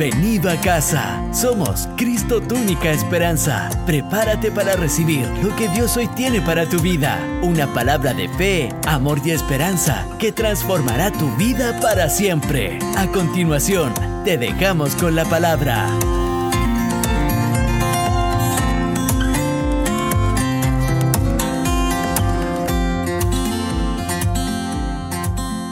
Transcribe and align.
Bienvenido 0.00 0.48
a 0.50 0.58
casa. 0.58 1.22
Somos 1.30 1.86
Cristo 1.98 2.40
tu 2.40 2.54
única 2.54 2.90
esperanza. 2.90 3.68
Prepárate 3.84 4.50
para 4.50 4.74
recibir 4.74 5.28
lo 5.42 5.54
que 5.56 5.68
Dios 5.68 5.94
hoy 5.98 6.06
tiene 6.16 6.40
para 6.40 6.66
tu 6.66 6.80
vida. 6.80 7.20
Una 7.42 7.66
palabra 7.74 8.14
de 8.14 8.26
fe, 8.30 8.70
amor 8.86 9.20
y 9.22 9.32
esperanza 9.32 10.08
que 10.18 10.32
transformará 10.32 11.12
tu 11.12 11.30
vida 11.36 11.78
para 11.82 12.08
siempre. 12.08 12.78
A 12.96 13.08
continuación, 13.08 13.92
te 14.24 14.38
dejamos 14.38 14.94
con 14.96 15.14
la 15.14 15.26
palabra. 15.26 15.86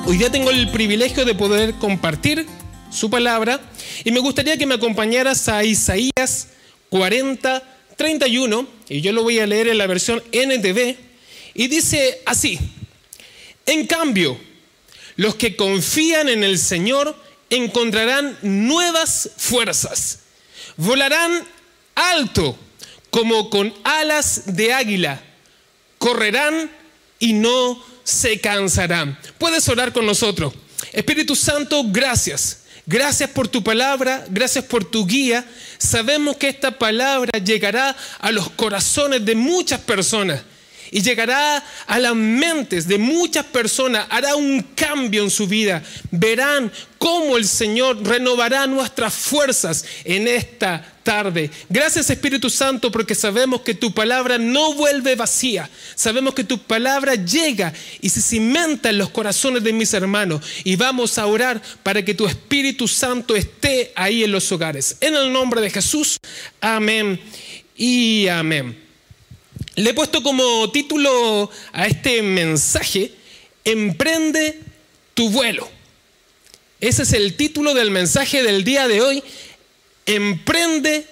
Hoy 0.04 0.18
día 0.18 0.30
tengo 0.30 0.50
el 0.50 0.70
privilegio 0.70 1.24
de 1.24 1.34
poder 1.34 1.76
compartir 1.76 2.46
su 2.90 3.10
palabra 3.10 3.60
y 4.04 4.10
me 4.10 4.20
gustaría 4.20 4.56
que 4.56 4.66
me 4.66 4.74
acompañaras 4.74 5.48
a 5.48 5.64
Isaías 5.64 6.48
40, 6.90 7.62
31 7.96 8.68
y 8.88 9.00
yo 9.00 9.12
lo 9.12 9.22
voy 9.22 9.38
a 9.38 9.46
leer 9.46 9.68
en 9.68 9.78
la 9.78 9.86
versión 9.86 10.22
NTV 10.32 10.96
y 11.54 11.66
dice 11.66 12.22
así, 12.24 12.58
en 13.66 13.86
cambio, 13.86 14.38
los 15.16 15.34
que 15.34 15.56
confían 15.56 16.28
en 16.28 16.44
el 16.44 16.58
Señor 16.58 17.14
encontrarán 17.50 18.38
nuevas 18.42 19.30
fuerzas, 19.36 20.20
volarán 20.76 21.44
alto 21.94 22.56
como 23.10 23.50
con 23.50 23.74
alas 23.84 24.54
de 24.56 24.72
águila, 24.72 25.20
correrán 25.98 26.70
y 27.18 27.32
no 27.32 27.82
se 28.04 28.40
cansarán. 28.40 29.18
Puedes 29.38 29.68
orar 29.68 29.92
con 29.92 30.06
nosotros. 30.06 30.54
Espíritu 30.92 31.34
Santo, 31.34 31.82
gracias. 31.86 32.64
Gracias 32.90 33.28
por 33.28 33.48
tu 33.48 33.62
palabra, 33.62 34.24
gracias 34.30 34.64
por 34.64 34.82
tu 34.82 35.06
guía. 35.06 35.44
Sabemos 35.76 36.38
que 36.38 36.48
esta 36.48 36.70
palabra 36.70 37.38
llegará 37.38 37.94
a 38.18 38.32
los 38.32 38.48
corazones 38.48 39.22
de 39.26 39.34
muchas 39.34 39.78
personas 39.80 40.40
y 40.90 41.02
llegará 41.02 41.62
a 41.86 41.98
las 41.98 42.14
mentes 42.14 42.88
de 42.88 42.96
muchas 42.96 43.44
personas, 43.44 44.06
hará 44.08 44.36
un 44.36 44.62
cambio 44.74 45.22
en 45.22 45.28
su 45.28 45.46
vida. 45.46 45.82
Verán 46.10 46.72
cómo 46.96 47.36
el 47.36 47.46
Señor 47.46 48.02
renovará 48.02 48.66
nuestras 48.66 49.12
fuerzas 49.12 49.84
en 50.04 50.26
esta 50.26 50.97
Gracias 51.70 52.10
Espíritu 52.10 52.50
Santo 52.50 52.92
porque 52.92 53.14
sabemos 53.14 53.62
que 53.62 53.74
tu 53.74 53.94
palabra 53.94 54.36
no 54.36 54.74
vuelve 54.74 55.14
vacía. 55.14 55.70
Sabemos 55.94 56.34
que 56.34 56.44
tu 56.44 56.58
palabra 56.58 57.14
llega 57.14 57.72
y 58.02 58.10
se 58.10 58.20
cimenta 58.20 58.90
en 58.90 58.98
los 58.98 59.08
corazones 59.08 59.64
de 59.64 59.72
mis 59.72 59.94
hermanos. 59.94 60.44
Y 60.64 60.76
vamos 60.76 61.16
a 61.16 61.26
orar 61.26 61.62
para 61.82 62.04
que 62.04 62.12
tu 62.12 62.26
Espíritu 62.26 62.86
Santo 62.86 63.36
esté 63.36 63.90
ahí 63.94 64.22
en 64.22 64.32
los 64.32 64.52
hogares. 64.52 64.98
En 65.00 65.14
el 65.14 65.32
nombre 65.32 65.62
de 65.62 65.70
Jesús, 65.70 66.18
amén 66.60 67.18
y 67.74 68.28
amén. 68.28 68.78
Le 69.76 69.90
he 69.90 69.94
puesto 69.94 70.22
como 70.22 70.70
título 70.70 71.50
a 71.72 71.86
este 71.86 72.20
mensaje, 72.20 73.12
Emprende 73.64 74.60
tu 75.14 75.30
vuelo. 75.30 75.68
Ese 76.80 77.02
es 77.02 77.12
el 77.12 77.34
título 77.34 77.74
del 77.74 77.90
mensaje 77.90 78.42
del 78.42 78.62
día 78.62 78.86
de 78.86 79.00
hoy, 79.00 79.22
Emprende 80.08 81.06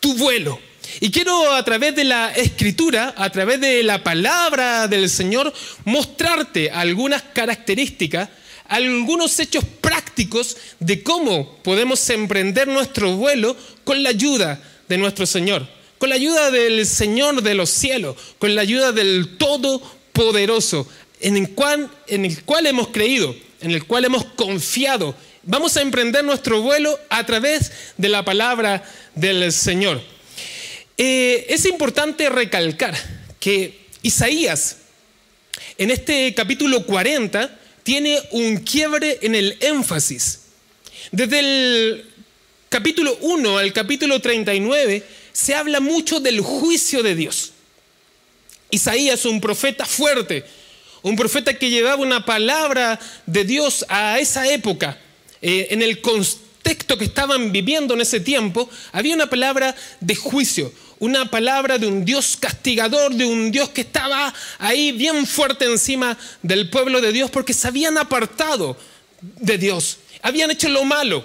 tu 0.00 0.14
vuelo. 0.14 0.58
Y 1.00 1.10
quiero 1.10 1.52
a 1.52 1.64
través 1.64 1.94
de 1.94 2.04
la 2.04 2.32
escritura, 2.32 3.14
a 3.16 3.30
través 3.30 3.60
de 3.60 3.82
la 3.82 4.02
palabra 4.02 4.88
del 4.88 5.10
Señor, 5.10 5.52
mostrarte 5.84 6.70
algunas 6.70 7.22
características, 7.22 8.28
algunos 8.68 9.38
hechos 9.38 9.64
prácticos 9.80 10.56
de 10.78 11.02
cómo 11.02 11.58
podemos 11.58 12.08
emprender 12.10 12.66
nuestro 12.68 13.16
vuelo 13.16 13.56
con 13.84 14.02
la 14.02 14.08
ayuda 14.08 14.62
de 14.88 14.96
nuestro 14.96 15.26
Señor 15.26 15.66
con 16.00 16.08
la 16.08 16.14
ayuda 16.14 16.50
del 16.50 16.86
Señor 16.86 17.42
de 17.42 17.54
los 17.54 17.68
cielos, 17.68 18.16
con 18.38 18.54
la 18.54 18.62
ayuda 18.62 18.90
del 18.90 19.36
Todopoderoso, 19.36 20.88
en 21.20 21.36
el 21.36 21.50
cual, 21.50 21.90
en 22.06 22.24
el 22.24 22.42
cual 22.44 22.66
hemos 22.66 22.88
creído, 22.88 23.36
en 23.60 23.72
el 23.72 23.84
cual 23.84 24.06
hemos 24.06 24.24
confiado. 24.24 25.14
Vamos 25.42 25.74
a 25.78 25.80
emprender 25.80 26.22
nuestro 26.22 26.60
vuelo 26.60 26.98
a 27.08 27.24
través 27.24 27.72
de 27.96 28.10
la 28.10 28.22
palabra 28.24 28.84
del 29.14 29.50
Señor. 29.52 30.02
Eh, 30.98 31.46
es 31.48 31.64
importante 31.64 32.28
recalcar 32.28 32.94
que 33.38 33.80
Isaías, 34.02 34.76
en 35.78 35.90
este 35.90 36.34
capítulo 36.34 36.84
40, 36.84 37.58
tiene 37.82 38.20
un 38.32 38.58
quiebre 38.58 39.18
en 39.22 39.34
el 39.34 39.56
énfasis. 39.60 40.40
Desde 41.10 41.38
el 41.38 42.04
capítulo 42.68 43.16
1 43.22 43.56
al 43.56 43.72
capítulo 43.72 44.20
39, 44.20 45.02
se 45.32 45.54
habla 45.54 45.80
mucho 45.80 46.20
del 46.20 46.42
juicio 46.42 47.02
de 47.02 47.14
Dios. 47.14 47.52
Isaías, 48.70 49.24
un 49.24 49.40
profeta 49.40 49.86
fuerte, 49.86 50.44
un 51.00 51.16
profeta 51.16 51.54
que 51.54 51.70
llevaba 51.70 52.02
una 52.02 52.26
palabra 52.26 53.00
de 53.24 53.44
Dios 53.44 53.86
a 53.88 54.18
esa 54.18 54.46
época, 54.46 54.98
eh, 55.42 55.68
en 55.70 55.82
el 55.82 56.00
contexto 56.00 56.98
que 56.98 57.04
estaban 57.04 57.52
viviendo 57.52 57.94
en 57.94 58.00
ese 58.00 58.20
tiempo, 58.20 58.68
había 58.92 59.14
una 59.14 59.28
palabra 59.28 59.74
de 60.00 60.14
juicio, 60.14 60.72
una 60.98 61.30
palabra 61.30 61.78
de 61.78 61.86
un 61.86 62.04
Dios 62.04 62.36
castigador, 62.38 63.14
de 63.14 63.24
un 63.24 63.50
Dios 63.50 63.70
que 63.70 63.80
estaba 63.80 64.32
ahí 64.58 64.92
bien 64.92 65.26
fuerte 65.26 65.64
encima 65.64 66.16
del 66.42 66.68
pueblo 66.68 67.00
de 67.00 67.12
Dios 67.12 67.30
porque 67.30 67.54
se 67.54 67.68
habían 67.68 67.96
apartado 67.96 68.76
de 69.20 69.58
Dios, 69.58 69.98
habían 70.22 70.50
hecho 70.50 70.68
lo 70.68 70.84
malo, 70.84 71.24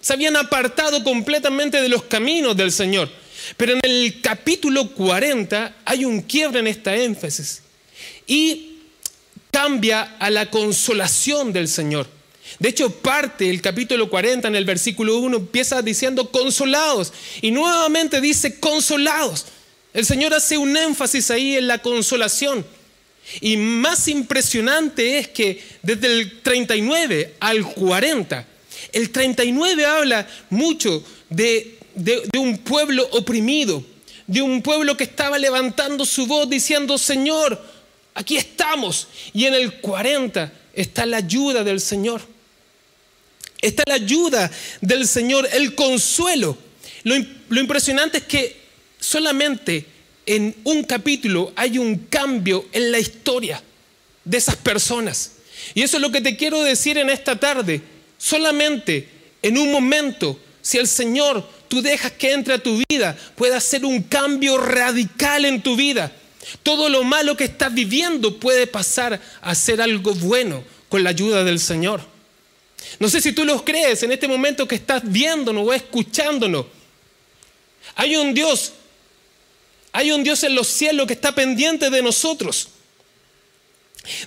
se 0.00 0.12
habían 0.12 0.36
apartado 0.36 1.02
completamente 1.04 1.80
de 1.80 1.88
los 1.88 2.04
caminos 2.04 2.56
del 2.56 2.72
Señor. 2.72 3.08
Pero 3.56 3.72
en 3.72 3.80
el 3.82 4.20
capítulo 4.20 4.90
40 4.90 5.76
hay 5.84 6.04
un 6.04 6.22
quiebre 6.22 6.60
en 6.60 6.66
esta 6.66 6.94
énfasis 6.94 7.62
y 8.26 8.78
cambia 9.50 10.16
a 10.18 10.28
la 10.28 10.50
consolación 10.50 11.52
del 11.52 11.68
Señor. 11.68 12.17
De 12.58 12.68
hecho, 12.68 12.90
parte 12.90 13.48
el 13.48 13.60
capítulo 13.60 14.08
40 14.08 14.48
en 14.48 14.56
el 14.56 14.64
versículo 14.64 15.18
1 15.18 15.36
empieza 15.36 15.82
diciendo 15.82 16.30
consolados 16.30 17.12
y 17.40 17.50
nuevamente 17.50 18.20
dice 18.20 18.58
consolados. 18.58 19.46
El 19.92 20.04
Señor 20.04 20.34
hace 20.34 20.58
un 20.58 20.76
énfasis 20.76 21.30
ahí 21.30 21.56
en 21.56 21.66
la 21.66 21.78
consolación. 21.78 22.64
Y 23.40 23.56
más 23.56 24.08
impresionante 24.08 25.18
es 25.18 25.28
que 25.28 25.62
desde 25.82 26.06
el 26.06 26.40
39 26.40 27.34
al 27.40 27.62
40, 27.64 28.46
el 28.92 29.10
39 29.10 29.84
habla 29.84 30.26
mucho 30.50 31.04
de 31.28 31.78
de, 31.98 32.38
un 32.38 32.58
pueblo 32.58 33.08
oprimido, 33.12 33.84
de 34.26 34.42
un 34.42 34.62
pueblo 34.62 34.96
que 34.96 35.04
estaba 35.04 35.38
levantando 35.38 36.04
su 36.04 36.26
voz 36.26 36.48
diciendo, 36.48 36.96
Señor, 36.96 37.60
aquí 38.14 38.36
estamos. 38.36 39.08
Y 39.32 39.46
en 39.46 39.54
el 39.54 39.80
40 39.80 40.52
está 40.74 41.06
la 41.06 41.18
ayuda 41.18 41.64
del 41.64 41.80
Señor. 41.80 42.22
Está 43.60 43.82
la 43.86 43.94
ayuda 43.94 44.50
del 44.80 45.06
Señor, 45.06 45.48
el 45.52 45.74
consuelo. 45.74 46.56
Lo, 47.02 47.60
impresionante 47.60 48.18
es 48.18 48.24
que 48.24 48.56
solamente 49.00 49.86
en 50.26 50.54
un 50.64 50.84
capítulo 50.84 51.52
hay 51.56 51.78
un 51.78 51.96
cambio 52.10 52.66
en 52.72 52.92
la 52.92 52.98
historia 52.98 53.62
de 54.24 54.36
esas 54.36 54.56
personas. 54.56 55.32
Y 55.74 55.82
eso 55.82 55.96
es 55.96 56.02
lo 56.02 56.12
que 56.12 56.20
te 56.20 56.36
quiero 56.36 56.62
decir 56.62 56.98
en 56.98 57.10
esta 57.10 57.38
tarde. 57.38 57.80
Solamente 58.16 59.08
en 59.42 59.58
un 59.58 59.72
momento, 59.72 60.38
si 60.60 60.78
el 60.78 60.86
Señor 60.86 61.48
tú 61.68 61.82
dejas 61.82 62.12
que 62.12 62.32
entre 62.32 62.54
a 62.54 62.62
tu 62.62 62.82
vida, 62.88 63.16
puede 63.36 63.54
hacer 63.54 63.84
un 63.84 64.02
cambio 64.02 64.58
radical 64.58 65.44
en 65.44 65.62
tu 65.62 65.76
vida. 65.76 66.12
Todo 66.62 66.88
lo 66.88 67.04
malo 67.04 67.36
que 67.36 67.44
estás 67.44 67.72
viviendo 67.74 68.38
puede 68.38 68.66
pasar 68.66 69.20
a 69.40 69.54
ser 69.54 69.80
algo 69.80 70.14
bueno 70.14 70.62
con 70.88 71.02
la 71.02 71.10
ayuda 71.10 71.44
del 71.44 71.60
Señor. 71.60 72.17
No 72.98 73.08
sé 73.08 73.20
si 73.20 73.32
tú 73.32 73.44
lo 73.44 73.64
crees 73.64 74.02
en 74.02 74.12
este 74.12 74.28
momento 74.28 74.66
que 74.66 74.76
estás 74.76 75.02
viéndonos 75.04 75.66
o 75.66 75.72
escuchándonos. 75.72 76.66
Hay 77.94 78.16
un 78.16 78.34
Dios, 78.34 78.72
hay 79.92 80.10
un 80.10 80.22
Dios 80.22 80.42
en 80.44 80.54
los 80.54 80.68
cielos 80.68 81.06
que 81.06 81.14
está 81.14 81.34
pendiente 81.34 81.90
de 81.90 82.02
nosotros. 82.02 82.68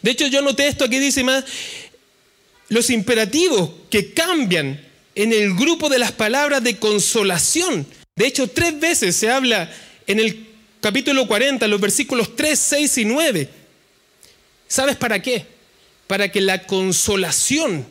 De 0.02 0.12
hecho, 0.12 0.28
yo 0.28 0.42
noté 0.42 0.68
esto 0.68 0.86
aquí 0.86 1.00
dice 1.00 1.24
más, 1.24 1.44
los 2.70 2.90
imperativos 2.90 3.70
que 3.90 4.14
cambian 4.14 4.80
en 5.16 5.34
el 5.34 5.54
grupo 5.56 5.90
de 5.90 6.00
las 6.00 6.12
palabras 6.12 6.64
de 6.64 6.78
consolación. 6.78 7.86
De 8.16 8.28
hecho, 8.28 8.48
tres 8.48 8.80
veces 8.80 9.16
se 9.16 9.30
habla 9.30 9.72
en 10.08 10.20
el 10.20 10.48
capítulo 10.80 11.28
40, 11.28 11.68
los 11.68 11.82
versículos 11.82 12.36
3, 12.36 12.58
6 12.58 12.98
y 13.00 13.06
9. 13.06 13.50
¿Sabes 14.68 14.96
para 14.96 15.22
qué? 15.22 15.46
Para 16.08 16.32
que 16.32 16.42
la 16.42 16.64
consolación 16.66 17.86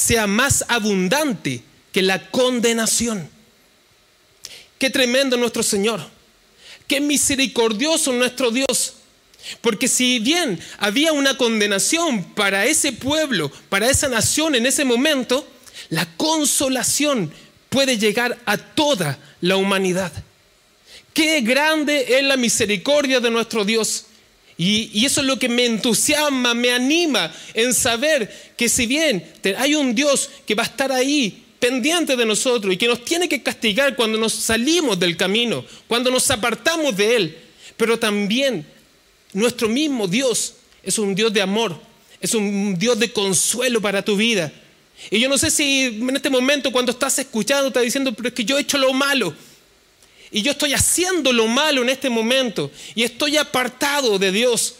sea 0.00 0.26
más 0.26 0.64
abundante 0.68 1.62
que 1.92 2.00
la 2.00 2.30
condenación. 2.30 3.28
Qué 4.78 4.88
tremendo 4.88 5.36
nuestro 5.36 5.62
Señor. 5.62 6.00
Qué 6.86 7.02
misericordioso 7.02 8.10
nuestro 8.12 8.50
Dios. 8.50 8.94
Porque 9.60 9.88
si 9.88 10.18
bien 10.18 10.58
había 10.78 11.12
una 11.12 11.36
condenación 11.36 12.24
para 12.32 12.64
ese 12.64 12.92
pueblo, 12.92 13.52
para 13.68 13.90
esa 13.90 14.08
nación 14.08 14.54
en 14.54 14.64
ese 14.64 14.86
momento, 14.86 15.46
la 15.90 16.06
consolación 16.16 17.30
puede 17.68 17.98
llegar 17.98 18.38
a 18.46 18.56
toda 18.56 19.18
la 19.42 19.56
humanidad. 19.56 20.12
Qué 21.12 21.42
grande 21.42 22.18
es 22.18 22.24
la 22.24 22.38
misericordia 22.38 23.20
de 23.20 23.30
nuestro 23.30 23.66
Dios. 23.66 24.06
Y, 24.62 25.06
eso 25.06 25.22
es 25.22 25.26
lo 25.26 25.38
que 25.38 25.48
me 25.48 25.64
entusiasma, 25.64 26.52
me 26.52 26.70
anima 26.70 27.32
en 27.54 27.72
saber 27.72 28.52
que 28.58 28.68
si 28.68 28.86
bien 28.86 29.24
hay 29.56 29.74
un 29.74 29.94
Dios 29.94 30.28
que 30.46 30.54
va 30.54 30.64
a 30.64 30.66
estar 30.66 30.92
ahí 30.92 31.44
pendiente 31.58 32.14
de 32.14 32.26
nosotros 32.26 32.74
y 32.74 32.76
que 32.76 32.86
nos 32.86 33.02
tiene 33.02 33.26
que 33.26 33.42
castigar 33.42 33.96
cuando 33.96 34.18
nos 34.18 34.34
salimos 34.34 35.00
del 35.00 35.16
camino, 35.16 35.64
cuando 35.88 36.10
nos 36.10 36.30
apartamos 36.30 36.94
de 36.94 37.16
Él, 37.16 37.38
pero 37.78 37.98
también 37.98 38.66
nuestro 39.32 39.66
mismo 39.66 40.06
Dios 40.06 40.56
es 40.82 40.98
un 40.98 41.14
Dios 41.14 41.32
de 41.32 41.40
amor, 41.40 41.80
es 42.20 42.34
un 42.34 42.78
Dios 42.78 42.98
de 42.98 43.10
consuelo 43.10 43.80
para 43.80 44.04
tu 44.04 44.14
vida. 44.14 44.52
Y 45.10 45.20
yo 45.20 45.30
no 45.30 45.38
sé 45.38 45.50
si 45.50 45.84
en 45.84 46.16
este 46.16 46.28
momento 46.28 46.70
cuando 46.70 46.92
estás 46.92 47.18
escuchando 47.18 47.68
estás 47.68 47.82
diciendo, 47.82 48.12
pero 48.12 48.28
es 48.28 48.34
que 48.34 48.44
yo 48.44 48.58
he 48.58 48.60
hecho 48.60 48.76
lo 48.76 48.92
malo. 48.92 49.34
Y 50.32 50.42
yo 50.42 50.52
estoy 50.52 50.74
haciendo 50.74 51.32
lo 51.32 51.46
malo 51.46 51.82
en 51.82 51.88
este 51.88 52.08
momento 52.08 52.70
y 52.94 53.02
estoy 53.02 53.36
apartado 53.36 54.18
de 54.18 54.30
Dios. 54.30 54.74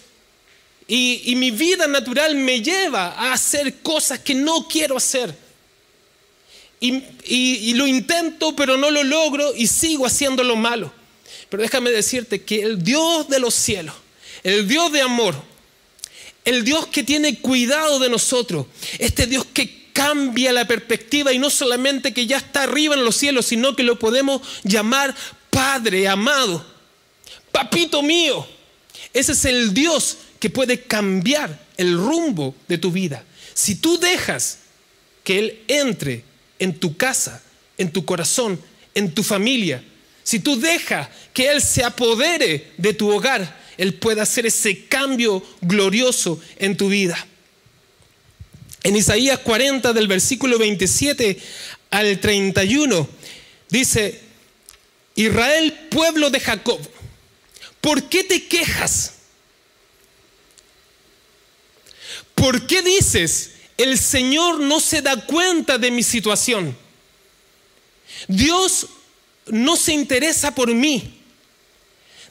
Y, 0.86 1.34
mi 1.36 1.52
vida 1.52 1.86
natural 1.86 2.34
me 2.34 2.60
lleva 2.60 3.14
a 3.14 3.32
hacer 3.32 3.80
cosas 3.80 4.18
que 4.18 4.34
no 4.34 4.66
quiero 4.66 4.96
hacer. 4.96 5.32
Y, 6.80 7.02
y, 7.24 7.74
lo 7.74 7.86
intento, 7.86 8.56
pero 8.56 8.76
no 8.76 8.90
lo 8.90 9.04
logro 9.04 9.54
y 9.54 9.66
sigo 9.68 10.04
haciendo 10.04 10.42
lo 10.42 10.56
malo. 10.56 10.92
Pero 11.48 11.62
déjame 11.62 11.90
decirte 11.90 12.42
que 12.42 12.62
el 12.62 12.82
Dios 12.82 13.28
de 13.28 13.38
los 13.38 13.54
cielos, 13.54 13.94
el 14.42 14.66
Dios 14.66 14.90
de 14.90 15.02
amor, 15.02 15.36
el 16.44 16.64
Dios 16.64 16.86
que 16.88 17.02
tiene 17.04 17.38
cuidado 17.38 17.98
de 17.98 18.08
nosotros, 18.08 18.66
este 18.98 19.26
Dios 19.26 19.46
que 19.52 19.80
cambia 19.92 20.52
la 20.52 20.66
perspectiva 20.66 21.32
y 21.32 21.38
no 21.38 21.50
solamente 21.50 22.14
que 22.14 22.26
ya 22.26 22.38
está 22.38 22.64
arriba 22.64 22.94
en 22.94 23.04
los 23.04 23.16
cielos, 23.16 23.46
sino 23.46 23.76
que 23.76 23.82
lo 23.82 23.98
podemos 23.98 24.40
llamar 24.64 25.14
Padre 25.50 26.08
amado, 26.08 26.64
papito 27.52 28.02
mío. 28.02 28.46
Ese 29.12 29.32
es 29.32 29.44
el 29.44 29.74
Dios 29.74 30.18
que 30.38 30.50
puede 30.50 30.82
cambiar 30.82 31.66
el 31.76 31.96
rumbo 31.96 32.54
de 32.68 32.78
tu 32.78 32.90
vida. 32.92 33.24
Si 33.54 33.74
tú 33.74 33.98
dejas 33.98 34.58
que 35.24 35.38
Él 35.38 35.58
entre 35.68 36.24
en 36.58 36.78
tu 36.78 36.96
casa, 36.96 37.42
en 37.76 37.90
tu 37.92 38.04
corazón, 38.04 38.60
en 38.94 39.12
tu 39.12 39.22
familia, 39.22 39.82
si 40.22 40.38
tú 40.38 40.58
dejas 40.58 41.08
que 41.34 41.50
Él 41.50 41.60
se 41.60 41.84
apodere 41.84 42.72
de 42.76 42.94
tu 42.94 43.10
hogar, 43.10 43.58
Él 43.76 43.94
puede 43.94 44.20
hacer 44.20 44.46
ese 44.46 44.84
cambio 44.86 45.42
glorioso 45.60 46.40
en 46.58 46.76
tu 46.76 46.88
vida. 46.88 47.26
En 48.82 48.96
Isaías 48.96 49.40
40 49.40 49.92
del 49.92 50.08
versículo 50.08 50.58
27 50.58 51.38
al 51.90 52.18
31 52.18 53.08
dice, 53.68 54.20
Israel, 55.14 55.88
pueblo 55.90 56.30
de 56.30 56.40
Jacob, 56.40 56.80
¿por 57.80 58.08
qué 58.08 58.24
te 58.24 58.46
quejas? 58.46 59.14
¿Por 62.34 62.66
qué 62.66 62.82
dices, 62.82 63.52
el 63.76 63.98
Señor 63.98 64.60
no 64.60 64.80
se 64.80 65.02
da 65.02 65.26
cuenta 65.26 65.78
de 65.78 65.90
mi 65.90 66.02
situación? 66.02 66.76
Dios 68.28 68.86
no 69.46 69.76
se 69.76 69.92
interesa 69.92 70.54
por 70.54 70.72
mí. 70.72 71.20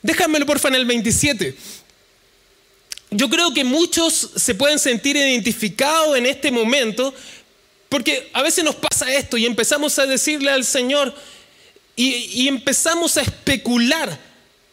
Déjamelo 0.01 0.45
porfa 0.45 0.69
en 0.69 0.75
el 0.75 0.85
27. 0.85 1.55
Yo 3.11 3.29
creo 3.29 3.53
que 3.53 3.63
muchos 3.63 4.31
se 4.35 4.55
pueden 4.55 4.79
sentir 4.79 5.17
identificados 5.17 6.17
en 6.17 6.25
este 6.25 6.51
momento 6.51 7.13
porque 7.89 8.29
a 8.33 8.43
veces 8.43 8.63
nos 8.63 8.75
pasa 8.75 9.11
esto 9.13 9.35
y 9.35 9.47
empezamos 9.47 9.97
a 9.97 10.05
decirle 10.05 10.51
al 10.51 10.63
Señor, 10.63 11.13
y, 12.01 12.47
empezamos 12.47 13.17
a 13.17 13.21
especular 13.21 14.17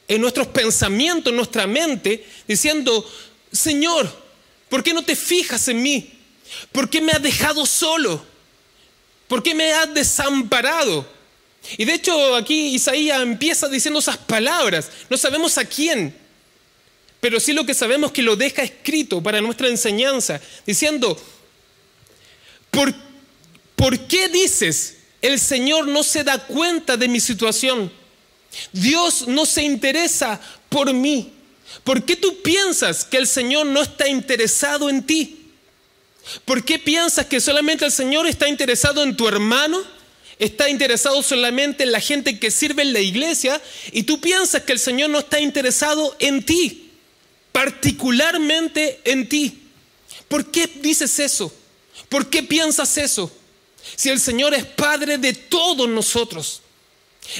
en 0.07 0.21
nuestros 0.21 0.47
pensamientos, 0.47 1.33
en 1.33 1.37
nuestra 1.37 1.67
mente, 1.67 2.25
diciendo, 2.47 3.05
Señor, 3.51 4.09
¿por 4.69 4.85
qué 4.85 4.95
no 4.95 5.03
te 5.03 5.17
fijas 5.17 5.67
en 5.67 5.83
mí? 5.83 6.13
¿Por 6.71 6.89
qué 6.89 7.01
me 7.01 7.11
has 7.11 7.21
dejado 7.21 7.67
solo? 7.67 8.25
¿Por 9.27 9.43
qué 9.43 9.57
me 9.57 9.73
has 9.73 9.93
desamparado? 9.93 11.05
Y 11.77 11.85
de 11.85 11.95
hecho 11.95 12.37
aquí 12.37 12.69
Isaías 12.77 13.21
empieza 13.21 13.67
diciendo 13.67 13.99
esas 13.99 14.19
palabras. 14.19 14.89
No 15.11 15.17
sabemos 15.17 15.59
a 15.59 15.65
quién, 15.65 16.17
pero 17.21 17.41
sí 17.41 17.53
lo 17.53 17.67
que 17.67 17.75
sabemos 17.75 18.13
que 18.13 18.23
lo 18.23 18.37
deja 18.37 18.63
escrito 18.63 19.21
para 19.21 19.41
nuestra 19.41 19.67
enseñanza, 19.67 20.41
diciendo, 20.65 21.21
¿por, 22.71 22.95
¿por 23.75 23.99
qué 24.07 24.29
dices 24.29 24.96
el 25.27 25.41
Señor 25.41 25.87
no 25.87 26.03
se 26.03 26.25
da 26.25 26.39
cuenta 26.39 26.97
de 26.97 27.09
mi 27.09 27.21
situación. 27.21 27.91
Dios 28.73 29.27
no 29.29 29.47
se 29.47 29.63
interesa 29.63 30.41
por 30.69 30.93
mí. 30.93 31.33
¿Por 31.85 32.05
qué 32.05 32.17
tú 32.17 32.43
piensas 32.43 33.05
que 33.05 33.17
el 33.17 33.27
Señor 33.27 33.67
no 33.67 33.83
está 33.83 34.09
interesado 34.09 34.89
en 34.89 35.05
ti? 35.05 35.51
¿Por 36.45 36.65
qué 36.65 36.79
piensas 36.79 37.27
que 37.27 37.41
solamente 37.41 37.85
el 37.85 37.93
Señor 37.93 38.27
está 38.27 38.49
interesado 38.49 39.03
en 39.03 39.17
tu 39.17 39.29
hermano? 39.29 39.83
Está 40.39 40.69
interesado 40.69 41.23
solamente 41.23 41.85
en 41.85 41.93
la 41.93 42.01
gente 42.01 42.39
que 42.39 42.51
sirve 42.51 42.83
en 42.83 42.93
la 42.93 43.01
iglesia 43.01 43.61
y 43.93 44.03
tú 44.03 44.21
piensas 44.21 44.63
que 44.63 44.73
el 44.73 44.79
Señor 44.79 45.11
no 45.11 45.21
está 45.21 45.41
interesado 45.41 46.15
en 46.19 46.45
ti, 46.45 46.91
particularmente 47.53 49.01
en 49.05 49.29
ti. 49.29 49.63
¿Por 50.29 50.51
qué 50.51 50.67
dices 50.67 51.19
eso? 51.21 51.53
¿Por 52.09 52.29
qué 52.29 52.43
piensas 52.43 52.99
eso? 52.99 53.33
Si 53.95 54.09
el 54.09 54.21
Señor 54.21 54.55
es 54.55 54.65
Padre 54.65 55.19
de 55.19 55.33
todos 55.33 55.89
nosotros, 55.89 56.63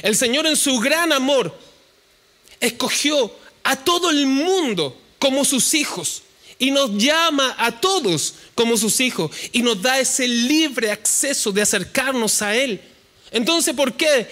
el 0.01 0.15
Señor 0.15 0.47
en 0.47 0.55
su 0.55 0.79
gran 0.79 1.11
amor 1.11 1.57
escogió 2.59 3.31
a 3.63 3.75
todo 3.75 4.09
el 4.09 4.25
mundo 4.25 4.99
como 5.19 5.43
sus 5.45 5.73
hijos 5.73 6.23
y 6.59 6.71
nos 6.71 6.91
llama 6.97 7.55
a 7.57 7.79
todos 7.79 8.33
como 8.55 8.77
sus 8.77 8.99
hijos 8.99 9.31
y 9.51 9.61
nos 9.61 9.81
da 9.81 9.99
ese 9.99 10.27
libre 10.27 10.91
acceso 10.91 11.51
de 11.51 11.61
acercarnos 11.61 12.41
a 12.41 12.55
Él. 12.55 12.81
Entonces, 13.31 13.75
¿por 13.75 13.93
qué 13.93 14.27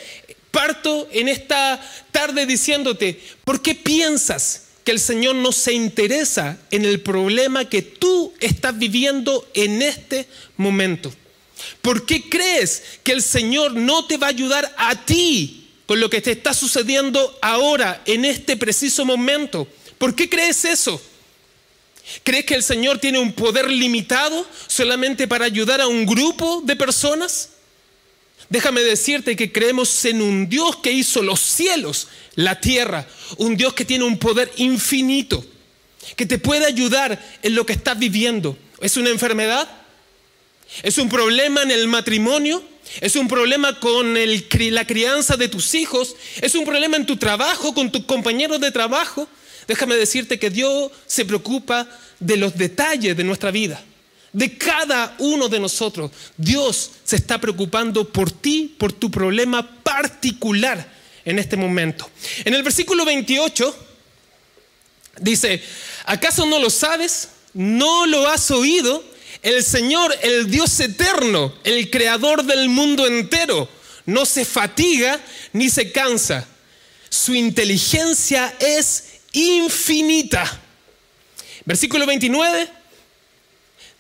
parto 0.52 1.08
en 1.12 1.28
esta 1.28 1.82
tarde 2.12 2.46
diciéndote, 2.46 3.22
¿por 3.44 3.62
qué 3.62 3.76
piensas 3.76 4.64
que 4.84 4.92
el 4.92 5.00
Señor 5.00 5.36
no 5.36 5.52
se 5.52 5.74
interesa 5.74 6.58
en 6.72 6.86
el 6.86 7.02
problema 7.02 7.68
que 7.68 7.82
tú 7.82 8.34
estás 8.40 8.78
viviendo 8.78 9.48
en 9.54 9.82
este 9.82 10.28
momento? 10.58 11.12
¿Por 11.82 12.06
qué 12.06 12.30
crees 12.30 12.84
que 13.04 13.12
el 13.12 13.22
Señor 13.22 13.74
no 13.74 14.06
te 14.06 14.18
va 14.18 14.28
a 14.28 14.32
ayudar 14.32 14.74
a 14.78 15.06
ti 15.06 15.68
con 15.86 16.00
lo 16.00 16.10
que 16.10 16.22
te 16.22 16.32
está 16.32 16.54
sucediendo 16.54 17.38
ahora, 17.42 18.02
en 18.06 18.26
este 18.26 18.58
preciso 18.58 19.06
momento? 19.06 19.68
¿Por 19.98 20.16
qué 20.16 20.30
crees 20.30 20.66
eso? 20.66 21.02
¿Crees 22.24 22.46
que 22.46 22.56
el 22.56 22.64
Señor 22.64 23.00
tiene 23.00 23.20
un 23.20 23.34
poder 23.34 23.70
limitado 23.70 24.48
solamente 24.68 25.28
para 25.28 25.46
ayudar 25.46 25.82
a 25.82 25.88
un 25.88 26.06
grupo 26.06 26.62
de 26.64 26.76
personas? 26.76 27.50
Déjame 28.50 28.82
decirte 28.82 29.36
que 29.36 29.52
creemos 29.52 30.06
en 30.06 30.22
un 30.22 30.48
Dios 30.48 30.76
que 30.78 30.92
hizo 30.92 31.24
los 31.24 31.40
cielos, 31.40 32.08
la 32.36 32.60
tierra, 32.60 33.08
un 33.38 33.58
Dios 33.58 33.74
que 33.74 33.86
tiene 33.86 34.04
un 34.04 34.20
poder 34.20 34.52
infinito, 34.58 35.44
que 36.16 36.28
te 36.28 36.38
puede 36.38 36.66
ayudar 36.66 37.20
en 37.42 37.56
lo 37.56 37.66
que 37.66 37.74
estás 37.74 37.98
viviendo. 37.98 38.56
¿Es 38.82 38.98
una 38.98 39.10
enfermedad? 39.10 39.68
¿Es 40.84 40.98
un 40.98 41.10
problema 41.10 41.62
en 41.62 41.72
el 41.72 41.88
matrimonio? 41.88 42.64
¿Es 43.02 43.16
un 43.16 43.28
problema 43.28 43.80
con 43.80 44.14
la 44.14 44.88
crianza 44.88 45.38
de 45.38 45.48
tus 45.48 45.74
hijos? 45.74 46.16
¿Es 46.42 46.56
un 46.56 46.66
problema 46.66 46.98
en 46.98 47.06
tu 47.06 47.18
trabajo, 47.18 47.74
con 47.74 47.92
tus 47.92 48.06
compañeros 48.06 48.60
de 48.60 48.72
trabajo? 48.72 49.28
Déjame 49.68 49.96
decirte 49.96 50.40
que 50.40 50.50
Dios 50.50 50.92
se 51.06 51.26
preocupa 51.26 51.88
de 52.20 52.38
los 52.38 52.56
detalles 52.56 53.18
de 53.18 53.24
nuestra 53.24 53.52
vida, 53.52 53.84
de 54.32 54.58
cada 54.58 55.16
uno 55.20 55.50
de 55.50 55.60
nosotros. 55.60 56.12
Dios 56.38 56.92
se 57.04 57.16
está 57.16 57.40
preocupando 57.40 58.08
por 58.08 58.32
ti, 58.32 58.76
por 58.78 58.94
tu 58.94 59.10
problema 59.10 59.68
particular 59.84 60.94
en 61.26 61.40
este 61.40 61.58
momento. 61.58 62.10
En 62.44 62.54
el 62.54 62.64
versículo 62.64 63.04
28 63.06 63.76
dice, 65.22 65.64
¿acaso 66.06 66.46
no 66.46 66.60
lo 66.60 66.70
sabes? 66.70 67.30
¿No 67.54 68.06
lo 68.06 68.28
has 68.28 68.52
oído? 68.52 69.15
El 69.46 69.64
Señor, 69.64 70.12
el 70.24 70.50
Dios 70.50 70.80
eterno, 70.80 71.54
el 71.64 71.92
creador 71.92 72.46
del 72.46 72.68
mundo 72.68 73.06
entero, 73.06 73.70
no 74.08 74.26
se 74.26 74.44
fatiga 74.44 75.22
ni 75.54 75.70
se 75.70 75.92
cansa. 75.92 76.48
Su 77.10 77.36
inteligencia 77.36 78.56
es 78.60 79.20
infinita. 79.34 80.62
Versículo 81.64 82.08
29 82.08 82.68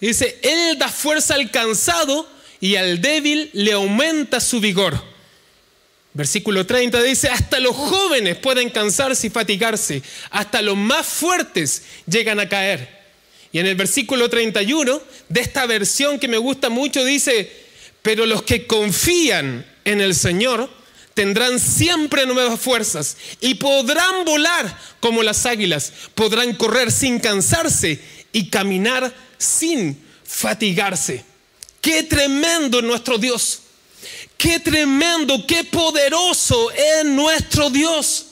dice, 0.01 0.39
Él 0.41 0.79
da 0.79 0.89
fuerza 0.89 1.35
al 1.35 1.51
cansado 1.51 2.27
y 2.59 2.75
al 2.77 2.99
débil 2.99 3.51
le 3.53 3.73
aumenta 3.73 4.39
su 4.39 4.59
vigor. 4.59 4.99
Versículo 6.13 6.65
30 6.65 7.03
dice, 7.03 7.29
hasta 7.29 7.59
los 7.59 7.75
jóvenes 7.75 8.35
pueden 8.37 8.71
cansarse 8.71 9.27
y 9.27 9.29
fatigarse, 9.29 10.01
hasta 10.31 10.63
los 10.63 10.75
más 10.75 11.05
fuertes 11.05 11.83
llegan 12.07 12.39
a 12.39 12.49
caer. 12.49 13.04
Y 13.55 13.59
en 13.59 13.67
el 13.67 13.75
versículo 13.75 14.29
31 14.29 15.01
de 15.29 15.39
esta 15.39 15.65
versión 15.65 16.19
que 16.19 16.27
me 16.27 16.35
gusta 16.35 16.67
mucho 16.67 17.05
dice, 17.05 17.50
Pero 18.01 18.25
los 18.25 18.43
que 18.43 18.67
confían 18.67 19.65
en 19.85 20.01
el 20.01 20.13
Señor 20.13 20.69
tendrán 21.13 21.57
siempre 21.62 22.25
nuevas 22.25 22.59
fuerzas 22.59 23.15
y 23.39 23.53
podrán 23.53 24.25
volar 24.25 24.77
como 25.00 25.24
las 25.24 25.45
águilas, 25.45 25.93
podrán 26.15 26.53
correr 26.55 26.91
sin 26.91 27.17
cansarse 27.21 28.01
y 28.33 28.50
caminar 28.50 29.15
sin 29.38 30.03
fatigarse. 30.25 31.24
Qué 31.79 32.03
tremendo 32.03 32.81
nuestro 32.81 33.17
Dios. 33.17 33.62
Qué 34.38 34.59
tremendo, 34.59 35.47
qué 35.47 35.63
poderoso 35.63 36.71
es 36.71 37.05
nuestro 37.05 37.69
Dios. 37.69 38.25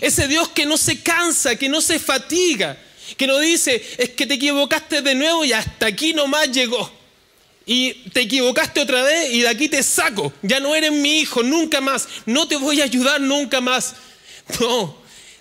Ese 0.00 0.28
Dios 0.28 0.50
que 0.50 0.66
no 0.66 0.76
se 0.76 1.02
cansa, 1.02 1.56
que 1.56 1.68
no 1.68 1.80
se 1.80 1.98
fatiga, 1.98 2.78
que 3.16 3.26
no 3.26 3.38
dice, 3.38 3.84
es 3.98 4.10
que 4.10 4.26
te 4.26 4.34
equivocaste 4.34 5.02
de 5.02 5.14
nuevo 5.14 5.44
y 5.44 5.52
hasta 5.52 5.86
aquí 5.86 6.12
nomás 6.12 6.50
llegó. 6.50 6.90
Y 7.64 7.94
te 8.10 8.22
equivocaste 8.22 8.80
otra 8.80 9.02
vez 9.02 9.32
y 9.32 9.40
de 9.40 9.48
aquí 9.48 9.68
te 9.68 9.82
saco. 9.82 10.32
Ya 10.42 10.60
no 10.60 10.74
eres 10.74 10.92
mi 10.92 11.20
hijo, 11.20 11.42
nunca 11.42 11.80
más. 11.80 12.08
No 12.24 12.46
te 12.46 12.56
voy 12.56 12.80
a 12.80 12.84
ayudar 12.84 13.20
nunca 13.20 13.60
más. 13.60 13.94
No, 14.60 14.96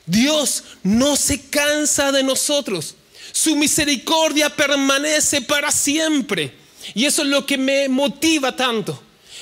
Dios 0.07 0.63
no 0.81 1.15
se 1.15 1.39
cansa 1.41 2.11
de 2.11 2.23
nosotros. 2.23 2.95
Su 3.31 3.55
misericordia 3.55 4.49
permanece 4.49 5.41
para 5.41 5.71
siempre. 5.71 6.53
Y 6.93 7.05
eso 7.05 7.21
es 7.21 7.27
lo 7.27 7.45
que 7.45 7.57
me 7.57 7.89
motiva 7.89 8.55
tanto. 8.55 8.99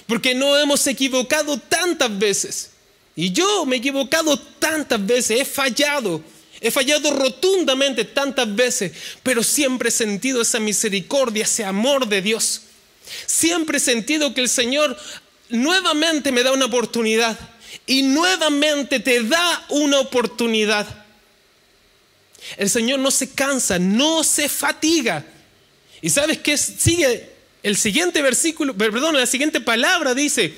Porque 0.07 0.35
no 0.35 0.57
hemos 0.57 0.85
equivocado 0.87 1.57
tantas 1.57 2.17
veces. 2.17 2.71
Y 3.15 3.31
yo 3.31 3.65
me 3.65 3.75
he 3.75 3.79
equivocado 3.79 4.37
tantas 4.37 5.05
veces, 5.05 5.41
he 5.41 5.45
fallado, 5.45 6.21
he 6.63 6.71
fallado 6.71 7.11
rotundamente 7.11 8.05
tantas 8.05 8.55
veces, 8.55 8.93
pero 9.21 9.43
siempre 9.43 9.89
he 9.89 9.91
sentido 9.91 10.41
esa 10.41 10.61
misericordia, 10.61 11.43
ese 11.43 11.65
amor 11.65 12.07
de 12.07 12.21
Dios. 12.21 12.61
Siempre 13.25 13.77
he 13.77 13.81
sentido 13.81 14.33
que 14.33 14.39
el 14.39 14.47
Señor 14.47 14.97
nuevamente 15.49 16.31
me 16.31 16.41
da 16.41 16.53
una 16.53 16.65
oportunidad 16.65 17.37
y 17.85 18.03
nuevamente 18.03 19.01
te 19.01 19.23
da 19.23 19.65
una 19.69 19.99
oportunidad. 19.99 20.87
El 22.55 22.69
Señor 22.69 22.99
no 22.99 23.11
se 23.11 23.29
cansa, 23.31 23.77
no 23.77 24.23
se 24.23 24.47
fatiga. 24.47 25.25
¿Y 26.01 26.09
sabes 26.09 26.37
qué 26.37 26.57
sigue? 26.57 27.29
El 27.61 27.75
siguiente 27.75 28.21
versículo, 28.21 28.73
perdón, 28.73 29.17
la 29.17 29.25
siguiente 29.25 29.59
palabra 29.59 30.13
dice, 30.13 30.53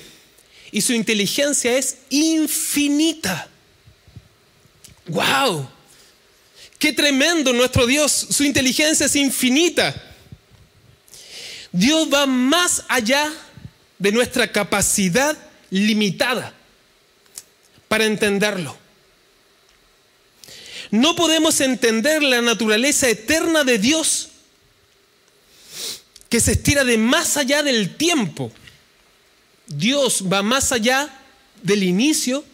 y 0.70 0.82
su 0.82 0.92
inteligencia 0.92 1.76
es 1.76 1.98
infinita. 2.10 3.48
¡Wow! 5.08 5.74
¡Qué 6.78 6.92
tremendo 6.92 7.52
nuestro 7.52 7.86
Dios! 7.86 8.12
Su 8.30 8.44
inteligencia 8.44 9.06
es 9.06 9.16
infinita. 9.16 9.94
Dios 11.72 12.08
va 12.12 12.26
más 12.26 12.84
allá 12.88 13.32
de 13.98 14.12
nuestra 14.12 14.50
capacidad 14.50 15.36
limitada 15.70 16.54
para 17.88 18.04
entenderlo. 18.04 18.76
No 20.90 21.16
podemos 21.16 21.60
entender 21.60 22.22
la 22.22 22.40
naturaleza 22.42 23.08
eterna 23.08 23.64
de 23.64 23.78
Dios 23.78 24.28
que 26.28 26.40
se 26.40 26.52
estira 26.52 26.84
de 26.84 26.98
más 26.98 27.36
allá 27.36 27.62
del 27.62 27.96
tiempo 27.96 28.52
Dios 29.66 30.24
va 30.32 30.42
más 30.42 30.72
allá 30.72 31.10
del 31.62 31.82
inicio 31.82 32.44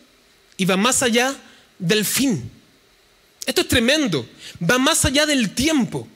y 0.57 0.65
va 0.65 0.77
más 0.77 1.03
allá 1.03 1.35
del 1.79 2.05
fin. 2.05 2.51
Esto 3.47 3.63
es 3.63 3.69
tremendo, 3.69 4.27
va 4.63 4.79
más 4.79 5.05
allá 5.05 5.27
del 5.27 5.55
tiempo. 5.55 6.07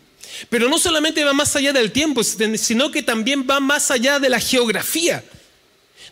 Pero 0.51 0.69
no 0.69 0.79
solamente 0.79 1.25
va 1.25 1.33
más 1.33 1.57
allá 1.57 1.73
del 1.73 1.93
tiempo, 1.93 2.23
sino 2.23 2.91
que 2.91 3.03
también 3.03 3.47
va 3.49 3.59
más 3.61 3.91
allá 3.91 4.19
de 4.19 4.29
la 4.29 4.41
geografía. 4.41 5.25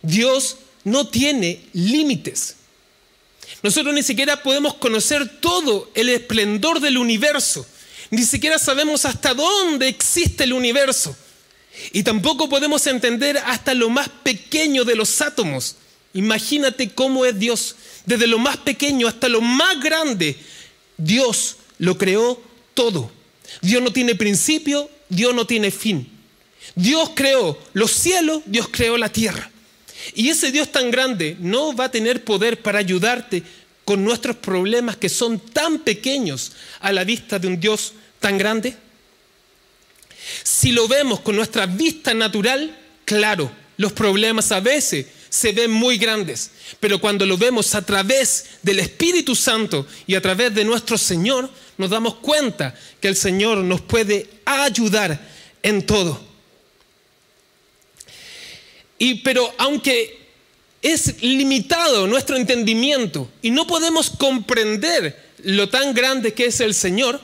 Dios 0.02 0.56
no 0.82 1.08
tiene 1.08 1.60
límites. 1.72 2.56
Nosotros 3.62 3.94
ni 3.94 4.02
siquiera 4.02 4.42
podemos 4.42 4.74
conocer 4.74 5.40
todo 5.40 5.90
el 5.94 6.08
esplendor 6.08 6.80
del 6.80 6.98
universo. 6.98 7.66
Ni 8.10 8.24
siquiera 8.24 8.58
sabemos 8.58 9.04
hasta 9.04 9.34
dónde 9.34 9.88
existe 9.88 10.44
el 10.44 10.52
universo. 10.52 11.16
Y 11.92 12.02
tampoco 12.02 12.48
podemos 12.48 12.86
entender 12.86 13.38
hasta 13.38 13.74
lo 13.74 13.90
más 13.90 14.08
pequeño 14.22 14.84
de 14.84 14.94
los 14.94 15.20
átomos. 15.20 15.76
Imagínate 16.12 16.90
cómo 16.90 17.24
es 17.24 17.38
Dios. 17.38 17.76
Desde 18.06 18.26
lo 18.26 18.38
más 18.38 18.56
pequeño 18.58 19.08
hasta 19.08 19.28
lo 19.28 19.40
más 19.40 19.80
grande, 19.80 20.36
Dios 20.96 21.56
lo 21.78 21.98
creó 21.98 22.40
todo. 22.74 23.10
Dios 23.60 23.82
no 23.82 23.92
tiene 23.92 24.14
principio, 24.14 24.90
Dios 25.08 25.34
no 25.34 25.46
tiene 25.46 25.70
fin. 25.70 26.08
Dios 26.74 27.10
creó 27.14 27.58
los 27.72 27.90
cielos, 27.92 28.42
Dios 28.46 28.68
creó 28.70 28.96
la 28.96 29.10
tierra. 29.10 29.50
Y 30.14 30.28
ese 30.28 30.52
Dios 30.52 30.70
tan 30.70 30.90
grande 30.90 31.36
no 31.40 31.74
va 31.74 31.86
a 31.86 31.90
tener 31.90 32.24
poder 32.24 32.60
para 32.60 32.78
ayudarte 32.78 33.42
con 33.84 34.04
nuestros 34.04 34.36
problemas 34.36 34.96
que 34.96 35.08
son 35.08 35.38
tan 35.38 35.80
pequeños 35.80 36.52
a 36.80 36.92
la 36.92 37.04
vista 37.04 37.38
de 37.38 37.48
un 37.48 37.60
Dios 37.60 37.92
tan 38.20 38.38
grande. 38.38 38.76
Si 40.42 40.72
lo 40.72 40.88
vemos 40.88 41.20
con 41.20 41.36
nuestra 41.36 41.66
vista 41.66 42.14
natural, 42.14 42.76
claro, 43.04 43.50
los 43.76 43.92
problemas 43.92 44.52
a 44.52 44.60
veces 44.60 45.06
se 45.34 45.52
ven 45.52 45.70
muy 45.70 45.98
grandes, 45.98 46.50
pero 46.78 47.00
cuando 47.00 47.26
lo 47.26 47.36
vemos 47.36 47.74
a 47.74 47.84
través 47.84 48.46
del 48.62 48.78
Espíritu 48.78 49.34
Santo 49.34 49.86
y 50.06 50.14
a 50.14 50.22
través 50.22 50.54
de 50.54 50.64
nuestro 50.64 50.96
Señor, 50.96 51.50
nos 51.76 51.90
damos 51.90 52.16
cuenta 52.16 52.74
que 53.00 53.08
el 53.08 53.16
Señor 53.16 53.58
nos 53.58 53.80
puede 53.80 54.28
ayudar 54.44 55.20
en 55.62 55.84
todo. 55.84 56.22
Y 58.98 59.16
pero 59.16 59.52
aunque 59.58 60.20
es 60.80 61.22
limitado 61.22 62.06
nuestro 62.06 62.36
entendimiento 62.36 63.28
y 63.42 63.50
no 63.50 63.66
podemos 63.66 64.10
comprender 64.10 65.32
lo 65.42 65.68
tan 65.68 65.94
grande 65.94 66.32
que 66.32 66.46
es 66.46 66.60
el 66.60 66.74
Señor, 66.74 67.20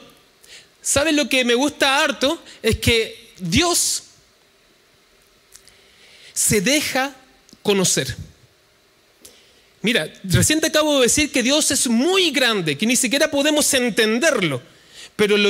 ¿Sabes 0.83 1.15
lo 1.15 1.29
que 1.29 1.45
me 1.45 1.55
gusta 1.55 2.03
harto? 2.03 2.43
Es 2.63 2.79
que 2.79 3.33
Dios 3.39 4.05
se 6.33 6.61
deja 6.61 7.15
conocer. 7.63 8.17
Mira, 9.83 10.13
recién 10.25 10.61
te 10.61 10.67
acabo 10.67 10.97
de 10.97 11.05
decir 11.05 11.33
que 11.33 11.43
Dios 11.43 11.71
es 11.71 11.87
muy 11.87 12.31
grande, 12.31 12.77
que 12.77 12.87
ni 12.87 12.97
siquiera 12.97 13.31
podemos 13.31 13.73
entenderlo, 13.73 14.61
pero 15.17 15.39
lo, 15.39 15.49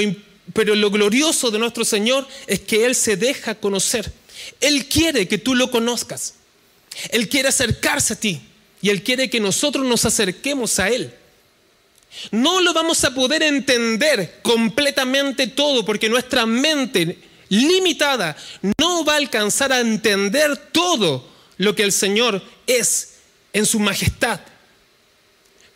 pero 0.53 0.75
lo 0.75 0.91
glorioso 0.91 1.51
de 1.51 1.59
nuestro 1.59 1.85
Señor 1.85 2.27
es 2.47 2.61
que 2.61 2.85
Él 2.85 2.95
se 2.95 3.17
deja 3.17 3.57
conocer. 3.57 4.13
Él 4.61 4.87
quiere 4.87 5.27
que 5.27 5.39
tú 5.39 5.55
lo 5.55 5.71
conozcas. 5.71 6.35
Él 7.11 7.29
quiere 7.29 7.49
acercarse 7.49 8.15
a 8.15 8.21
ti 8.21 8.41
y 8.81 8.91
Él 8.91 9.03
quiere 9.03 9.29
que 9.29 9.41
nosotros 9.41 9.85
nos 9.85 10.05
acerquemos 10.05 10.79
a 10.79 10.89
Él. 10.89 11.13
No 12.31 12.61
lo 12.61 12.73
vamos 12.73 13.05
a 13.05 13.15
poder 13.15 13.43
entender 13.43 14.41
completamente 14.43 15.47
todo 15.47 15.85
porque 15.85 16.09
nuestra 16.09 16.47
mente 16.47 17.19
limitada 17.49 18.37
no 18.79 19.05
va 19.05 19.15
a 19.15 19.19
alcanzar 19.19 19.73
a 19.73 19.81
entender 19.81 20.57
todo 20.73 21.29
lo 21.61 21.75
que 21.75 21.85
el 21.85 21.93
Señor 21.93 22.43
es 22.67 23.15
en 23.53 23.67
su 23.67 23.79
majestad. 23.79 24.41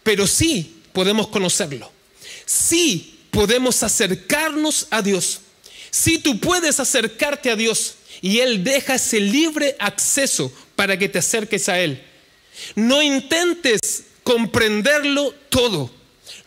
Pero 0.02 0.26
sí 0.26 0.82
podemos 0.92 1.28
conocerlo. 1.28 1.90
Sí 2.44 3.20
podemos 3.30 3.82
acercarnos 3.82 4.88
a 4.90 5.00
Dios. 5.00 5.40
Sí 5.90 6.18
tú 6.18 6.40
puedes 6.40 6.80
acercarte 6.80 7.50
a 7.50 7.56
Dios 7.56 7.94
y 8.20 8.40
Él 8.40 8.64
deja 8.64 8.96
ese 8.96 9.20
libre 9.20 9.76
acceso 9.78 10.52
para 10.74 10.98
que 10.98 11.08
te 11.08 11.20
acerques 11.20 11.68
a 11.68 11.78
Él. 11.78 12.02
No 12.74 13.00
intentes 13.00 14.04
comprenderlo 14.24 15.32
todo 15.48 15.90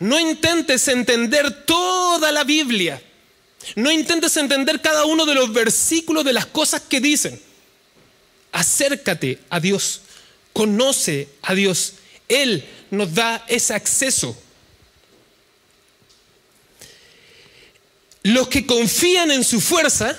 no 0.00 0.18
intentes 0.18 0.86
entender 0.88 1.64
toda 1.64 2.30
la 2.32 2.44
Biblia. 2.44 3.02
No 3.74 3.90
intentes 3.90 4.36
entender 4.36 4.80
cada 4.80 5.04
uno 5.04 5.26
de 5.26 5.34
los 5.34 5.52
versículos 5.52 6.24
de 6.24 6.32
las 6.32 6.46
cosas 6.46 6.82
que 6.82 7.00
dicen. 7.00 7.40
Acércate 8.52 9.38
a 9.50 9.60
Dios. 9.60 10.02
Conoce 10.52 11.28
a 11.42 11.54
Dios. 11.54 11.94
Él 12.28 12.64
nos 12.90 13.14
da 13.14 13.44
ese 13.48 13.74
acceso. 13.74 14.36
Los 18.22 18.48
que 18.48 18.66
confían 18.66 19.30
en 19.30 19.44
su 19.44 19.60
fuerza, 19.60 20.18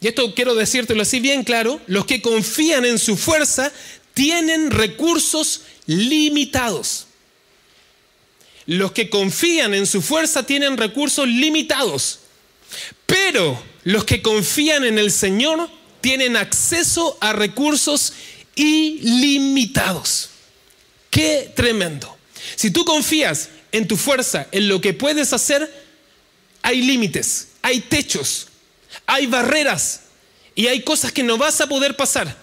y 0.00 0.08
esto 0.08 0.34
quiero 0.34 0.54
decírtelo 0.54 1.02
así 1.02 1.20
bien 1.20 1.42
claro, 1.42 1.80
los 1.86 2.04
que 2.04 2.22
confían 2.22 2.84
en 2.84 2.98
su 2.98 3.16
fuerza 3.16 3.72
tienen 4.12 4.70
recursos 4.70 5.62
limitados. 5.86 7.06
Los 8.66 8.92
que 8.92 9.10
confían 9.10 9.74
en 9.74 9.86
su 9.86 10.00
fuerza 10.00 10.46
tienen 10.46 10.76
recursos 10.76 11.26
limitados, 11.28 12.20
pero 13.04 13.62
los 13.82 14.04
que 14.04 14.22
confían 14.22 14.84
en 14.84 14.98
el 14.98 15.10
Señor 15.10 15.68
tienen 16.04 16.36
acceso 16.36 17.16
a 17.18 17.32
recursos 17.32 18.12
ilimitados. 18.56 20.28
Qué 21.08 21.50
tremendo. 21.56 22.14
Si 22.56 22.70
tú 22.70 22.84
confías 22.84 23.48
en 23.72 23.88
tu 23.88 23.96
fuerza, 23.96 24.46
en 24.52 24.68
lo 24.68 24.82
que 24.82 24.92
puedes 24.92 25.32
hacer, 25.32 25.66
hay 26.60 26.82
límites, 26.82 27.48
hay 27.62 27.80
techos, 27.80 28.48
hay 29.06 29.24
barreras 29.24 30.02
y 30.54 30.66
hay 30.66 30.82
cosas 30.82 31.10
que 31.10 31.22
no 31.22 31.38
vas 31.38 31.62
a 31.62 31.68
poder 31.68 31.96
pasar. 31.96 32.36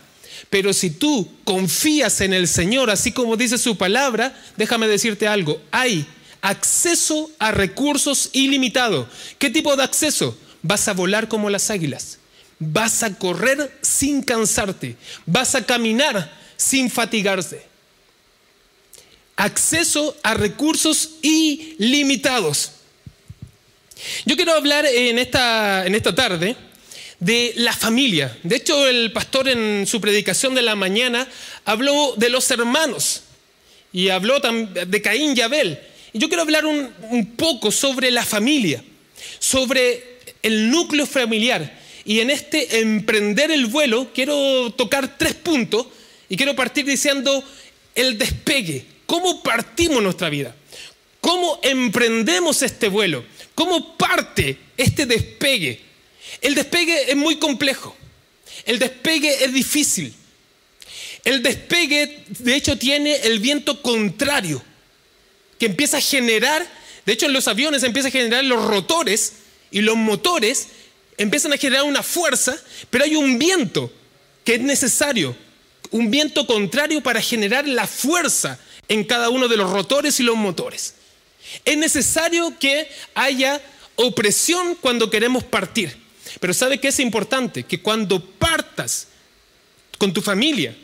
Pero 0.50 0.74
si 0.74 0.90
tú 0.90 1.32
confías 1.44 2.20
en 2.22 2.34
el 2.34 2.48
Señor, 2.48 2.90
así 2.90 3.12
como 3.12 3.38
dice 3.38 3.60
su 3.60 3.78
palabra, 3.78 4.36
déjame 4.58 4.88
decirte 4.88 5.28
algo, 5.28 5.62
hay 5.70 6.08
acceso 6.42 7.30
a 7.38 7.52
recursos 7.52 8.32
ilimitados. 8.34 9.08
¿Qué 9.38 9.52
tipo 9.52 9.76
de 9.76 9.84
acceso? 9.84 10.36
Vas 10.64 10.88
a 10.88 10.94
volar 10.94 11.28
como 11.28 11.52
las 11.52 11.70
águilas, 11.70 12.18
vas 12.62 13.02
a 13.02 13.18
correr 13.18 13.76
sin 13.82 14.22
cansarte, 14.22 14.96
vas 15.26 15.56
a 15.56 15.66
caminar 15.66 16.32
sin 16.56 16.92
fatigarse. 16.92 17.64
Acceso 19.36 20.16
a 20.22 20.36
recursos 20.36 21.16
ilimitados. 21.24 22.74
Yo 24.26 24.36
quiero 24.36 24.54
hablar 24.54 24.86
en 24.86 25.18
esta, 25.18 25.88
en 25.88 25.96
esta 25.96 26.14
tarde 26.14 26.56
de 27.20 27.54
la 27.56 27.74
familia. 27.74 28.38
De 28.44 28.58
hecho, 28.58 28.88
el 28.88 29.12
pastor 29.12 29.50
en 29.50 29.88
su 29.88 30.00
predicación 30.00 30.54
de 30.54 30.62
la 30.62 30.76
mañana 30.76 31.28
habló 31.66 32.14
de 32.16 32.30
los 32.30 32.52
hermanos 32.52 33.24
y 33.92 34.10
habló 34.10 34.40
de 34.40 35.02
Caín 35.02 35.36
y 35.36 35.42
Abel. 35.42 35.80
Y 36.14 36.20
yo 36.20 36.28
quiero 36.28 36.44
hablar 36.44 36.68
un, 36.68 36.94
un 37.10 37.36
poco 37.36 37.72
sobre 37.72 38.12
la 38.12 38.24
familia, 38.24 38.84
sobre 39.40 40.20
el 40.44 40.70
núcleo 40.70 41.08
familiar. 41.08 41.81
Y 42.06 42.20
en 42.20 42.30
este 42.30 42.80
emprender 42.80 43.52
el 43.52 43.68
vuelo 43.68 44.12
quiero 44.14 44.72
tocar 44.72 45.18
tres 45.18 45.34
puntos 45.36 45.88
y 46.30 46.38
quiero 46.38 46.56
partir 46.56 46.86
diciendo 46.86 47.44
el 47.94 48.18
despegue, 48.18 48.86
cómo 49.06 49.44
partimos 49.44 50.02
nuestra 50.02 50.30
vida, 50.30 50.56
cómo 51.20 51.60
emprendemos 51.62 52.62
este 52.62 52.88
vuelo, 52.88 53.24
cómo 53.54 53.98
parte 53.98 54.58
este 54.78 55.06
despegue. 55.06 55.80
El 56.42 56.56
despegue 56.56 57.12
es 57.12 57.16
muy 57.16 57.36
complejo. 57.38 57.96
El 58.66 58.80
despegue 58.80 59.44
es 59.44 59.54
difícil. 59.54 60.14
El 61.24 61.44
despegue, 61.44 62.24
de 62.40 62.56
hecho, 62.56 62.78
tiene 62.78 63.16
el 63.18 63.40
viento 63.40 63.82
contrario, 63.82 64.64
que 65.60 65.68
empieza 65.68 65.98
a 65.98 66.02
generar, 66.02 66.68
de 67.06 67.14
hecho 67.14 67.28
en 67.28 67.34
los 67.34 67.48
aviones 67.48 67.84
empieza 67.84 68.08
a 68.08 68.12
generar 68.12 68.44
los 68.44 68.66
rotores 68.66 69.34
y 69.70 69.82
los 69.82 69.96
motores 69.96 70.68
empiezan 71.22 71.54
a 71.54 71.58
generar 71.58 71.84
una 71.84 72.04
fuerza, 72.04 72.58
pero 72.90 73.04
hay 73.04 73.16
un 73.16 73.38
viento 73.38 73.92
que 74.44 74.56
es 74.56 74.62
necesario, 74.62 75.36
un 75.92 76.10
viento 76.10 76.48
contrario 76.48 77.02
para 77.02 77.22
generar 77.22 77.68
la 77.68 77.88
fuerza 77.88 78.60
en 78.88 79.04
cada 79.04 79.30
uno 79.30 79.48
de 79.48 79.58
los 79.58 79.70
rotores 79.72 80.20
y 80.20 80.24
los 80.24 80.36
motores. 80.36 80.96
Es 81.66 81.78
necesario 81.78 82.58
que 82.60 82.90
haya 83.14 83.62
opresión 83.96 84.76
cuando 84.76 85.10
queremos 85.10 85.44
partir. 85.44 85.96
Pero 86.40 86.54
¿sabe 86.54 86.80
qué 86.80 86.90
es 86.90 87.00
importante? 87.00 87.64
Que 87.64 87.82
cuando 87.82 88.24
partas 88.24 89.08
con 89.98 90.14
tu 90.14 90.22
familia, 90.22 90.76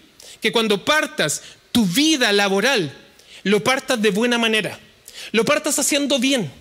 que 0.42 0.52
cuando 0.52 0.84
partas 0.84 1.42
tu 1.72 1.86
vida 1.86 2.32
laboral, 2.32 2.96
lo 3.44 3.64
partas 3.64 4.02
de 4.02 4.10
buena 4.10 4.38
manera, 4.38 4.80
lo 5.32 5.46
partas 5.46 5.80
haciendo 5.80 6.20
bien. 6.20 6.52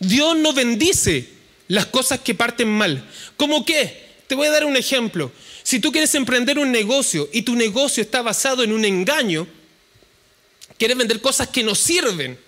Dios 0.00 0.36
no 0.36 0.52
bendice 0.52 1.33
las 1.68 1.86
cosas 1.86 2.20
que 2.20 2.34
parten 2.34 2.68
mal. 2.68 3.04
¿Cómo 3.36 3.64
qué? 3.64 4.04
Te 4.26 4.34
voy 4.34 4.48
a 4.48 4.52
dar 4.52 4.64
un 4.64 4.76
ejemplo. 4.76 5.32
Si 5.62 5.80
tú 5.80 5.92
quieres 5.92 6.14
emprender 6.14 6.58
un 6.58 6.70
negocio 6.70 7.28
y 7.32 7.42
tu 7.42 7.54
negocio 7.56 8.02
está 8.02 8.22
basado 8.22 8.62
en 8.62 8.72
un 8.72 8.84
engaño, 8.84 9.46
quieres 10.78 10.96
vender 10.96 11.20
cosas 11.20 11.48
que 11.48 11.62
no 11.62 11.74
sirven, 11.74 12.38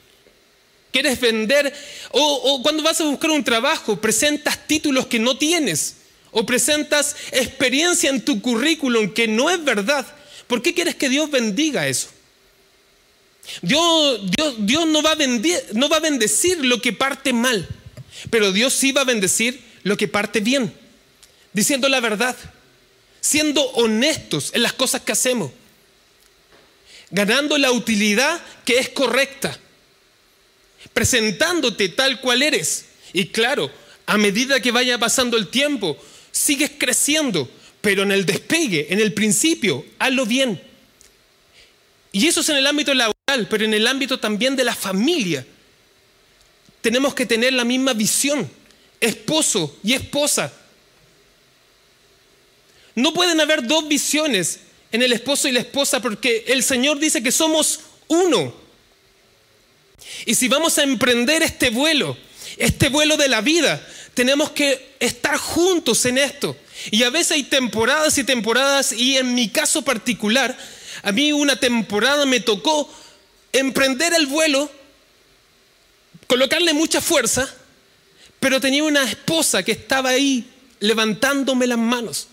quieres 0.92 1.20
vender, 1.20 1.72
o, 2.12 2.60
cuando 2.62 2.82
vas 2.82 3.00
a 3.00 3.04
buscar 3.04 3.30
un 3.30 3.44
trabajo, 3.44 4.00
presentas 4.00 4.66
títulos 4.66 5.06
que 5.06 5.18
no 5.18 5.36
tienes, 5.36 5.96
o 6.30 6.44
presentas 6.44 7.16
experiencia 7.32 8.10
en 8.10 8.24
tu 8.24 8.42
currículum 8.42 9.12
que 9.12 9.28
no 9.28 9.50
es 9.50 9.62
verdad. 9.64 10.06
¿Por 10.46 10.62
qué 10.62 10.74
quieres 10.74 10.94
que 10.94 11.08
Dios 11.08 11.30
bendiga 11.30 11.88
eso? 11.88 12.08
Dios, 13.62 14.20
Dios, 14.36 14.54
Dios 14.58 14.86
no, 14.86 15.02
va 15.02 15.12
a 15.12 15.16
no 15.72 15.88
va 15.88 15.96
a 15.96 16.00
bendecir 16.00 16.64
lo 16.64 16.80
que 16.80 16.92
parte 16.92 17.32
mal, 17.32 17.66
pero 18.30 18.52
Dios 18.52 18.74
sí 18.74 18.92
va 18.92 19.02
a 19.02 19.04
bendecir 19.04 19.60
lo 19.82 19.96
que 19.96 20.08
parte 20.08 20.40
bien, 20.40 20.72
diciendo 21.52 21.88
la 21.88 22.00
verdad, 22.00 22.36
siendo 23.20 23.62
honestos 23.72 24.50
en 24.54 24.62
las 24.62 24.72
cosas 24.72 25.02
que 25.02 25.12
hacemos, 25.12 25.50
ganando 27.10 27.56
la 27.58 27.72
utilidad 27.72 28.40
que 28.64 28.78
es 28.78 28.88
correcta 28.88 29.58
presentándote 30.92 31.90
tal 31.90 32.20
cual 32.20 32.42
eres. 32.42 32.86
Y 33.12 33.26
claro, 33.26 33.70
a 34.06 34.16
medida 34.16 34.60
que 34.60 34.70
vaya 34.70 34.98
pasando 34.98 35.36
el 35.36 35.48
tiempo, 35.48 35.96
sigues 36.32 36.72
creciendo, 36.78 37.50
pero 37.80 38.02
en 38.02 38.12
el 38.12 38.26
despegue, 38.26 38.86
en 38.90 39.00
el 39.00 39.12
principio, 39.12 39.84
hazlo 39.98 40.26
bien. 40.26 40.60
Y 42.12 42.26
eso 42.26 42.40
es 42.40 42.48
en 42.48 42.56
el 42.56 42.66
ámbito 42.66 42.94
laboral, 42.94 43.46
pero 43.50 43.64
en 43.64 43.74
el 43.74 43.86
ámbito 43.86 44.18
también 44.18 44.56
de 44.56 44.64
la 44.64 44.74
familia. 44.74 45.46
Tenemos 46.86 47.14
que 47.14 47.26
tener 47.26 47.52
la 47.52 47.64
misma 47.64 47.94
visión, 47.94 48.48
esposo 49.00 49.76
y 49.82 49.94
esposa. 49.94 50.52
No 52.94 53.12
pueden 53.12 53.40
haber 53.40 53.66
dos 53.66 53.88
visiones 53.88 54.60
en 54.92 55.02
el 55.02 55.12
esposo 55.12 55.48
y 55.48 55.50
la 55.50 55.58
esposa 55.58 55.98
porque 55.98 56.44
el 56.46 56.62
Señor 56.62 57.00
dice 57.00 57.24
que 57.24 57.32
somos 57.32 57.80
uno. 58.06 58.54
Y 60.26 60.36
si 60.36 60.46
vamos 60.46 60.78
a 60.78 60.84
emprender 60.84 61.42
este 61.42 61.70
vuelo, 61.70 62.16
este 62.56 62.88
vuelo 62.88 63.16
de 63.16 63.30
la 63.30 63.40
vida, 63.40 63.84
tenemos 64.14 64.52
que 64.52 64.94
estar 65.00 65.38
juntos 65.38 66.04
en 66.04 66.18
esto. 66.18 66.56
Y 66.92 67.02
a 67.02 67.10
veces 67.10 67.32
hay 67.32 67.42
temporadas 67.42 68.16
y 68.16 68.22
temporadas, 68.22 68.92
y 68.92 69.16
en 69.16 69.34
mi 69.34 69.48
caso 69.48 69.82
particular, 69.82 70.56
a 71.02 71.10
mí 71.10 71.32
una 71.32 71.56
temporada 71.58 72.26
me 72.26 72.38
tocó 72.38 72.88
emprender 73.52 74.14
el 74.14 74.26
vuelo, 74.26 74.70
colocarle 76.26 76.72
mucha 76.72 77.00
fuerza, 77.00 77.48
pero 78.40 78.60
tenía 78.60 78.84
una 78.84 79.04
esposa 79.04 79.62
que 79.62 79.72
estaba 79.72 80.10
ahí 80.10 80.48
levantándome 80.80 81.66
las 81.66 81.78
manos, 81.78 82.28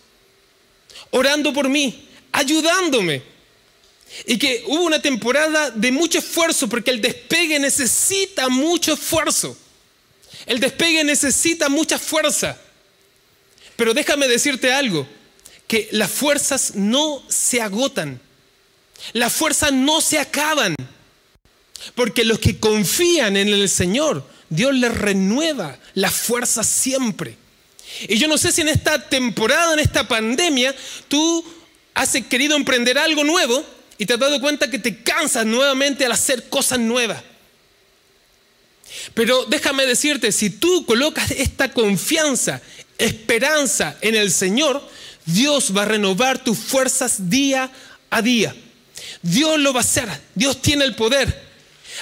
orando 1.12 1.54
por 1.54 1.70
mí, 1.70 2.10
ayudándome. 2.32 3.24
Y 4.28 4.38
que 4.38 4.64
hubo 4.68 4.84
una 4.84 5.02
temporada 5.02 5.72
de 5.72 5.92
mucho 5.92 6.20
esfuerzo 6.20 6.70
porque 6.70 6.92
el 6.92 7.02
despegue 7.02 7.58
necesita 7.58 8.48
mucho 8.48 8.94
esfuerzo. 8.94 9.58
El 10.46 10.60
despegue 10.60 11.04
necesita 11.04 11.68
mucha 11.68 11.98
fuerza. 11.98 12.58
Pero 13.76 13.94
déjame 13.94 14.28
decirte 14.28 14.72
algo, 14.72 15.08
que 15.68 15.90
las 15.92 16.12
fuerzas 16.12 16.76
no 16.76 17.24
se 17.28 17.62
agotan. 17.62 18.20
Las 19.14 19.34
fuerzas 19.34 19.72
no 19.74 20.02
se 20.02 20.20
acaban. 20.20 20.76
Porque 21.96 22.24
los 22.24 22.40
que 22.40 22.60
confían 22.60 23.38
en 23.38 23.50
el 23.50 23.70
Señor, 23.70 24.28
Dios 24.50 24.74
les 24.76 24.94
renueva 24.94 25.78
las 25.94 26.14
fuerzas 26.14 26.68
siempre. 26.68 27.38
Y 28.08 28.18
yo 28.18 28.28
no 28.28 28.38
sé 28.38 28.52
si 28.52 28.62
en 28.62 28.70
esta 28.70 29.10
temporada, 29.10 29.74
en 29.74 29.80
esta 29.80 30.08
pandemia, 30.08 30.76
tú 31.08 31.46
has 31.94 32.12
querido 32.30 32.56
emprender 32.56 32.98
algo 32.98 33.24
nuevo 33.24 33.64
y 33.98 34.06
te 34.06 34.14
has 34.14 34.20
dado 34.20 34.42
cuenta 34.42 34.70
que 34.70 34.80
te 34.80 35.04
cansas 35.04 35.46
nuevamente 35.46 36.06
al 36.06 36.12
hacer 36.12 36.50
cosas 36.50 36.80
nuevas. 36.80 37.24
Pero 39.14 39.46
déjame 39.46 39.86
decirte, 39.86 40.32
si 40.32 40.50
tú 40.50 40.86
colocas 40.86 41.32
esta 41.32 41.72
confianza, 41.72 42.62
esperanza 42.98 43.98
en 44.02 44.16
el 44.16 44.32
Señor, 44.32 44.88
Dios 45.26 45.76
va 45.76 45.84
a 45.84 45.86
renovar 45.86 46.44
tus 46.44 46.58
fuerzas 46.58 47.30
día 47.30 47.72
a 48.10 48.22
día. 48.22 48.56
Dios 49.22 49.60
lo 49.60 49.74
va 49.74 49.80
a 49.80 49.84
hacer, 49.84 50.10
Dios 50.36 50.62
tiene 50.62 50.86
el 50.86 50.96
poder. 50.96 51.53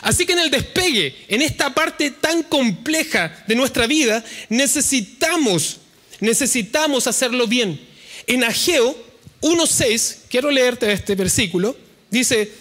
Así 0.01 0.25
que 0.25 0.33
en 0.33 0.39
el 0.39 0.51
despegue, 0.51 1.15
en 1.27 1.41
esta 1.41 1.73
parte 1.73 2.11
tan 2.11 2.43
compleja 2.43 3.43
de 3.47 3.55
nuestra 3.55 3.87
vida, 3.87 4.23
necesitamos, 4.49 5.77
necesitamos 6.19 7.07
hacerlo 7.07 7.47
bien. 7.47 7.79
En 8.27 8.43
Ageo 8.43 8.95
1.6, 9.41 10.15
quiero 10.29 10.51
leerte 10.51 10.91
este 10.91 11.15
versículo, 11.15 11.75
dice, 12.09 12.51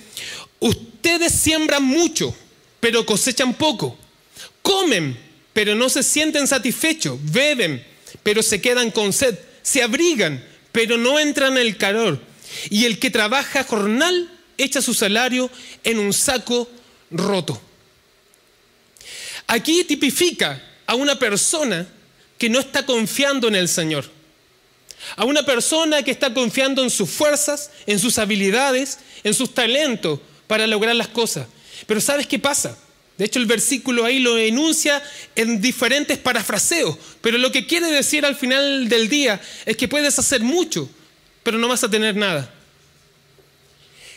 ustedes 0.58 1.32
siembran 1.32 1.84
mucho, 1.84 2.34
pero 2.80 3.06
cosechan 3.06 3.54
poco. 3.54 3.96
Comen, 4.62 5.16
pero 5.52 5.74
no 5.74 5.88
se 5.88 6.02
sienten 6.02 6.46
satisfechos. 6.46 7.18
Beben, 7.22 7.84
pero 8.22 8.42
se 8.42 8.60
quedan 8.60 8.90
con 8.90 9.12
sed. 9.12 9.38
Se 9.62 9.82
abrigan, 9.82 10.44
pero 10.72 10.96
no 10.96 11.18
entran 11.18 11.52
en 11.52 11.66
el 11.66 11.76
calor. 11.76 12.20
Y 12.70 12.84
el 12.84 12.98
que 12.98 13.10
trabaja 13.10 13.64
jornal 13.64 14.30
echa 14.58 14.82
su 14.82 14.94
salario 14.94 15.50
en 15.84 15.98
un 15.98 16.12
saco 16.12 16.68
roto. 17.10 17.60
Aquí 19.46 19.84
tipifica 19.84 20.62
a 20.86 20.94
una 20.94 21.18
persona 21.18 21.86
que 22.38 22.48
no 22.48 22.60
está 22.60 22.86
confiando 22.86 23.48
en 23.48 23.56
el 23.56 23.68
Señor. 23.68 24.08
A 25.16 25.24
una 25.24 25.44
persona 25.44 26.02
que 26.02 26.10
está 26.10 26.32
confiando 26.32 26.82
en 26.82 26.90
sus 26.90 27.10
fuerzas, 27.10 27.70
en 27.86 27.98
sus 27.98 28.18
habilidades, 28.18 28.98
en 29.24 29.34
sus 29.34 29.52
talentos 29.52 30.20
para 30.46 30.66
lograr 30.66 30.94
las 30.94 31.08
cosas. 31.08 31.46
Pero 31.86 32.00
¿sabes 32.00 32.26
qué 32.26 32.38
pasa? 32.38 32.76
De 33.20 33.26
hecho, 33.26 33.38
el 33.38 33.46
versículo 33.46 34.04
ahí 34.04 34.18
lo 34.18 34.38
enuncia 34.38 35.02
en 35.36 35.60
diferentes 35.60 36.16
parafraseos, 36.16 36.96
pero 37.20 37.36
lo 37.36 37.52
que 37.52 37.66
quiere 37.66 37.88
decir 37.88 38.24
al 38.24 38.34
final 38.34 38.88
del 38.88 39.10
día 39.10 39.38
es 39.66 39.76
que 39.76 39.88
puedes 39.88 40.18
hacer 40.18 40.40
mucho, 40.40 40.88
pero 41.42 41.58
no 41.58 41.68
vas 41.68 41.84
a 41.84 41.90
tener 41.90 42.16
nada. 42.16 42.50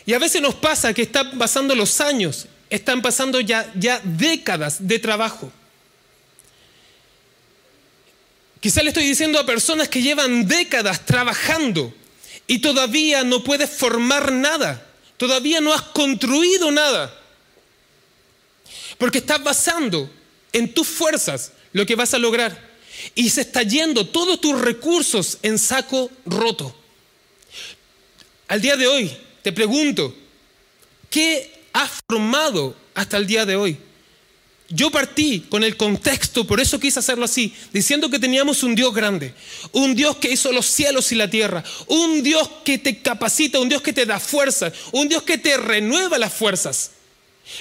Y 0.06 0.14
a 0.14 0.18
veces 0.18 0.40
nos 0.40 0.54
pasa 0.54 0.94
que 0.94 1.02
están 1.02 1.36
pasando 1.38 1.74
los 1.74 2.00
años, 2.00 2.46
están 2.74 3.02
pasando 3.02 3.40
ya, 3.40 3.70
ya 3.74 4.00
décadas 4.04 4.86
de 4.86 4.98
trabajo. 4.98 5.52
Quizá 8.60 8.82
le 8.82 8.88
estoy 8.88 9.06
diciendo 9.06 9.38
a 9.38 9.46
personas 9.46 9.88
que 9.88 10.02
llevan 10.02 10.48
décadas 10.48 11.04
trabajando 11.04 11.92
y 12.46 12.58
todavía 12.58 13.22
no 13.22 13.44
puedes 13.44 13.70
formar 13.70 14.32
nada, 14.32 14.86
todavía 15.16 15.60
no 15.60 15.72
has 15.72 15.82
construido 15.82 16.70
nada, 16.70 17.14
porque 18.98 19.18
estás 19.18 19.42
basando 19.42 20.10
en 20.52 20.72
tus 20.72 20.88
fuerzas 20.88 21.52
lo 21.72 21.84
que 21.84 21.94
vas 21.94 22.14
a 22.14 22.18
lograr 22.18 22.58
y 23.14 23.28
se 23.28 23.42
está 23.42 23.62
yendo 23.62 24.06
todos 24.06 24.40
tus 24.40 24.58
recursos 24.60 25.38
en 25.42 25.58
saco 25.58 26.10
roto. 26.24 26.74
Al 28.48 28.60
día 28.60 28.76
de 28.76 28.86
hoy 28.86 29.16
te 29.42 29.52
pregunto, 29.52 30.16
¿qué 31.10 31.53
has 31.74 31.90
formado 32.08 32.74
hasta 32.94 33.18
el 33.18 33.26
día 33.26 33.44
de 33.44 33.56
hoy? 33.56 33.76
Yo 34.70 34.90
partí 34.90 35.40
con 35.40 35.62
el 35.62 35.76
contexto, 35.76 36.46
por 36.46 36.58
eso 36.58 36.80
quise 36.80 36.98
hacerlo 36.98 37.26
así, 37.26 37.52
diciendo 37.72 38.08
que 38.08 38.18
teníamos 38.18 38.62
un 38.62 38.74
Dios 38.74 38.94
grande, 38.94 39.34
un 39.72 39.94
Dios 39.94 40.16
que 40.16 40.32
hizo 40.32 40.50
los 40.52 40.64
cielos 40.64 41.12
y 41.12 41.16
la 41.16 41.28
tierra, 41.28 41.62
un 41.86 42.22
Dios 42.22 42.48
que 42.64 42.78
te 42.78 43.02
capacita, 43.02 43.60
un 43.60 43.68
Dios 43.68 43.82
que 43.82 43.92
te 43.92 44.06
da 44.06 44.18
fuerza, 44.18 44.72
un 44.92 45.08
Dios 45.08 45.22
que 45.22 45.36
te 45.36 45.58
renueva 45.58 46.16
las 46.16 46.32
fuerzas. 46.32 46.92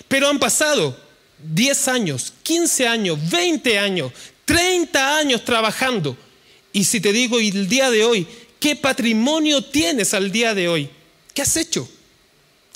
Pero 0.08 0.30
han 0.30 0.40
pasado 0.40 0.98
10 1.40 1.88
años, 1.90 2.34
15 2.44 2.88
años, 2.88 3.20
20 3.30 3.80
años, 3.80 4.14
30 4.46 5.18
años 5.18 5.44
trabajando. 5.44 6.16
Y 6.72 6.86
si 6.86 7.02
te 7.02 7.12
digo 7.12 7.40
el 7.40 7.68
día 7.68 7.92
de 7.92 8.06
hoy, 8.06 8.26
¿qué 8.60 8.78
patrimonio 8.78 9.62
tienes 9.62 10.14
al 10.14 10.32
día 10.32 10.56
de 10.56 10.70
hoy? 10.70 10.90
¿Qué 11.34 11.42
has 11.42 11.58
hecho? 11.58 11.90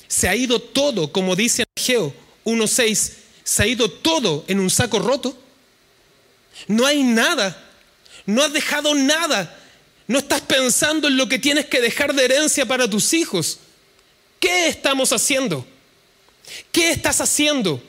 Se 0.08 0.28
ha 0.28 0.34
ido 0.34 0.58
todo, 0.58 1.12
como 1.12 1.36
dice 1.36 1.64
Ageo 1.76 2.12
1.6 2.44 3.12
se 3.48 3.62
ha 3.62 3.66
ido 3.66 3.90
todo 3.90 4.44
en 4.46 4.60
un 4.60 4.68
saco 4.68 4.98
roto. 4.98 5.34
No 6.66 6.84
hay 6.84 7.02
nada. 7.02 7.64
No 8.26 8.42
has 8.42 8.52
dejado 8.52 8.94
nada. 8.94 9.58
No 10.06 10.18
estás 10.18 10.42
pensando 10.42 11.08
en 11.08 11.16
lo 11.16 11.30
que 11.30 11.38
tienes 11.38 11.64
que 11.64 11.80
dejar 11.80 12.14
de 12.14 12.26
herencia 12.26 12.66
para 12.66 12.90
tus 12.90 13.14
hijos. 13.14 13.58
¿Qué 14.38 14.68
estamos 14.68 15.14
haciendo? 15.14 15.66
¿Qué 16.70 16.90
estás 16.90 17.22
haciendo? 17.22 17.82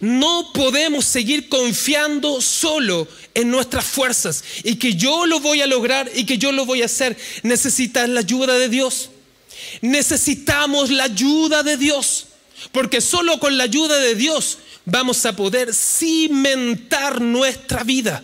No 0.00 0.50
podemos 0.52 1.06
seguir 1.06 1.48
confiando 1.48 2.42
solo 2.42 3.08
en 3.32 3.50
nuestras 3.50 3.86
fuerzas 3.86 4.44
y 4.62 4.76
que 4.76 4.94
yo 4.94 5.24
lo 5.24 5.40
voy 5.40 5.62
a 5.62 5.66
lograr 5.66 6.10
y 6.14 6.26
que 6.26 6.36
yo 6.36 6.52
lo 6.52 6.66
voy 6.66 6.82
a 6.82 6.86
hacer. 6.86 7.16
Necesitas 7.42 8.10
la 8.10 8.20
ayuda 8.20 8.58
de 8.58 8.68
Dios. 8.68 9.08
Necesitamos 9.80 10.90
la 10.90 11.04
ayuda 11.04 11.62
de 11.62 11.76
Dios. 11.76 12.26
Porque 12.72 13.00
solo 13.00 13.38
con 13.38 13.56
la 13.56 13.64
ayuda 13.64 13.98
de 13.98 14.14
Dios 14.14 14.58
vamos 14.84 15.24
a 15.26 15.36
poder 15.36 15.74
cimentar 15.74 17.20
nuestra 17.20 17.84
vida. 17.84 18.22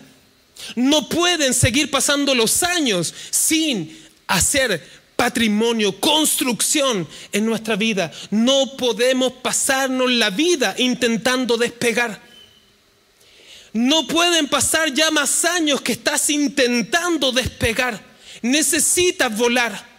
No 0.75 1.09
pueden 1.09 1.53
seguir 1.53 1.91
pasando 1.91 2.33
los 2.33 2.63
años 2.63 3.13
sin 3.29 3.97
hacer 4.27 5.03
patrimonio, 5.15 5.99
construcción 5.99 7.07
en 7.31 7.45
nuestra 7.45 7.75
vida. 7.75 8.11
No 8.31 8.75
podemos 8.77 9.33
pasarnos 9.33 10.11
la 10.11 10.29
vida 10.29 10.75
intentando 10.77 11.57
despegar. 11.57 12.21
No 13.73 14.07
pueden 14.07 14.47
pasar 14.47 14.93
ya 14.93 15.11
más 15.11 15.45
años 15.45 15.81
que 15.81 15.93
estás 15.93 16.29
intentando 16.29 17.31
despegar. 17.31 18.01
Necesitas 18.41 19.35
volar. 19.35 19.92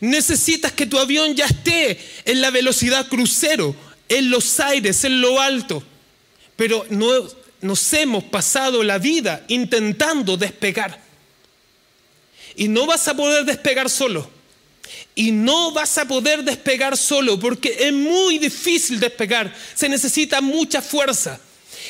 Necesitas 0.00 0.72
que 0.72 0.86
tu 0.86 0.98
avión 0.98 1.34
ya 1.34 1.46
esté 1.46 1.98
en 2.24 2.40
la 2.40 2.50
velocidad 2.50 3.08
crucero, 3.08 3.74
en 4.08 4.30
los 4.30 4.60
aires, 4.60 5.04
en 5.04 5.20
lo 5.20 5.40
alto. 5.40 5.82
Pero 6.56 6.86
no, 6.90 7.08
nos 7.60 7.92
hemos 7.92 8.24
pasado 8.24 8.82
la 8.82 8.98
vida 8.98 9.44
intentando 9.48 10.36
despegar. 10.36 11.00
Y 12.56 12.68
no 12.68 12.86
vas 12.86 13.06
a 13.08 13.14
poder 13.14 13.44
despegar 13.44 13.88
solo. 13.88 14.28
Y 15.14 15.32
no 15.32 15.72
vas 15.72 15.98
a 15.98 16.06
poder 16.06 16.42
despegar 16.42 16.96
solo 16.96 17.38
porque 17.38 17.76
es 17.80 17.92
muy 17.92 18.38
difícil 18.38 19.00
despegar. 19.00 19.54
Se 19.74 19.88
necesita 19.88 20.40
mucha 20.40 20.80
fuerza. 20.80 21.40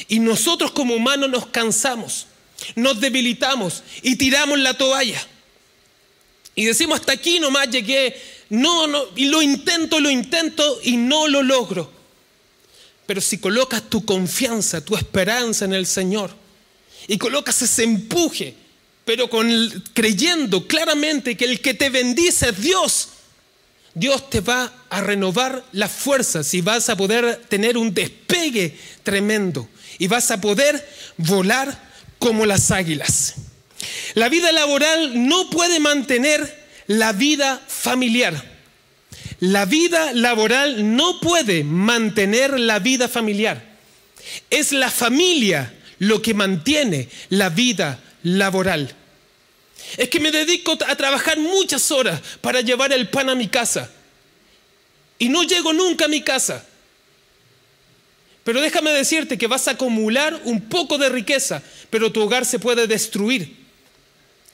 Y 0.08 0.18
nosotros 0.18 0.70
como 0.72 0.94
humanos 0.94 1.30
nos 1.30 1.46
cansamos, 1.46 2.26
nos 2.74 3.00
debilitamos 3.00 3.82
y 4.02 4.16
tiramos 4.16 4.58
la 4.58 4.74
toalla. 4.74 5.20
Y 6.58 6.64
decimos, 6.64 6.98
hasta 6.98 7.12
aquí 7.12 7.38
nomás 7.38 7.70
llegué, 7.70 8.20
no, 8.48 8.88
no, 8.88 9.04
y 9.14 9.26
lo 9.26 9.40
intento, 9.40 10.00
lo 10.00 10.10
intento 10.10 10.80
y 10.82 10.96
no 10.96 11.28
lo 11.28 11.40
logro. 11.40 11.88
Pero 13.06 13.20
si 13.20 13.38
colocas 13.38 13.88
tu 13.88 14.04
confianza, 14.04 14.84
tu 14.84 14.96
esperanza 14.96 15.66
en 15.66 15.72
el 15.72 15.86
Señor 15.86 16.34
y 17.06 17.16
colocas 17.16 17.62
ese 17.62 17.84
empuje, 17.84 18.56
pero 19.04 19.30
con, 19.30 19.48
creyendo 19.94 20.66
claramente 20.66 21.36
que 21.36 21.44
el 21.44 21.60
que 21.60 21.74
te 21.74 21.90
bendice 21.90 22.48
es 22.48 22.60
Dios, 22.60 23.08
Dios 23.94 24.28
te 24.28 24.40
va 24.40 24.72
a 24.90 25.00
renovar 25.00 25.64
las 25.70 25.92
fuerzas 25.92 26.52
y 26.54 26.60
vas 26.60 26.88
a 26.88 26.96
poder 26.96 27.36
tener 27.48 27.78
un 27.78 27.94
despegue 27.94 28.76
tremendo 29.04 29.68
y 29.96 30.08
vas 30.08 30.32
a 30.32 30.40
poder 30.40 30.84
volar 31.18 31.88
como 32.18 32.44
las 32.46 32.72
águilas. 32.72 33.36
La 34.14 34.28
vida 34.28 34.52
laboral 34.52 35.28
no 35.28 35.50
puede 35.50 35.80
mantener 35.80 36.66
la 36.86 37.12
vida 37.12 37.62
familiar. 37.66 38.58
La 39.40 39.66
vida 39.66 40.12
laboral 40.12 40.96
no 40.96 41.20
puede 41.20 41.62
mantener 41.62 42.58
la 42.58 42.80
vida 42.80 43.08
familiar. 43.08 43.62
Es 44.50 44.72
la 44.72 44.90
familia 44.90 45.72
lo 46.00 46.20
que 46.20 46.34
mantiene 46.34 47.08
la 47.28 47.48
vida 47.48 48.00
laboral. 48.24 48.94
Es 49.96 50.08
que 50.08 50.20
me 50.20 50.30
dedico 50.30 50.76
a 50.86 50.96
trabajar 50.96 51.38
muchas 51.38 51.90
horas 51.90 52.20
para 52.40 52.60
llevar 52.60 52.92
el 52.92 53.08
pan 53.08 53.30
a 53.30 53.34
mi 53.34 53.48
casa. 53.48 53.90
Y 55.18 55.28
no 55.28 55.44
llego 55.44 55.72
nunca 55.72 56.06
a 56.06 56.08
mi 56.08 56.22
casa. 56.22 56.64
Pero 58.44 58.60
déjame 58.60 58.90
decirte 58.92 59.38
que 59.38 59.46
vas 59.46 59.68
a 59.68 59.72
acumular 59.72 60.40
un 60.44 60.68
poco 60.68 60.98
de 60.98 61.08
riqueza, 61.08 61.62
pero 61.90 62.10
tu 62.10 62.22
hogar 62.22 62.44
se 62.44 62.58
puede 62.58 62.86
destruir. 62.86 63.67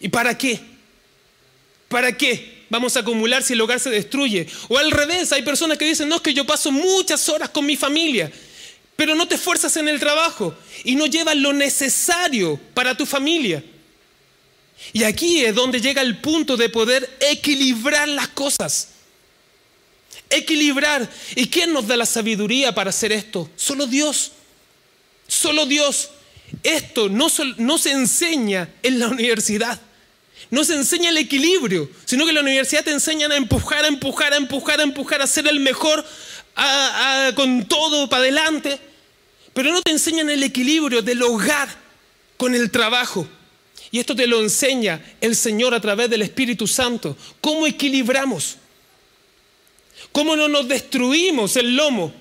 ¿Y 0.05 0.09
para 0.11 0.37
qué? 0.37 0.61
¿Para 1.89 2.15
qué 2.15 2.67
vamos 2.69 2.95
a 2.95 3.01
acumular 3.01 3.43
si 3.43 3.55
el 3.55 3.61
hogar 3.63 3.81
se 3.81 3.89
destruye? 3.89 4.47
O 4.69 4.77
al 4.77 4.91
revés, 4.91 5.33
hay 5.33 5.41
personas 5.41 5.79
que 5.79 5.87
dicen, 5.87 6.11
no, 6.11 6.17
es 6.17 6.21
que 6.21 6.35
yo 6.35 6.45
paso 6.45 6.71
muchas 6.71 7.27
horas 7.31 7.49
con 7.49 7.65
mi 7.65 7.75
familia, 7.75 8.31
pero 8.97 9.15
no 9.15 9.27
te 9.27 9.37
esfuerzas 9.37 9.75
en 9.79 9.89
el 9.89 9.99
trabajo 9.99 10.55
y 10.85 10.95
no 10.95 11.07
llevas 11.07 11.37
lo 11.37 11.55
necesario 11.55 12.61
para 12.75 12.95
tu 12.95 13.07
familia. 13.07 13.65
Y 14.93 15.05
aquí 15.05 15.43
es 15.43 15.55
donde 15.55 15.81
llega 15.81 16.03
el 16.03 16.19
punto 16.19 16.59
de 16.59 16.69
poder 16.69 17.09
equilibrar 17.21 18.07
las 18.07 18.29
cosas. 18.29 18.89
Equilibrar. 20.29 21.11
¿Y 21.35 21.47
quién 21.47 21.73
nos 21.73 21.87
da 21.87 21.97
la 21.97 22.05
sabiduría 22.05 22.75
para 22.75 22.91
hacer 22.91 23.11
esto? 23.11 23.49
Solo 23.57 23.87
Dios. 23.87 24.33
Solo 25.27 25.65
Dios. 25.65 26.11
Esto 26.63 27.09
no, 27.09 27.29
no 27.57 27.79
se 27.79 27.93
enseña 27.93 28.69
en 28.83 28.99
la 28.99 29.09
universidad. 29.09 29.81
No 30.55 30.63
se 30.63 30.75
enseña 30.75 31.11
el 31.11 31.19
equilibrio, 31.19 31.91
sino 32.05 32.25
que 32.25 32.33
la 32.33 32.41
universidad 32.41 32.85
te 32.85 32.93
enseña 32.93 33.27
a 33.27 33.37
empujar, 33.37 33.85
a 33.85 33.89
empujar, 33.89 34.33
a 34.33 34.37
empujar, 34.37 34.79
a 34.79 34.85
empujar, 34.85 35.21
a 35.21 35.27
ser 35.27 35.49
el 35.49 35.59
mejor 35.59 36.07
con 37.35 37.65
todo 37.67 38.09
para 38.09 38.23
adelante. 38.23 38.79
Pero 39.53 39.73
no 39.73 39.83
te 39.83 39.91
enseñan 39.91 40.31
el 40.31 40.45
equilibrio 40.45 41.03
del 41.03 41.25
hogar 41.25 41.69
con 42.37 42.55
el 42.55 42.71
trabajo. 42.71 43.27
Y 43.91 43.99
esto 43.99 44.15
te 44.15 44.29
lo 44.29 44.41
enseña 44.41 45.05
el 45.21 45.35
Señor 45.35 45.75
a 45.75 45.81
través 45.81 46.09
del 46.09 46.23
Espíritu 46.23 46.69
Santo. 46.69 47.17
¿Cómo 47.41 47.67
equilibramos? 47.67 48.57
¿Cómo 50.13 50.37
no 50.37 50.47
nos 50.47 50.69
destruimos 50.69 51.57
el 51.57 51.75
lomo? 51.75 52.15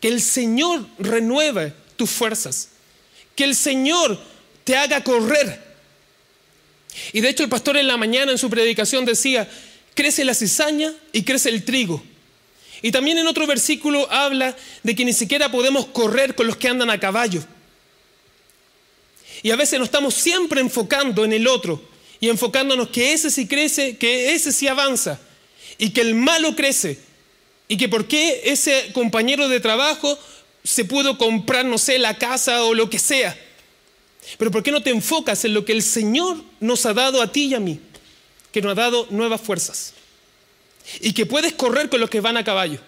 Que 0.00 0.08
el 0.08 0.20
Señor 0.20 0.84
renueve 0.98 1.74
tus 1.94 2.10
fuerzas. 2.10 2.70
Que 3.36 3.44
el 3.44 3.54
Señor 3.54 4.20
te 4.64 4.76
haga 4.76 5.04
correr 5.04 5.67
y 7.12 7.20
de 7.20 7.28
hecho 7.28 7.42
el 7.42 7.48
pastor 7.48 7.76
en 7.76 7.86
la 7.86 7.96
mañana 7.96 8.32
en 8.32 8.38
su 8.38 8.50
predicación 8.50 9.04
decía, 9.04 9.48
crece 9.94 10.24
la 10.24 10.34
cizaña 10.34 10.92
y 11.12 11.22
crece 11.22 11.48
el 11.48 11.64
trigo. 11.64 12.02
Y 12.82 12.92
también 12.92 13.18
en 13.18 13.26
otro 13.26 13.46
versículo 13.46 14.10
habla 14.10 14.56
de 14.82 14.94
que 14.94 15.04
ni 15.04 15.12
siquiera 15.12 15.50
podemos 15.50 15.86
correr 15.86 16.34
con 16.34 16.46
los 16.46 16.56
que 16.56 16.68
andan 16.68 16.90
a 16.90 17.00
caballo. 17.00 17.42
Y 19.42 19.50
a 19.50 19.56
veces 19.56 19.78
nos 19.78 19.88
estamos 19.88 20.14
siempre 20.14 20.60
enfocando 20.60 21.24
en 21.24 21.32
el 21.32 21.46
otro 21.46 21.82
y 22.20 22.28
enfocándonos 22.28 22.88
que 22.88 23.12
ese 23.12 23.30
sí 23.30 23.46
crece, 23.46 23.96
que 23.96 24.34
ese 24.34 24.52
sí 24.52 24.68
avanza 24.68 25.20
y 25.78 25.90
que 25.90 26.00
el 26.00 26.14
malo 26.14 26.54
crece 26.56 26.98
y 27.68 27.76
que 27.76 27.88
por 27.88 28.08
qué 28.08 28.42
ese 28.44 28.90
compañero 28.92 29.48
de 29.48 29.60
trabajo 29.60 30.18
se 30.64 30.84
pudo 30.84 31.18
comprar, 31.18 31.64
no 31.64 31.78
sé, 31.78 31.98
la 31.98 32.18
casa 32.18 32.64
o 32.64 32.74
lo 32.74 32.90
que 32.90 32.98
sea. 32.98 33.38
Pero 34.36 34.50
¿por 34.50 34.62
qué 34.62 34.70
no 34.70 34.82
te 34.82 34.90
enfocas 34.90 35.44
en 35.44 35.54
lo 35.54 35.64
que 35.64 35.72
el 35.72 35.82
Señor 35.82 36.36
nos 36.60 36.84
ha 36.86 36.92
dado 36.92 37.22
a 37.22 37.32
ti 37.32 37.46
y 37.46 37.54
a 37.54 37.60
mí? 37.60 37.80
que 38.52 38.62
nos 38.62 38.72
ha 38.72 38.82
dado 38.82 39.06
nuevas 39.10 39.40
fuerzas. 39.40 39.94
Y 41.00 41.12
que 41.12 41.26
puedes 41.26 41.52
correr 41.52 41.88
con 41.88 42.00
los 42.00 42.10
que 42.10 42.20
van 42.20 42.36
a 42.36 42.44
caballo. 42.44 42.80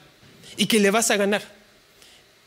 Y 0.56 0.66
que 0.66 0.80
le 0.80 0.90
vas 0.90 1.10
a 1.10 1.16
ganar. 1.16 1.42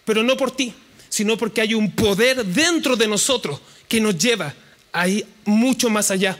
Pero 0.06 0.24
no 0.24 0.36
por 0.36 0.52
ti, 0.52 0.74
sino 1.10 1.38
porque 1.38 1.62
hay 1.62 1.74
un 1.74 1.92
poder 1.92 2.46
dentro 2.46 2.96
de 2.96 3.08
nosotros 3.08 3.60
que 3.88 4.02
nos 4.02 4.18
lleva 4.18 4.54
ahí 4.92 5.26
mucho 5.46 5.90
más 5.90 6.12
allá. 6.12 6.38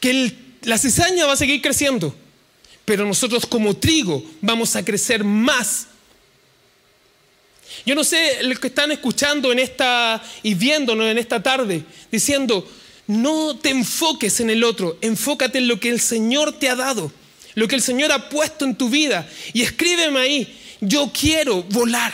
Que 0.00 0.32
la 0.62 0.78
cizaña 0.78 1.26
va 1.26 1.32
a 1.32 1.36
seguir 1.36 1.60
creciendo, 1.60 2.14
pero 2.84 3.04
nosotros 3.04 3.46
como 3.46 3.76
trigo 3.76 4.24
vamos 4.40 4.76
a 4.76 4.84
crecer 4.84 5.24
más. 5.24 5.88
Yo 7.84 7.94
no 7.94 8.04
sé, 8.04 8.42
los 8.42 8.58
que 8.58 8.68
están 8.68 8.90
escuchando 8.92 9.52
en 9.52 9.58
esta 9.58 10.22
y 10.42 10.54
viéndonos 10.54 11.06
en 11.06 11.18
esta 11.18 11.42
tarde, 11.42 11.82
diciendo, 12.10 12.68
no 13.06 13.56
te 13.56 13.70
enfoques 13.70 14.40
en 14.40 14.50
el 14.50 14.64
otro, 14.64 14.98
enfócate 15.00 15.58
en 15.58 15.68
lo 15.68 15.78
que 15.78 15.90
el 15.90 16.00
Señor 16.00 16.58
te 16.58 16.68
ha 16.68 16.74
dado, 16.74 17.12
lo 17.54 17.68
que 17.68 17.76
el 17.76 17.82
Señor 17.82 18.12
ha 18.12 18.28
puesto 18.28 18.64
en 18.64 18.76
tu 18.76 18.88
vida. 18.88 19.28
Y 19.52 19.62
escríbeme 19.62 20.20
ahí, 20.20 20.58
yo 20.80 21.10
quiero 21.12 21.62
volar. 21.62 22.12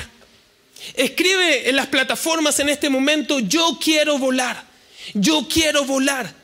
Escribe 0.95 1.69
en 1.69 1.77
las 1.77 1.87
plataformas 1.87 2.59
en 2.59 2.69
este 2.69 2.89
momento, 2.89 3.39
yo 3.39 3.79
quiero 3.81 4.19
volar, 4.19 4.67
yo 5.15 5.47
quiero 5.49 5.85
volar. 5.85 6.35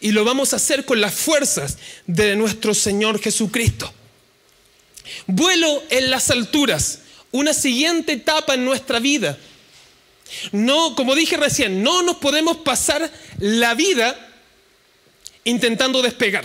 Y 0.00 0.12
lo 0.12 0.24
vamos 0.24 0.52
a 0.52 0.56
hacer 0.56 0.84
con 0.84 1.00
las 1.00 1.14
fuerzas 1.14 1.78
de 2.06 2.36
nuestro 2.36 2.74
Señor 2.74 3.20
Jesucristo. 3.20 3.92
Vuelo 5.26 5.82
en 5.90 6.10
las 6.10 6.30
alturas, 6.30 7.00
una 7.32 7.52
siguiente 7.52 8.12
etapa 8.12 8.54
en 8.54 8.64
nuestra 8.64 8.98
vida. 8.98 9.38
No, 10.52 10.94
como 10.94 11.14
dije 11.14 11.36
recién, 11.36 11.82
no 11.82 12.02
nos 12.02 12.16
podemos 12.16 12.58
pasar 12.58 13.10
la 13.38 13.74
vida 13.74 14.16
intentando 15.44 16.02
despegar. 16.02 16.44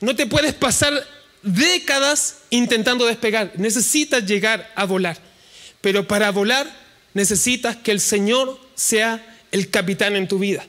No 0.00 0.16
te 0.16 0.26
puedes 0.26 0.54
pasar 0.54 1.06
décadas 1.42 2.38
intentando 2.50 3.06
despegar. 3.06 3.52
Necesitas 3.56 4.26
llegar 4.26 4.72
a 4.74 4.84
volar. 4.84 5.18
Pero 5.80 6.08
para 6.08 6.30
volar 6.30 6.66
necesitas 7.12 7.76
que 7.76 7.92
el 7.92 8.00
Señor 8.00 8.58
sea 8.74 9.24
el 9.52 9.70
capitán 9.70 10.16
en 10.16 10.26
tu 10.26 10.38
vida. 10.38 10.66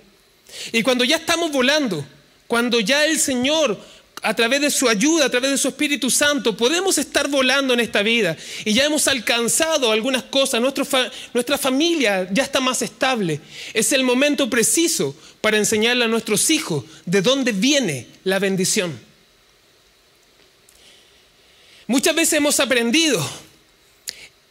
Y 0.72 0.84
cuando 0.84 1.04
ya 1.04 1.18
estamos 1.18 1.52
volando, 1.52 2.06
cuando 2.48 2.80
ya 2.80 3.06
el 3.06 3.20
Señor, 3.20 3.80
a 4.21 4.34
través 4.34 4.62
de 4.62 4.71
su 4.71 4.89
ayuda, 4.89 5.25
a 5.25 5.30
través 5.30 5.51
de 5.51 5.58
su 5.58 5.67
Espíritu 5.67 6.10
Santo, 6.10 6.58
podemos 6.58 6.97
estar 6.97 7.28
volando 7.28 7.73
en 7.73 7.80
esta 7.80 8.01
vida. 8.01 8.36
Y 8.63 8.73
ya 8.73 8.86
hemos 8.86 9.08
alcanzado 9.08 9.91
algunas 9.91 10.23
cosas, 10.23 10.62
nuestra 10.62 11.58
familia 11.58 12.28
ya 12.32 12.43
está 12.43 12.60
más 12.60 12.82
estable, 12.82 13.39
es 13.73 13.91
el 13.91 14.04
momento 14.04 14.49
preciso 14.49 15.15
para 15.41 15.58
enseñarle 15.58 16.06
a 16.06 16.08
nuestros 16.08 16.49
hijos 16.49 16.86
de 17.06 17.21
dónde 17.21 17.51
viene 17.51 18.08
la 18.23 18.39
bendición. 18.39 18.99
Muchas 21.88 22.15
veces 22.15 22.34
hemos 22.34 22.60
aprendido 22.60 23.23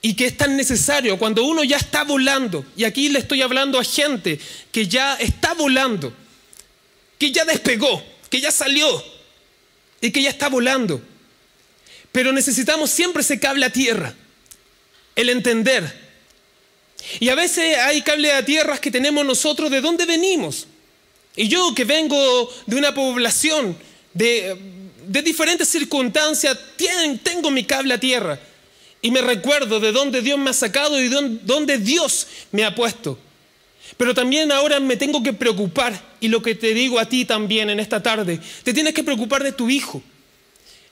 y 0.00 0.14
que 0.14 0.26
es 0.26 0.36
tan 0.36 0.56
necesario 0.56 1.18
cuando 1.18 1.42
uno 1.44 1.64
ya 1.64 1.78
está 1.78 2.04
volando, 2.04 2.64
y 2.76 2.84
aquí 2.84 3.08
le 3.08 3.18
estoy 3.18 3.42
hablando 3.42 3.80
a 3.80 3.84
gente 3.84 4.38
que 4.70 4.86
ya 4.86 5.14
está 5.14 5.54
volando, 5.54 6.12
que 7.18 7.32
ya 7.32 7.44
despegó, 7.44 8.04
que 8.30 8.40
ya 8.40 8.52
salió 8.52 9.13
y 10.04 10.10
que 10.10 10.20
ya 10.20 10.28
está 10.28 10.48
volando. 10.48 11.00
Pero 12.12 12.30
necesitamos 12.30 12.90
siempre 12.90 13.22
ese 13.22 13.40
cable 13.40 13.64
a 13.64 13.70
tierra, 13.70 14.14
el 15.16 15.30
entender. 15.30 16.04
Y 17.20 17.30
a 17.30 17.34
veces 17.34 17.78
hay 17.78 18.02
cable 18.02 18.30
a 18.30 18.44
tierra 18.44 18.76
que 18.78 18.90
tenemos 18.90 19.24
nosotros 19.24 19.70
de 19.70 19.80
dónde 19.80 20.04
venimos. 20.04 20.66
Y 21.36 21.48
yo 21.48 21.74
que 21.74 21.84
vengo 21.84 22.52
de 22.66 22.76
una 22.76 22.94
población 22.94 23.76
de, 24.12 24.54
de 25.06 25.22
diferentes 25.22 25.68
circunstancias, 25.68 26.56
tengo 27.22 27.50
mi 27.50 27.64
cable 27.64 27.94
a 27.94 27.98
tierra 27.98 28.38
y 29.00 29.10
me 29.10 29.22
recuerdo 29.22 29.80
de 29.80 29.90
dónde 29.90 30.20
Dios 30.20 30.38
me 30.38 30.50
ha 30.50 30.54
sacado 30.54 31.00
y 31.00 31.08
dónde 31.08 31.78
Dios 31.78 32.26
me 32.52 32.64
ha 32.64 32.74
puesto. 32.74 33.18
Pero 33.96 34.14
también 34.14 34.50
ahora 34.50 34.80
me 34.80 34.96
tengo 34.96 35.22
que 35.22 35.32
preocupar, 35.32 36.00
y 36.20 36.28
lo 36.28 36.42
que 36.42 36.54
te 36.54 36.74
digo 36.74 36.98
a 36.98 37.08
ti 37.08 37.24
también 37.24 37.70
en 37.70 37.80
esta 37.80 38.02
tarde, 38.02 38.40
te 38.62 38.74
tienes 38.74 38.94
que 38.94 39.04
preocupar 39.04 39.42
de 39.42 39.52
tu 39.52 39.70
hijo. 39.70 40.02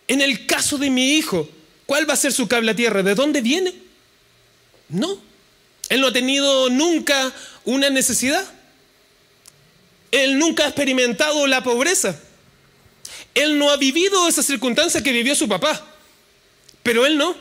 En 0.09 0.21
el 0.21 0.47
caso 0.47 0.79
de 0.79 0.91
mi 0.91 1.15
hijo, 1.15 1.49
¿cuál 1.87 2.09
va 2.09 2.15
a 2.15 2.17
ser 2.17 2.33
su 2.33 2.47
cable 2.47 2.71
a 2.71 2.77
tierra? 2.77 3.03
¿De 3.03 3.15
dónde 3.15 3.41
viene? 3.41 3.73
No. 4.89 5.19
Él 5.89 6.01
no 6.01 6.09
ha 6.09 6.13
tenido 6.13 6.71
nunca 6.71 7.33
una 7.65 7.91
necesidad. 7.91 8.45
Él 10.11 10.39
nunca 10.39 10.65
ha 10.65 10.69
experimentado 10.69 11.47
la 11.47 11.63
pobreza. 11.63 12.21
Él 13.35 13.59
no 13.59 13.71
ha 13.71 13.77
vivido 13.77 14.29
esa 14.29 14.43
circunstancia 14.43 15.03
que 15.03 15.13
vivió 15.13 15.35
su 15.35 15.49
papá. 15.49 15.87
Pero 16.83 17.07
él 17.07 17.17
no. 17.17 17.35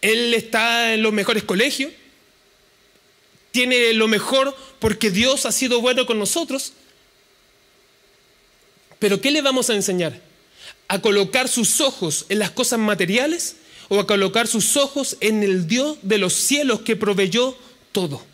Él 0.00 0.34
está 0.34 0.94
en 0.94 1.02
los 1.02 1.12
mejores 1.12 1.44
colegios, 1.44 1.92
tiene 3.52 3.92
lo 3.92 4.08
mejor 4.08 4.56
porque 4.80 5.10
Dios 5.10 5.46
ha 5.46 5.52
sido 5.52 5.80
bueno 5.80 6.06
con 6.06 6.18
nosotros. 6.18 6.72
Pero 8.98 9.20
¿qué 9.20 9.30
le 9.30 9.42
vamos 9.42 9.70
a 9.70 9.74
enseñar? 9.74 10.20
¿A 10.88 11.00
colocar 11.00 11.48
sus 11.48 11.80
ojos 11.80 12.26
en 12.28 12.38
las 12.38 12.50
cosas 12.50 12.78
materiales 12.78 13.56
o 13.88 14.00
a 14.00 14.06
colocar 14.06 14.48
sus 14.48 14.76
ojos 14.76 15.16
en 15.20 15.42
el 15.42 15.68
Dios 15.68 15.98
de 16.02 16.18
los 16.18 16.32
cielos 16.32 16.80
que 16.80 16.96
proveyó 16.96 17.56
todo? 17.92 18.24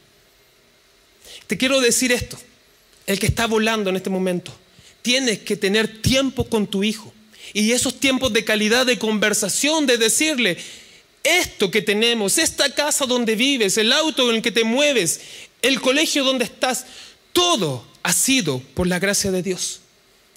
Te 1.46 1.59
quiero 1.59 1.81
decir 1.81 2.12
esto, 2.12 2.38
el 3.07 3.18
que 3.18 3.26
está 3.26 3.46
volando 3.46 3.90
en 3.90 3.96
este 3.96 4.11
momento, 4.11 4.52
tienes 5.02 5.40
que 5.40 5.57
tener 5.57 6.00
tiempo 6.00 6.48
con 6.48 6.66
tu 6.66 6.85
hijo 6.85 7.12
y 7.54 7.72
esos 7.72 7.98
tiempos 7.98 8.33
de 8.33 8.44
calidad 8.44 8.87
de 8.87 8.98
conversación, 8.98 9.87
de 9.87 9.96
decirle, 9.96 10.59
esto 11.29 11.71
que 11.71 11.83
tenemos, 11.83 12.38
esta 12.38 12.75
casa 12.75 13.07
donde 13.07 13.35
vives, 13.35 13.77
el 13.77 13.93
auto 13.93 14.31
en 14.31 14.37
el 14.37 14.43
que 14.43 14.53
te 14.53 14.64
mueves, 14.64 15.21
el 15.62 15.81
colegio 15.81 16.25
donde 16.25 16.45
estás, 16.45 16.87
todo 17.33 17.85
ha 18.03 18.12
sido 18.12 18.61
por 18.75 18.87
la 18.87 18.99
gracia 18.99 19.31
de 19.31 19.43
Dios. 19.43 19.81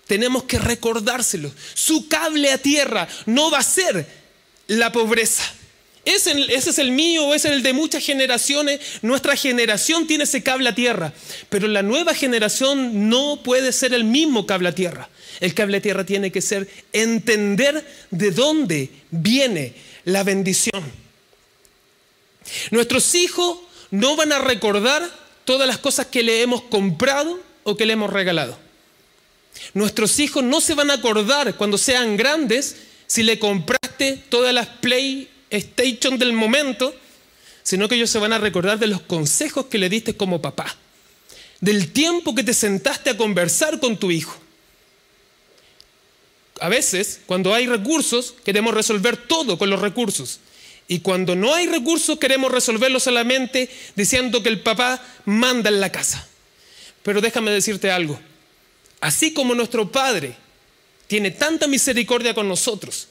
Tenemos 0.08 0.44
que 0.44 0.60
recordárselo. 0.60 1.52
Su 1.74 2.08
cable 2.08 2.52
a 2.52 2.58
tierra 2.58 3.08
no 3.26 3.50
va 3.50 3.60
a 3.60 3.64
ser 3.64 4.06
la 4.68 4.92
pobreza. 4.92 5.44
Ese, 6.04 6.32
es 6.32 6.80
el 6.80 6.92
mío, 6.92 7.34
ese 7.34 7.50
es 7.50 7.56
el 7.56 7.64
de 7.64 7.74
muchas 7.74 8.04
generaciones. 8.04 8.80
Nuestra 9.04 9.36
generación 9.36 10.08
tiene 10.08 10.24
ese 10.24 10.42
cable 10.42 10.70
a 10.70 10.76
tierra, 10.76 11.14
pero 11.50 11.68
la 11.68 11.84
nueva 11.84 12.16
generación 12.16 13.08
no 13.08 13.42
puede 13.44 13.72
ser 13.72 13.94
el 13.94 14.04
mismo 14.04 14.48
cable 14.48 14.70
a 14.70 14.76
tierra. 14.76 15.10
El 15.40 15.54
cable 15.54 15.78
a 15.78 15.82
tierra 15.82 16.06
tiene 16.06 16.32
que 16.32 16.42
ser 16.42 16.68
entender 16.92 17.86
de 18.10 18.32
dónde 18.32 18.90
viene 19.12 19.74
la 20.06 20.24
bendición. 20.24 20.84
Nuestros 22.72 23.16
hijos 23.16 23.60
no 23.92 24.16
van 24.16 24.32
a 24.32 24.40
recordar 24.40 25.08
todas 25.46 25.68
las 25.68 25.78
cosas 25.78 26.08
que 26.08 26.24
le 26.24 26.42
hemos 26.42 26.62
comprado 26.64 27.40
o 27.64 27.78
que 27.78 27.86
le 27.86 27.94
hemos 27.94 28.12
regalado. 28.12 28.58
Nuestros 29.74 30.20
hijos 30.20 30.44
no 30.44 30.62
se 30.62 30.74
van 30.74 30.90
a 30.90 30.96
acordar 30.96 31.56
cuando 31.56 31.78
sean 31.78 32.18
grandes 32.18 32.76
si 33.06 33.24
le 33.24 33.38
compraste 33.38 34.24
todas 34.30 34.54
las 34.54 34.68
PlayStation 34.68 36.18
del 36.18 36.34
momento, 36.34 36.96
sino 37.64 37.88
que 37.88 37.96
ellos 37.96 38.10
se 38.10 38.20
van 38.20 38.34
a 38.34 38.38
recordar 38.38 38.80
de 38.80 38.88
los 38.88 39.02
consejos 39.02 39.66
que 39.66 39.78
le 39.78 39.90
diste 39.90 40.16
como 40.16 40.42
papá, 40.42 40.76
del 41.60 41.92
tiempo 41.92 42.34
que 42.34 42.44
te 42.44 42.54
sentaste 42.54 43.10
a 43.10 43.18
conversar 43.18 43.80
con 43.80 43.98
tu 43.98 44.10
hijo 44.12 44.38
a 46.62 46.70
veces, 46.70 47.22
cuando 47.26 47.56
hay 47.56 47.66
recursos, 47.66 48.36
queremos 48.46 48.76
resolver 48.76 49.18
todo 49.18 49.58
con 49.58 49.72
los 49.72 49.82
recursos. 49.82 50.40
Y 50.88 51.00
cuando 51.00 51.36
no 51.36 51.56
hay 51.56 51.66
recursos, 51.66 52.20
queremos 52.20 52.52
resolverlo 52.52 53.00
solamente 53.00 53.68
diciendo 53.96 54.44
que 54.44 54.50
el 54.50 54.60
papá 54.60 55.04
manda 55.26 55.72
en 55.72 55.80
la 55.80 55.92
casa. 55.92 56.28
Pero 57.02 57.20
déjame 57.20 57.50
decirte 57.50 57.90
algo. 57.90 58.20
Así 59.00 59.34
como 59.34 59.56
nuestro 59.56 59.92
Padre 59.92 60.36
tiene 61.08 61.32
tanta 61.32 61.68
misericordia 61.68 62.36
con 62.36 62.48
nosotros 62.48 63.08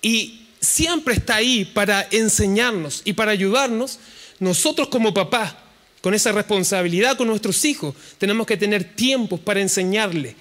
y 0.00 0.46
siempre 0.60 1.14
está 1.14 1.34
ahí 1.34 1.64
para 1.64 2.06
enseñarnos 2.12 3.02
y 3.04 3.14
para 3.14 3.32
ayudarnos, 3.32 3.98
nosotros 4.38 4.86
como 4.86 5.12
papá, 5.12 5.64
con 6.00 6.14
esa 6.14 6.30
responsabilidad 6.30 7.16
con 7.16 7.26
nuestros 7.26 7.64
hijos, 7.64 7.96
tenemos 8.18 8.46
que 8.46 8.56
tener 8.56 8.84
tiempos 8.94 9.40
para 9.40 9.60
enseñarle 9.60 10.36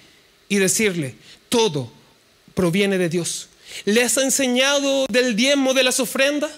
y 0.48 0.58
decirle, 0.58 1.16
todo 1.50 1.97
proviene 2.58 2.98
de 2.98 3.08
Dios. 3.08 3.50
¿Le 3.86 4.02
has 4.02 4.18
enseñado 4.18 5.06
del 5.10 5.36
diezmo 5.36 5.76
de 5.76 5.84
las 5.84 6.00
ofrendas? 6.00 6.52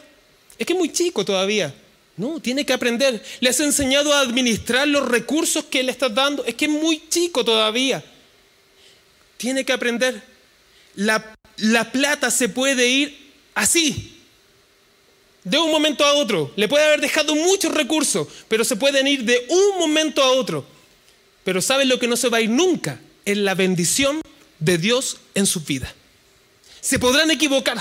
Es 0.57 0.65
que 0.65 0.71
es 0.71 0.79
muy 0.79 0.93
chico 0.93 1.25
todavía. 1.25 1.75
No, 2.15 2.39
tiene 2.39 2.65
que 2.65 2.71
aprender. 2.71 3.21
¿Le 3.41 3.49
has 3.49 3.59
enseñado 3.59 4.13
a 4.13 4.21
administrar 4.21 4.87
los 4.87 5.07
recursos 5.07 5.65
que 5.65 5.83
le 5.83 5.91
estás 5.91 6.15
dando? 6.15 6.45
Es 6.45 6.55
que 6.55 6.65
es 6.65 6.71
muy 6.71 7.03
chico 7.09 7.43
todavía. 7.43 8.01
Tiene 9.35 9.65
que 9.65 9.73
aprender. 9.73 10.23
La, 10.95 11.35
la 11.57 11.91
plata 11.91 12.31
se 12.31 12.47
puede 12.47 12.87
ir 12.87 13.33
así, 13.53 14.17
de 15.43 15.57
un 15.57 15.71
momento 15.71 16.05
a 16.05 16.13
otro. 16.13 16.51
Le 16.55 16.69
puede 16.69 16.85
haber 16.85 17.01
dejado 17.01 17.35
muchos 17.35 17.73
recursos, 17.73 18.25
pero 18.47 18.63
se 18.63 18.77
pueden 18.77 19.05
ir 19.05 19.25
de 19.25 19.45
un 19.49 19.79
momento 19.79 20.23
a 20.23 20.31
otro. 20.31 20.65
Pero 21.43 21.61
¿sabes 21.61 21.87
lo 21.87 21.99
que 21.99 22.07
no 22.07 22.15
se 22.15 22.29
va 22.29 22.37
a 22.37 22.41
ir 22.41 22.49
nunca? 22.49 23.01
Es 23.25 23.37
la 23.37 23.53
bendición 23.53 24.21
de 24.59 24.77
Dios 24.77 25.17
en 25.35 25.45
su 25.45 25.61
vida. 25.61 25.93
Se 26.81 26.99
podrán 26.99 27.31
equivocar. 27.31 27.77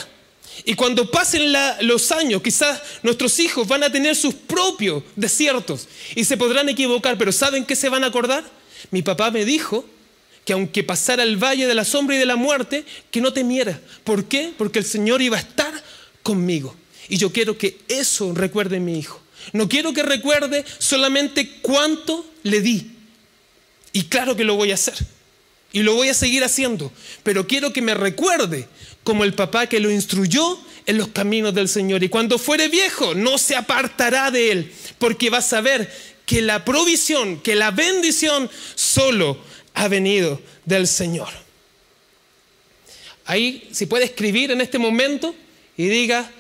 Y 0.64 0.75
cuando 0.75 1.11
pasen 1.11 1.53
los 1.83 2.11
años, 2.11 2.43
quizás 2.43 2.81
nuestros 3.03 3.38
hijos 3.38 3.69
van 3.69 3.85
a 3.85 3.93
tener 3.93 4.17
sus 4.17 4.35
propios 4.35 5.05
desiertos 5.14 5.87
y 6.14 6.25
se 6.25 6.37
podrán 6.37 6.69
equivocar, 6.69 7.17
pero 7.17 7.31
¿saben 7.31 7.64
qué 7.64 7.77
se 7.77 7.88
van 7.88 8.03
a 8.03 8.09
acordar? 8.09 8.45
Mi 8.91 9.03
papá 9.03 9.31
me 9.31 9.45
dijo 9.45 9.85
que 10.45 10.53
aunque 10.55 10.83
pasara 10.83 11.23
el 11.23 11.37
valle 11.37 11.67
de 11.67 11.75
la 11.75 11.85
sombra 11.85 12.17
y 12.17 12.19
de 12.19 12.27
la 12.27 12.37
muerte, 12.37 12.85
que 13.11 13.21
no 13.21 13.33
temiera. 13.33 13.79
¿Por 14.03 14.25
qué? 14.25 14.53
Porque 14.57 14.79
el 14.79 14.85
Señor 14.85 15.23
iba 15.23 15.37
a 15.37 15.41
estar 15.41 15.73
conmigo. 16.23 16.75
Y 17.09 17.19
yo 17.19 17.33
quiero 17.33 17.57
que 17.57 17.79
eso 17.88 18.33
recuerde 18.35 18.81
mi 18.81 18.99
hijo. 18.99 19.21
No 19.53 19.69
quiero 19.69 19.93
que 19.93 20.03
recuerde 20.03 20.64
solamente 20.79 21.61
cuánto 21.62 22.27
le 22.43 22.61
di. 22.61 22.91
Y 23.93 24.05
claro 24.05 24.37
que 24.37 24.45
lo 24.45 24.55
voy 24.57 24.71
a 24.71 24.75
hacer. 24.75 24.95
Y 25.72 25.83
lo 25.83 25.94
voy 25.94 26.09
a 26.09 26.14
seguir 26.14 26.44
haciendo. 26.44 26.92
Pero 27.22 27.46
quiero 27.46 27.72
que 27.72 27.83
me 27.83 27.94
recuerde 27.94 28.68
como 29.04 29.24
el 29.24 29.35
papá 29.35 29.66
que 29.66 29.81
lo 29.81 29.90
instruyó 29.90 30.59
en 30.87 30.98
los 30.98 31.09
caminos 31.09 31.54
del 31.54 31.68
Señor. 31.68 32.02
Y 32.02 32.09
cuando 32.09 32.38
fuere 32.38 32.68
viejo, 32.68 33.14
no 33.14 33.38
se 33.38 33.57
apartará 33.57 34.31
de 34.31 34.52
él. 34.52 34.72
Porque 34.98 35.31
va 35.31 35.38
a 35.38 35.42
saber 35.42 35.92
que 36.24 36.42
la 36.42 36.64
provisión, 36.64 37.40
que 37.40 37.54
la 37.54 37.70
bendición 37.70 38.50
solo 38.74 39.38
ha 39.74 39.88
venido 39.88 40.40
del 40.64 40.87
Señor. 40.87 41.28
Ahí, 43.24 43.68
si 43.72 43.87
puede 43.87 44.07
escribir 44.07 44.50
en 44.50 44.61
este 44.61 44.78
momento 44.78 45.35
y 45.76 45.87
diga, 45.88 46.31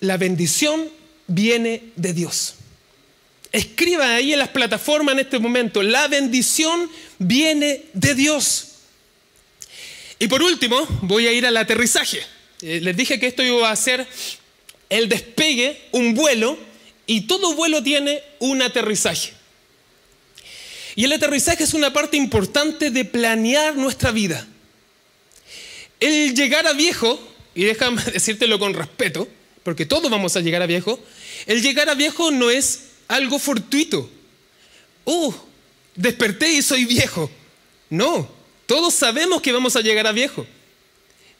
la 0.00 0.16
bendición 0.16 0.88
viene 1.26 1.82
de 1.96 2.12
Dios. 2.12 2.54
Escriba 3.52 4.14
ahí 4.14 4.32
en 4.32 4.38
las 4.38 4.48
plataformas 4.48 5.12
en 5.12 5.20
este 5.20 5.38
momento, 5.38 5.82
la 5.82 6.08
bendición 6.08 6.90
viene 7.18 7.82
de 7.92 8.14
Dios. 8.14 8.68
Y 10.18 10.26
por 10.26 10.42
último, 10.42 10.86
voy 11.02 11.26
a 11.26 11.32
ir 11.32 11.44
al 11.44 11.56
aterrizaje. 11.58 12.22
Eh, 12.62 12.80
les 12.80 12.96
dije 12.96 13.20
que 13.20 13.26
esto 13.26 13.42
iba 13.42 13.70
a 13.70 13.76
ser 13.76 14.06
el 14.88 15.08
despegue, 15.08 15.82
un 15.92 16.14
vuelo, 16.14 16.56
y 17.06 17.22
todo 17.22 17.54
vuelo 17.54 17.82
tiene 17.82 18.22
un 18.38 18.62
aterrizaje. 18.62 19.34
Y 20.94 21.04
el 21.04 21.12
aterrizaje 21.12 21.64
es 21.64 21.74
una 21.74 21.92
parte 21.92 22.16
importante 22.16 22.90
de 22.90 23.04
planear 23.04 23.76
nuestra 23.76 24.12
vida. 24.12 24.46
El 26.00 26.34
llegar 26.34 26.66
a 26.66 26.72
viejo, 26.72 27.20
y 27.54 27.64
déjame 27.64 28.02
decírtelo 28.12 28.58
con 28.58 28.72
respeto, 28.72 29.28
porque 29.62 29.84
todos 29.84 30.10
vamos 30.10 30.36
a 30.36 30.40
llegar 30.40 30.62
a 30.62 30.66
viejo, 30.66 30.98
el 31.46 31.62
llegar 31.62 31.88
a 31.88 31.94
viejo 31.94 32.30
no 32.30 32.50
es 32.50 32.91
algo 33.12 33.38
fortuito. 33.38 34.08
Oh, 35.04 35.34
desperté 35.94 36.52
y 36.52 36.62
soy 36.62 36.84
viejo. 36.84 37.30
No, 37.90 38.28
todos 38.66 38.94
sabemos 38.94 39.42
que 39.42 39.52
vamos 39.52 39.76
a 39.76 39.80
llegar 39.80 40.06
a 40.06 40.12
viejo. 40.12 40.46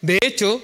De 0.00 0.18
hecho, 0.22 0.62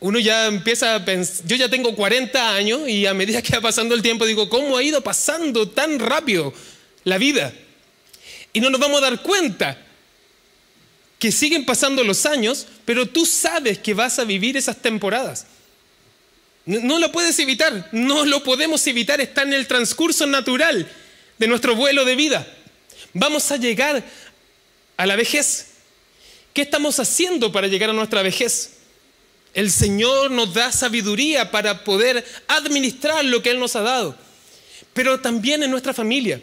uno 0.00 0.18
ya 0.18 0.46
empieza 0.46 0.94
a 0.94 1.04
pensar, 1.04 1.46
yo 1.46 1.56
ya 1.56 1.68
tengo 1.68 1.94
40 1.94 2.54
años 2.54 2.88
y 2.88 3.06
a 3.06 3.14
medida 3.14 3.42
que 3.42 3.54
va 3.54 3.60
pasando 3.60 3.94
el 3.94 4.02
tiempo 4.02 4.26
digo, 4.26 4.48
¿cómo 4.48 4.76
ha 4.76 4.82
ido 4.82 5.00
pasando 5.02 5.68
tan 5.68 5.98
rápido 5.98 6.52
la 7.04 7.18
vida? 7.18 7.54
Y 8.52 8.60
no 8.60 8.70
nos 8.70 8.80
vamos 8.80 8.98
a 8.98 9.10
dar 9.10 9.22
cuenta 9.22 9.78
que 11.18 11.30
siguen 11.30 11.64
pasando 11.66 12.02
los 12.02 12.26
años, 12.26 12.66
pero 12.84 13.06
tú 13.06 13.26
sabes 13.26 13.78
que 13.78 13.94
vas 13.94 14.18
a 14.18 14.24
vivir 14.24 14.56
esas 14.56 14.80
temporadas. 14.80 15.46
No, 16.66 16.98
lo 16.98 17.10
puedes 17.10 17.38
evitar, 17.38 17.88
no 17.92 18.24
lo 18.24 18.42
podemos 18.44 18.86
evitar, 18.86 19.20
está 19.20 19.42
en 19.42 19.54
el 19.54 19.66
transcurso 19.66 20.26
natural 20.26 20.90
de 21.38 21.46
nuestro 21.46 21.74
vuelo 21.74 22.04
de 22.04 22.16
vida. 22.16 22.46
Vamos 23.14 23.50
a 23.50 23.56
llegar 23.56 24.04
a 24.96 25.06
la 25.06 25.16
vejez. 25.16 25.68
¿Qué 26.52 26.62
estamos 26.62 27.00
haciendo 27.00 27.50
para 27.50 27.66
llegar 27.66 27.90
a 27.90 27.94
nuestra 27.94 28.22
vejez? 28.22 28.72
El 29.54 29.70
Señor 29.70 30.30
nos 30.30 30.54
da 30.54 30.70
sabiduría 30.70 31.50
para 31.50 31.82
poder 31.82 32.24
administrar 32.46 33.24
lo 33.24 33.42
que 33.42 33.50
Él 33.50 33.58
nos 33.58 33.74
ha 33.74 33.80
dado, 33.80 34.16
pero 34.92 35.20
también 35.20 35.62
en 35.62 35.70
nuestra 35.70 35.94
familia. 35.94 36.40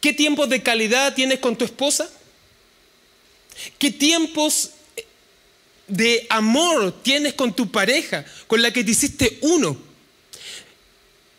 ¿Qué 0.00 0.12
tiempos 0.12 0.48
de 0.48 0.62
calidad 0.62 1.14
tienes 1.14 1.40
con 1.40 1.56
tu 1.56 1.64
esposa? 1.64 2.08
¿Qué 3.78 3.90
tiempos 3.90 4.70
de 5.88 6.26
amor 6.30 7.02
tienes 7.02 7.34
con 7.34 7.54
tu 7.54 7.70
pareja, 7.70 8.24
con 8.46 8.62
la 8.62 8.72
que 8.72 8.84
te 8.84 8.90
hiciste 8.90 9.38
uno? 9.42 9.76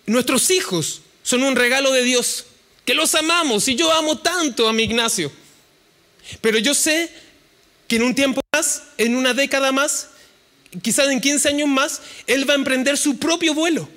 Nuestros 0.05 0.49
hijos 0.51 1.01
son 1.23 1.43
un 1.43 1.55
regalo 1.55 1.91
de 1.91 2.03
Dios, 2.03 2.45
que 2.85 2.93
los 2.93 3.13
amamos 3.15 3.67
y 3.67 3.75
yo 3.75 3.91
amo 3.91 4.17
tanto 4.17 4.67
a 4.67 4.73
mi 4.73 4.83
Ignacio. 4.83 5.31
Pero 6.41 6.57
yo 6.57 6.73
sé 6.73 7.11
que 7.87 7.97
en 7.97 8.03
un 8.03 8.15
tiempo 8.15 8.41
más, 8.53 8.83
en 8.97 9.15
una 9.15 9.33
década 9.33 9.71
más, 9.71 10.09
quizás 10.81 11.09
en 11.09 11.21
15 11.21 11.49
años 11.49 11.67
más, 11.67 12.01
Él 12.27 12.49
va 12.49 12.53
a 12.53 12.57
emprender 12.57 12.97
su 12.97 13.17
propio 13.17 13.53
vuelo. 13.53 13.89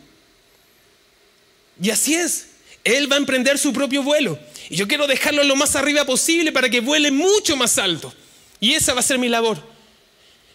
Y 1.83 1.91
así 1.91 2.15
es, 2.15 2.49
Él 2.85 3.11
va 3.11 3.17
a 3.17 3.19
emprender 3.19 3.59
su 3.59 3.73
propio 3.73 4.03
vuelo. 4.03 4.39
Y 4.69 4.77
yo 4.77 4.87
quiero 4.87 5.07
dejarlo 5.07 5.43
lo 5.45 5.57
más 5.57 5.77
arriba 5.77 6.05
posible 6.05 6.53
para 6.53 6.69
que 6.69 6.81
vuele 6.81 7.11
mucho 7.11 7.57
más 7.57 7.79
alto. 7.79 8.13
Y 8.61 8.75
esa 8.75 8.95
va 8.95 9.01
a 9.01 9.05
ser 9.05 9.19
mi 9.19 9.29
labor. 9.29 9.63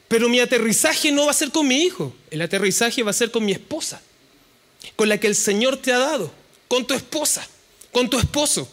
Pero 0.08 0.30
mi 0.30 0.40
aterrizaje 0.40 1.12
no 1.12 1.26
va 1.26 1.32
a 1.32 1.36
ser 1.36 1.52
con 1.52 1.68
mi 1.68 1.82
hijo, 1.82 2.16
el 2.30 2.42
aterrizaje 2.42 3.04
va 3.04 3.12
a 3.12 3.14
ser 3.14 3.32
con 3.32 3.44
mi 3.44 3.52
esposa, 3.52 4.02
con 4.96 5.10
la 5.10 5.20
que 5.20 5.28
el 5.28 5.36
Señor 5.36 5.78
te 5.78 5.92
ha 5.92 5.98
dado, 5.98 6.32
con 6.68 6.86
tu 6.86 6.94
esposa, 6.94 7.48
con 7.92 8.10
tu 8.10 8.20
esposo. 8.20 8.70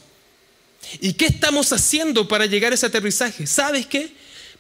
¿Y 1.01 1.15
qué 1.15 1.27
estamos 1.27 1.73
haciendo 1.73 2.29
para 2.29 2.47
llegar 2.47 2.73
a 2.73 2.75
ese 2.75 2.87
aterrizaje? 2.87 3.47
¿Sabes 3.47 3.87
qué? 3.87 4.13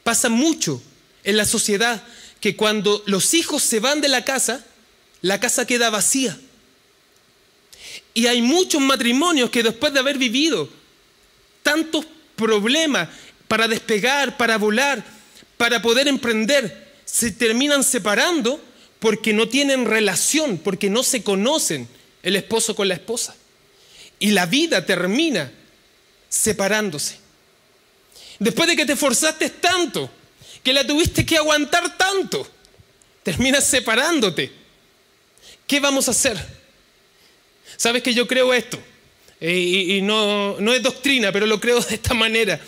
Pasa 0.02 0.28
mucho 0.28 0.82
en 1.24 1.37
la 1.37 1.44
sociedad 1.44 2.02
que 2.40 2.56
cuando 2.56 3.02
los 3.06 3.35
hijos 3.35 3.62
se 3.62 3.80
van 3.80 4.00
de 4.00 4.08
la 4.08 4.24
casa, 4.24 4.64
la 5.20 5.38
casa 5.38 5.66
queda 5.66 5.90
vacía. 5.90 6.38
Y 8.14 8.26
hay 8.26 8.42
muchos 8.42 8.80
matrimonios 8.80 9.50
que 9.50 9.62
después 9.62 9.92
de 9.92 10.00
haber 10.00 10.18
vivido 10.18 10.68
tantos 11.62 12.06
problemas 12.37 13.08
para 13.46 13.68
despegar, 13.68 14.37
para 14.37 14.58
volar, 14.58 15.04
para 15.62 15.81
poder 15.81 16.09
emprender, 16.09 16.92
se 17.05 17.31
terminan 17.31 17.85
separando 17.85 18.61
porque 18.98 19.33
no 19.33 19.48
tienen 19.48 19.87
relación, 19.87 20.59
porque 20.59 20.90
no 20.90 21.05
se 21.05 21.22
conocen 21.22 21.87
el 22.25 22.35
esposo 22.35 22.75
con 22.75 22.88
la 22.88 22.94
esposa. 22.94 23.37
Y 24.18 24.33
la 24.33 24.46
vida 24.46 24.85
termina 24.85 25.53
separándose. 26.29 27.20
Después 28.40 28.70
de 28.70 28.75
que 28.75 28.87
te 28.87 28.96
forzaste 28.96 29.51
tanto, 29.51 30.11
que 30.64 30.72
la 30.72 30.85
tuviste 30.85 31.25
que 31.25 31.37
aguantar 31.37 31.96
tanto, 31.96 32.44
terminas 33.22 33.62
separándote. 33.62 34.51
¿Qué 35.64 35.79
vamos 35.79 36.09
a 36.09 36.11
hacer? 36.11 36.44
¿Sabes 37.77 38.03
que 38.03 38.12
yo 38.12 38.27
creo 38.27 38.53
esto? 38.53 38.81
Eh, 39.40 39.61
y, 39.61 40.03
no, 40.03 40.57
no, 40.59 40.75
es 40.75 40.83
doctrina, 40.83 41.31
pero 41.31 41.46
lo 41.46 41.61
creo 41.61 41.81
de 41.81 41.94
esta 41.94 42.14
manera. 42.14 42.61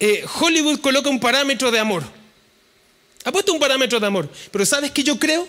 Eh, 0.00 0.24
Hollywood 0.40 0.80
coloca 0.80 1.10
un 1.10 1.20
parámetro 1.20 1.70
de 1.70 1.78
amor. 1.78 2.04
Ha 3.24 3.32
puesto 3.32 3.52
un 3.52 3.58
parámetro 3.58 3.98
de 3.98 4.06
amor. 4.06 4.30
Pero 4.50 4.64
¿sabes 4.64 4.90
que 4.90 5.02
yo 5.02 5.18
creo? 5.18 5.48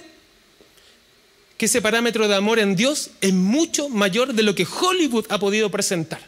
Que 1.58 1.66
ese 1.66 1.82
parámetro 1.82 2.28
de 2.28 2.36
amor 2.36 2.60
en 2.60 2.76
Dios 2.76 3.12
es 3.22 3.34
mucho 3.34 3.90
mayor 3.90 4.34
de 4.34 4.44
lo 4.44 4.56
que 4.56 4.66
Hollywood 4.66 5.26
ha 5.30 5.40
podido 5.40 5.70
presentar. 5.70 6.20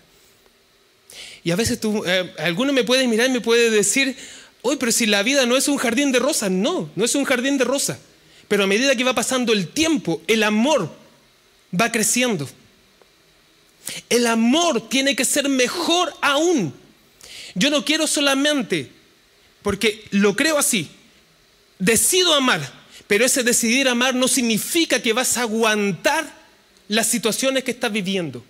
Y 1.44 1.52
a 1.52 1.56
veces 1.56 1.80
tú, 1.80 2.04
eh, 2.06 2.34
alguno 2.38 2.72
me 2.74 2.84
puede 2.84 3.08
mirar 3.08 3.30
y 3.30 3.34
me 3.34 3.42
puede 3.42 3.70
decir, 3.72 4.16
hoy, 4.62 4.78
pero 4.78 4.92
si 4.92 5.08
la 5.08 5.24
vida 5.24 5.46
no 5.46 5.58
es 5.58 5.68
un 5.68 5.78
jardín 5.78 6.12
de 6.12 6.20
rosas, 6.20 6.52
no, 6.52 6.90
no 6.96 7.06
es 7.06 7.16
un 7.16 7.24
jardín 7.24 7.58
de 7.58 7.66
rosas. 7.66 7.98
Pero 8.48 8.64
a 8.64 8.68
medida 8.68 8.96
que 8.96 9.04
va 9.04 9.16
pasando 9.16 9.54
el 9.54 9.70
tiempo, 9.70 10.22
el 10.28 10.44
amor 10.44 10.94
va 11.80 11.92
creciendo. 11.92 12.48
El 14.10 14.28
amor 14.28 14.88
tiene 14.90 15.16
que 15.16 15.26
ser 15.26 15.50
mejor 15.50 16.14
aún. 16.22 16.74
Yo 17.56 17.70
no 17.70 17.84
quiero 17.84 18.08
solamente, 18.08 18.90
porque 19.62 20.06
lo 20.12 20.36
creo 20.36 20.58
así, 20.58 20.90
decido 21.80 22.34
amar, 22.34 22.62
pero 23.08 23.26
ese 23.26 23.44
decidir 23.44 23.88
amar 23.88 24.16
no 24.16 24.28
significa 24.28 25.02
que 25.02 25.14
vas 25.14 25.38
a 25.38 25.42
aguantar 25.42 26.32
las 26.88 27.08
situaciones 27.08 27.64
que 27.64 27.72
estás 27.72 27.92
viviendo. 27.92 28.44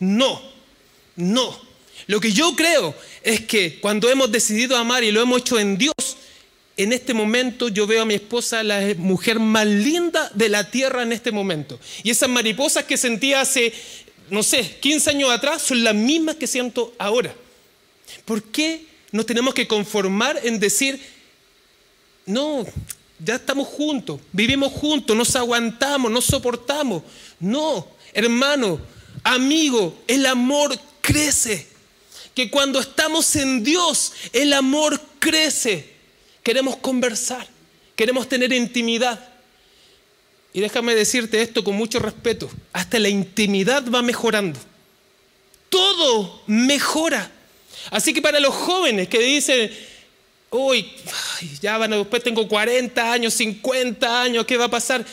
No, 0.00 0.42
no. 1.16 1.60
Lo 2.06 2.20
que 2.20 2.32
yo 2.32 2.54
creo 2.56 2.94
es 3.22 3.42
que 3.42 3.78
cuando 3.80 4.10
hemos 4.10 4.30
decidido 4.32 4.76
amar 4.76 5.04
y 5.04 5.12
lo 5.12 5.22
hemos 5.22 5.40
hecho 5.40 5.58
en 5.58 5.78
Dios, 5.78 5.94
en 6.76 6.92
este 6.92 7.14
momento 7.14 7.68
yo 7.68 7.86
veo 7.86 8.02
a 8.02 8.06
mi 8.06 8.14
esposa 8.14 8.62
la 8.62 8.94
mujer 8.96 9.38
más 9.38 9.66
linda 9.66 10.30
de 10.34 10.48
la 10.48 10.70
tierra 10.70 11.02
en 11.02 11.12
este 11.12 11.30
momento. 11.30 11.78
Y 12.02 12.10
esas 12.10 12.28
mariposas 12.28 12.84
que 12.84 12.96
sentía 12.96 13.40
hace, 13.40 13.72
no 14.30 14.42
sé, 14.42 14.78
15 14.80 15.10
años 15.10 15.30
atrás 15.30 15.62
son 15.62 15.84
las 15.84 15.94
mismas 15.94 16.36
que 16.36 16.46
siento 16.46 16.94
ahora. 16.98 17.34
¿Por 18.24 18.42
qué 18.42 18.86
nos 19.10 19.26
tenemos 19.26 19.54
que 19.54 19.66
conformar 19.66 20.40
en 20.42 20.58
decir, 20.58 21.00
no, 22.26 22.64
ya 23.18 23.36
estamos 23.36 23.68
juntos, 23.68 24.20
vivimos 24.32 24.72
juntos, 24.72 25.16
nos 25.16 25.34
aguantamos, 25.36 26.10
nos 26.10 26.24
soportamos? 26.24 27.02
No, 27.40 27.86
hermano, 28.12 28.80
amigo, 29.24 30.02
el 30.06 30.26
amor 30.26 30.78
crece 31.00 31.68
que 32.34 32.50
cuando 32.50 32.80
estamos 32.80 33.36
en 33.36 33.62
Dios, 33.62 34.12
el 34.32 34.52
amor 34.52 35.00
crece. 35.18 35.92
Queremos 36.42 36.76
conversar, 36.76 37.46
queremos 37.94 38.28
tener 38.28 38.52
intimidad. 38.52 39.28
Y 40.52 40.60
déjame 40.60 40.94
decirte 40.94 41.40
esto 41.40 41.64
con 41.64 41.76
mucho 41.76 41.98
respeto, 41.98 42.50
hasta 42.72 42.98
la 42.98 43.08
intimidad 43.08 43.84
va 43.90 44.02
mejorando. 44.02 44.58
Todo 45.68 46.42
mejora. 46.46 47.30
Así 47.90 48.12
que 48.12 48.22
para 48.22 48.40
los 48.40 48.54
jóvenes 48.54 49.08
que 49.08 49.18
dicen, 49.18 49.70
uy, 50.50 50.86
ya 51.60 51.78
van, 51.78 51.90
después 51.90 52.22
tengo 52.22 52.46
40 52.46 53.12
años, 53.12 53.34
50 53.34 54.22
años, 54.22 54.46
¿qué 54.46 54.56
va 54.56 54.66
a 54.66 54.70
pasar? 54.70 55.04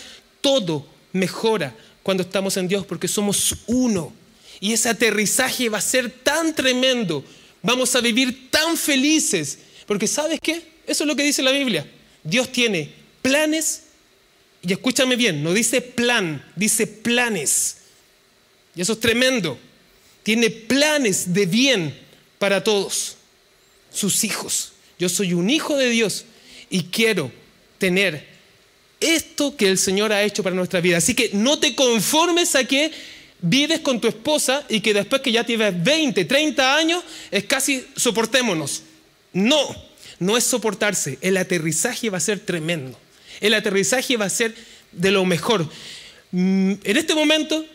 Todo 0.42 0.86
mejora 1.14 1.76
cuando 2.04 2.24
estamos 2.24 2.56
en 2.58 2.68
Dios 2.68 2.86
porque 2.86 3.08
somos 3.08 3.56
uno. 3.68 4.14
Y 4.60 4.74
ese 4.74 4.90
aterrizaje 4.90 5.70
va 5.70 5.78
a 5.78 5.82
ser 5.82 6.12
tan 6.12 6.54
tremendo. 6.54 7.24
Vamos 7.62 7.96
a 7.96 8.02
vivir 8.02 8.50
tan 8.50 8.78
felices. 8.78 9.60
Porque 9.86 10.08
¿sabes 10.08 10.40
qué? 10.42 10.62
Eso 10.86 11.04
es 11.04 11.08
lo 11.08 11.16
que 11.16 11.24
dice 11.24 11.42
la 11.42 11.52
Biblia. 11.52 11.90
Dios 12.24 12.52
tiene 12.52 12.92
planes. 13.22 13.84
Y 14.62 14.74
escúchame 14.74 15.16
bien, 15.16 15.42
no 15.42 15.54
dice 15.54 15.82
plan, 15.82 16.46
dice 16.56 16.86
planes. 16.86 17.78
Y 18.76 18.82
eso 18.82 18.94
es 18.94 19.00
tremendo. 19.00 19.58
Tiene 20.24 20.50
planes 20.50 21.34
de 21.34 21.46
bien 21.46 21.98
para 22.40 22.64
todos 22.64 23.18
sus 23.94 24.24
hijos. 24.24 24.72
Yo 24.98 25.08
soy 25.08 25.34
un 25.34 25.50
hijo 25.50 25.78
de 25.78 25.90
Dios 25.90 26.26
y 26.70 26.86
quiero 26.86 27.32
tener 27.78 28.28
esto 29.00 29.56
que 29.56 29.70
el 29.70 29.78
Señor 29.78 30.12
ha 30.12 30.24
hecho 30.24 30.44
para 30.44 30.56
nuestra 30.56 30.82
vida. 30.82 30.98
Así 30.98 31.14
que 31.14 31.30
no 31.34 31.60
te 31.60 31.76
conformes 31.76 32.56
a 32.56 32.64
que 32.64 32.92
vives 33.42 33.80
con 33.80 34.02
tu 34.02 34.08
esposa 34.08 34.66
y 34.68 34.82
que 34.82 34.94
después 34.94 35.22
que 35.22 35.32
ya 35.32 35.46
tienes 35.46 35.82
20, 35.84 36.26
30 36.26 36.76
años, 36.76 37.04
es 37.32 37.46
casi 37.46 37.86
soportémonos. 37.96 38.84
No, 39.32 39.58
no 40.20 40.38
es 40.38 40.44
soportarse. 40.44 41.18
El 41.22 41.38
aterrizaje 41.38 42.10
va 42.10 42.18
a 42.18 42.22
ser 42.22 42.40
tremendo. 42.40 43.00
El 43.40 43.54
aterrizaje 43.54 44.18
va 44.18 44.26
a 44.26 44.30
ser 44.30 44.54
de 44.92 45.12
lo 45.12 45.24
mejor. 45.26 45.70
Mm, 46.32 46.74
en 46.84 46.98
este 46.98 47.16
momento, 47.16 47.66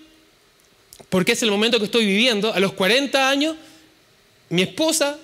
porque 1.08 1.32
es 1.32 1.42
el 1.42 1.50
momento 1.50 1.78
que 1.78 1.86
estoy 1.86 2.04
viviendo, 2.04 2.52
a 2.52 2.60
los 2.60 2.74
40 2.74 3.28
años, 3.30 3.56
mi 4.48 4.62
esposa, 4.62 5.18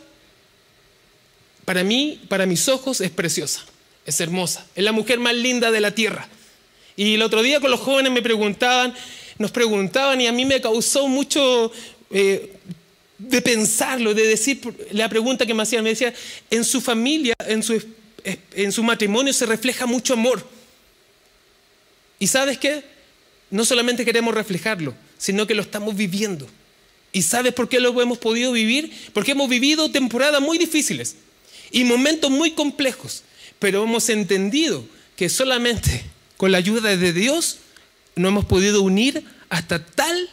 para 1.64 1.84
mí, 1.84 2.20
para 2.28 2.46
mis 2.46 2.68
ojos, 2.68 3.00
es 3.00 3.10
preciosa, 3.10 3.64
es 4.06 4.20
hermosa, 4.20 4.66
es 4.74 4.82
la 4.82 4.92
mujer 4.92 5.18
más 5.18 5.34
linda 5.34 5.70
de 5.70 5.80
la 5.80 5.94
tierra. 5.94 6.28
Y 6.96 7.14
el 7.14 7.22
otro 7.22 7.42
día 7.42 7.60
con 7.60 7.70
los 7.70 7.80
jóvenes 7.80 8.12
me 8.12 8.22
preguntaban, 8.22 8.94
nos 9.38 9.50
preguntaban 9.50 10.20
y 10.20 10.26
a 10.26 10.32
mí 10.32 10.44
me 10.44 10.60
causó 10.60 11.08
mucho 11.08 11.72
eh, 12.10 12.56
de 13.18 13.42
pensarlo, 13.42 14.14
de 14.14 14.26
decir 14.26 14.60
la 14.92 15.08
pregunta 15.08 15.46
que 15.46 15.54
me 15.54 15.62
hacían. 15.62 15.84
Me 15.84 15.90
decía, 15.90 16.12
en 16.50 16.64
su 16.64 16.80
familia, 16.80 17.34
en 17.46 17.62
su, 17.62 17.82
en 18.24 18.72
su 18.72 18.82
matrimonio 18.82 19.32
se 19.32 19.46
refleja 19.46 19.86
mucho 19.86 20.14
amor. 20.14 20.46
¿Y 22.18 22.26
sabes 22.26 22.58
qué? 22.58 22.82
No 23.50 23.64
solamente 23.64 24.04
queremos 24.04 24.34
reflejarlo, 24.34 24.94
sino 25.18 25.46
que 25.46 25.54
lo 25.54 25.62
estamos 25.62 25.96
viviendo. 25.96 26.46
¿Y 27.12 27.22
sabes 27.22 27.52
por 27.52 27.68
qué 27.68 27.80
lo 27.80 28.00
hemos 28.00 28.18
podido 28.18 28.52
vivir? 28.52 28.92
Porque 29.12 29.32
hemos 29.32 29.48
vivido 29.48 29.90
temporadas 29.90 30.40
muy 30.40 30.58
difíciles 30.58 31.16
y 31.70 31.84
momentos 31.84 32.30
muy 32.30 32.52
complejos, 32.52 33.24
pero 33.58 33.84
hemos 33.84 34.08
entendido 34.08 34.84
que 35.16 35.28
solamente 35.28 36.04
con 36.36 36.52
la 36.52 36.58
ayuda 36.58 36.96
de 36.96 37.12
Dios 37.12 37.58
no 38.16 38.28
hemos 38.28 38.44
podido 38.44 38.82
unir 38.82 39.24
hasta 39.48 39.84
tal, 39.84 40.30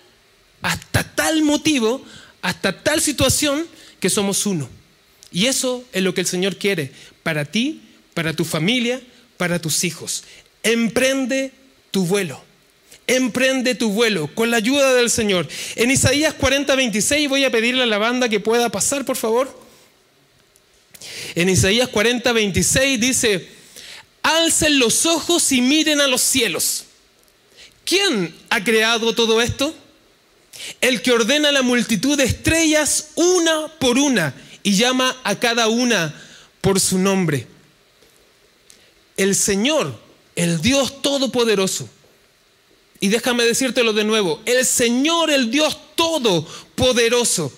hasta 0.62 1.16
tal 1.16 1.42
motivo, 1.42 2.04
hasta 2.42 2.84
tal 2.84 3.02
situación 3.02 3.66
que 4.00 4.10
somos 4.10 4.46
uno. 4.46 4.70
Y 5.32 5.48
eso 5.48 5.84
es 5.92 6.04
lo 6.04 6.14
que 6.14 6.22
el 6.22 6.28
Señor 6.28 6.58
quiere 6.58 6.92
para 7.24 7.46
ti, 7.46 7.82
para 8.14 8.34
tu 8.34 8.46
familia, 8.46 9.02
para 9.38 9.60
tus 9.60 9.84
hijos. 9.84 10.24
Emprende 10.64 11.52
tu 11.92 12.06
vuelo. 12.06 12.47
Emprende 13.08 13.74
tu 13.74 13.92
vuelo 13.92 14.30
con 14.36 14.52
la 14.52 14.58
ayuda 14.58 14.94
del 14.94 15.10
Señor. 15.10 15.48
En 15.76 15.90
Isaías 15.90 16.34
40, 16.34 16.76
26 16.76 17.30
voy 17.30 17.46
a 17.46 17.52
pedirle 17.52 17.84
a 17.84 17.86
la 17.86 17.98
banda 17.98 18.28
que 18.28 18.42
pueda 18.42 18.70
pasar, 18.70 19.06
por 19.06 19.16
favor. 19.16 19.50
En 21.36 21.48
Isaías 21.48 21.88
40, 21.88 22.32
26 22.34 23.00
dice, 23.00 23.48
alcen 24.24 24.78
los 24.78 25.06
ojos 25.06 25.52
y 25.54 25.62
miren 25.62 26.02
a 26.02 26.08
los 26.08 26.22
cielos. 26.22 26.84
¿Quién 27.86 28.36
ha 28.50 28.62
creado 28.62 29.16
todo 29.16 29.42
esto? 29.42 29.74
El 30.82 31.02
que 31.02 31.12
ordena 31.14 31.52
la 31.54 31.62
multitud 31.62 32.18
de 32.18 32.26
estrellas 32.26 33.12
una 33.16 33.70
por 33.80 33.98
una 33.98 34.34
y 34.64 34.76
llama 34.76 35.16
a 35.24 35.40
cada 35.40 35.70
una 35.70 36.14
por 36.60 36.82
su 36.82 36.98
nombre. 36.98 37.48
El 39.16 39.36
Señor, 39.36 39.98
el 40.36 40.62
Dios 40.62 41.02
Todopoderoso. 41.02 41.90
Y 43.00 43.10
déjame 43.10 43.44
decírtelo 43.44 43.94
de 43.94 44.04
nuevo, 44.04 44.42
el 44.46 44.66
Señor, 44.66 45.30
el 45.30 45.52
Dios 45.52 45.78
Todopoderoso 45.96 47.52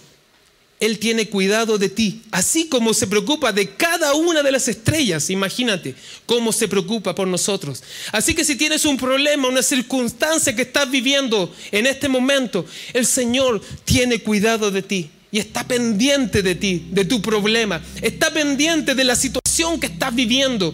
él 0.79 0.97
tiene 0.97 1.27
cuidado 1.27 1.77
de 1.77 1.89
ti, 1.89 2.21
así 2.31 2.67
como 2.67 2.93
se 2.93 3.07
preocupa 3.07 3.51
de 3.51 3.71
cada 3.71 4.13
una 4.13 4.41
de 4.41 4.51
las 4.51 4.67
estrellas. 4.69 5.29
Imagínate 5.29 5.93
cómo 6.25 6.53
se 6.53 6.69
preocupa 6.69 7.13
por 7.13 7.27
nosotros. 7.27 7.83
Así 8.13 8.33
que 8.33 8.45
si 8.45 8.55
tienes 8.55 8.85
un 8.85 8.95
problema, 8.95 9.49
una 9.49 9.61
circunstancia 9.61 10.55
que 10.55 10.61
estás 10.61 10.89
viviendo 10.89 11.53
en 11.71 11.85
este 11.85 12.07
momento, 12.07 12.65
el 12.93 13.05
Señor 13.05 13.61
tiene 13.83 14.19
cuidado 14.19 14.71
de 14.71 14.81
ti 14.81 15.09
y 15.31 15.39
está 15.39 15.67
pendiente 15.67 16.41
de 16.41 16.55
ti, 16.55 16.87
de 16.91 17.03
tu 17.03 17.21
problema. 17.21 17.81
Está 18.01 18.31
pendiente 18.31 18.95
de 18.95 19.03
la 19.03 19.17
situación 19.17 19.81
que 19.81 19.87
estás 19.87 20.15
viviendo. 20.15 20.73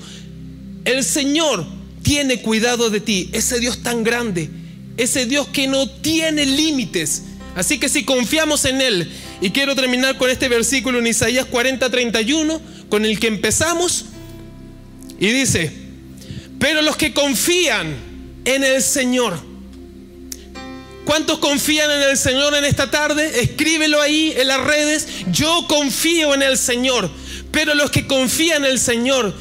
El 0.86 1.04
Señor 1.04 1.66
tiene 2.06 2.40
cuidado 2.44 2.92
de 2.92 3.02
ti, 3.02 3.30
ese 3.34 3.60
Dios 3.60 3.82
tan 3.82 4.04
grande, 4.04 4.48
ese 4.96 5.26
Dios 5.26 5.48
que 5.48 5.68
no 5.68 5.90
tiene 5.90 6.46
límites. 6.46 7.24
Así 7.56 7.80
que 7.80 7.90
si 7.90 8.06
confiamos 8.06 8.64
en 8.66 8.80
Él, 8.80 9.12
y 9.42 9.50
quiero 9.50 9.76
terminar 9.76 10.16
con 10.20 10.30
este 10.30 10.48
versículo 10.48 11.00
en 11.00 11.08
Isaías 11.08 11.46
40, 11.46 11.90
31, 11.90 12.62
con 12.90 13.06
el 13.06 13.20
que 13.20 13.26
empezamos. 13.26 14.06
Y 15.20 15.30
dice, 15.30 15.72
pero 16.60 16.84
los 16.84 16.96
que 16.96 17.12
confían 17.12 17.96
en 18.46 18.64
el 18.64 18.84
Señor, 18.84 19.40
¿cuántos 21.06 21.40
confían 21.40 21.90
en 21.90 22.04
el 22.04 22.18
Señor 22.18 22.54
en 22.54 22.66
esta 22.66 22.92
tarde? 22.92 23.42
Escríbelo 23.42 24.00
ahí 24.00 24.32
en 24.38 24.48
las 24.48 24.62
redes. 24.62 25.08
Yo 25.32 25.66
confío 25.68 26.36
en 26.36 26.44
el 26.44 26.56
Señor, 26.56 27.10
pero 27.52 27.74
los 27.74 27.90
que 27.90 28.06
confían 28.06 28.64
en 28.64 28.72
el 28.72 28.80
Señor, 28.80 29.34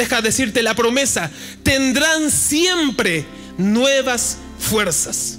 deja 0.00 0.22
decirte 0.22 0.62
la 0.62 0.74
promesa, 0.74 1.30
tendrán 1.62 2.30
siempre 2.30 3.26
nuevas 3.58 4.38
fuerzas. 4.58 5.38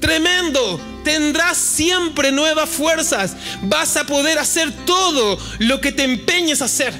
Tremendo 0.00 0.80
tendrás 1.04 1.56
siempre 1.56 2.32
nuevas 2.32 2.68
fuerzas. 2.68 3.36
Vas 3.62 3.96
a 3.96 4.04
poder 4.04 4.38
hacer 4.38 4.72
todo 4.84 5.38
lo 5.60 5.80
que 5.80 5.92
te 5.92 6.02
empeñes 6.02 6.60
a 6.60 6.64
hacer. 6.64 6.92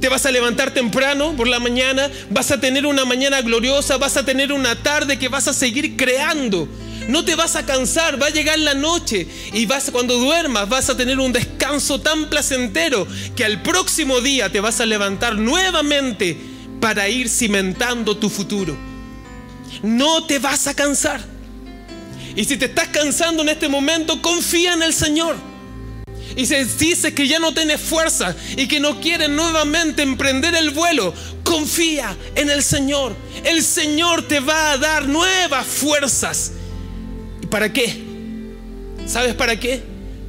Te 0.00 0.08
vas 0.08 0.26
a 0.26 0.32
levantar 0.32 0.72
temprano 0.72 1.34
por 1.36 1.46
la 1.46 1.60
mañana, 1.60 2.10
vas 2.30 2.50
a 2.50 2.58
tener 2.58 2.84
una 2.84 3.04
mañana 3.04 3.40
gloriosa, 3.40 3.96
vas 3.96 4.16
a 4.16 4.24
tener 4.24 4.52
una 4.52 4.74
tarde 4.82 5.18
que 5.18 5.28
vas 5.28 5.46
a 5.46 5.54
seguir 5.54 5.96
creando. 5.96 6.68
No 7.08 7.24
te 7.24 7.34
vas 7.34 7.54
a 7.56 7.66
cansar, 7.66 8.20
va 8.20 8.26
a 8.26 8.30
llegar 8.30 8.58
la 8.58 8.74
noche 8.74 9.26
y 9.52 9.66
vas 9.66 9.90
cuando 9.90 10.18
duermas 10.18 10.68
vas 10.68 10.88
a 10.88 10.96
tener 10.96 11.18
un 11.18 11.32
descanso 11.32 12.00
tan 12.00 12.30
placentero 12.30 13.06
que 13.36 13.44
al 13.44 13.62
próximo 13.62 14.20
día 14.20 14.50
te 14.50 14.60
vas 14.60 14.80
a 14.80 14.86
levantar 14.86 15.36
nuevamente 15.36 16.36
para 16.80 17.08
ir 17.08 17.28
cimentando 17.28 18.16
tu 18.16 18.30
futuro. 18.30 18.76
No 19.82 20.24
te 20.24 20.38
vas 20.38 20.66
a 20.66 20.74
cansar. 20.74 21.20
Y 22.36 22.44
si 22.44 22.56
te 22.56 22.66
estás 22.66 22.88
cansando 22.88 23.42
en 23.42 23.50
este 23.50 23.68
momento, 23.68 24.20
confía 24.22 24.72
en 24.72 24.82
el 24.82 24.94
Señor. 24.94 25.36
Y 26.36 26.46
si 26.46 26.54
dices 26.64 27.12
que 27.14 27.28
ya 27.28 27.38
no 27.38 27.52
tienes 27.52 27.80
fuerza 27.80 28.34
y 28.56 28.66
que 28.66 28.80
no 28.80 29.00
quieres 29.00 29.28
nuevamente 29.28 30.02
emprender 30.02 30.54
el 30.54 30.70
vuelo, 30.70 31.14
confía 31.44 32.16
en 32.34 32.50
el 32.50 32.62
Señor. 32.62 33.14
El 33.44 33.62
Señor 33.62 34.26
te 34.26 34.40
va 34.40 34.72
a 34.72 34.78
dar 34.78 35.06
nuevas 35.06 35.66
fuerzas. 35.66 36.52
¿Y 37.54 37.56
para 37.56 37.72
qué? 37.72 38.02
¿Sabes 39.06 39.34
para 39.34 39.60
qué? 39.60 39.80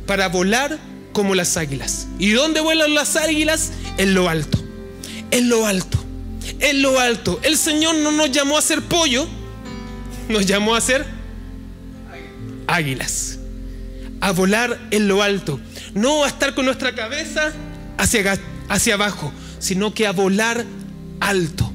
Para 0.05 0.29
volar 0.29 0.77
como 1.11 1.33
las 1.33 1.57
águilas. 1.57 2.05
¿Y 2.19 2.29
dónde 2.29 2.61
vuelan 2.61 2.93
las 2.93 3.15
águilas? 3.15 3.71
En 3.97 4.13
lo 4.13 4.29
alto. 4.29 4.63
En 5.31 5.49
lo 5.49 5.65
alto. 5.65 5.97
En 6.59 6.83
lo 6.83 6.99
alto. 6.99 7.39
El 7.41 7.57
Señor 7.57 7.95
no 7.95 8.11
nos 8.11 8.29
llamó 8.29 8.59
a 8.59 8.61
ser 8.61 8.83
pollo, 8.83 9.27
nos 10.29 10.45
llamó 10.45 10.75
a 10.75 10.81
ser 10.81 11.03
águilas, 12.67 13.39
a 14.21 14.31
volar 14.31 14.79
en 14.91 15.07
lo 15.07 15.23
alto, 15.23 15.59
no 15.95 16.25
a 16.25 16.27
estar 16.27 16.53
con 16.53 16.65
nuestra 16.65 16.93
cabeza 16.93 17.51
hacia, 17.97 18.37
hacia 18.69 18.93
abajo, 18.93 19.33
sino 19.57 19.95
que 19.95 20.05
a 20.05 20.11
volar 20.11 20.63
alto. 21.21 21.73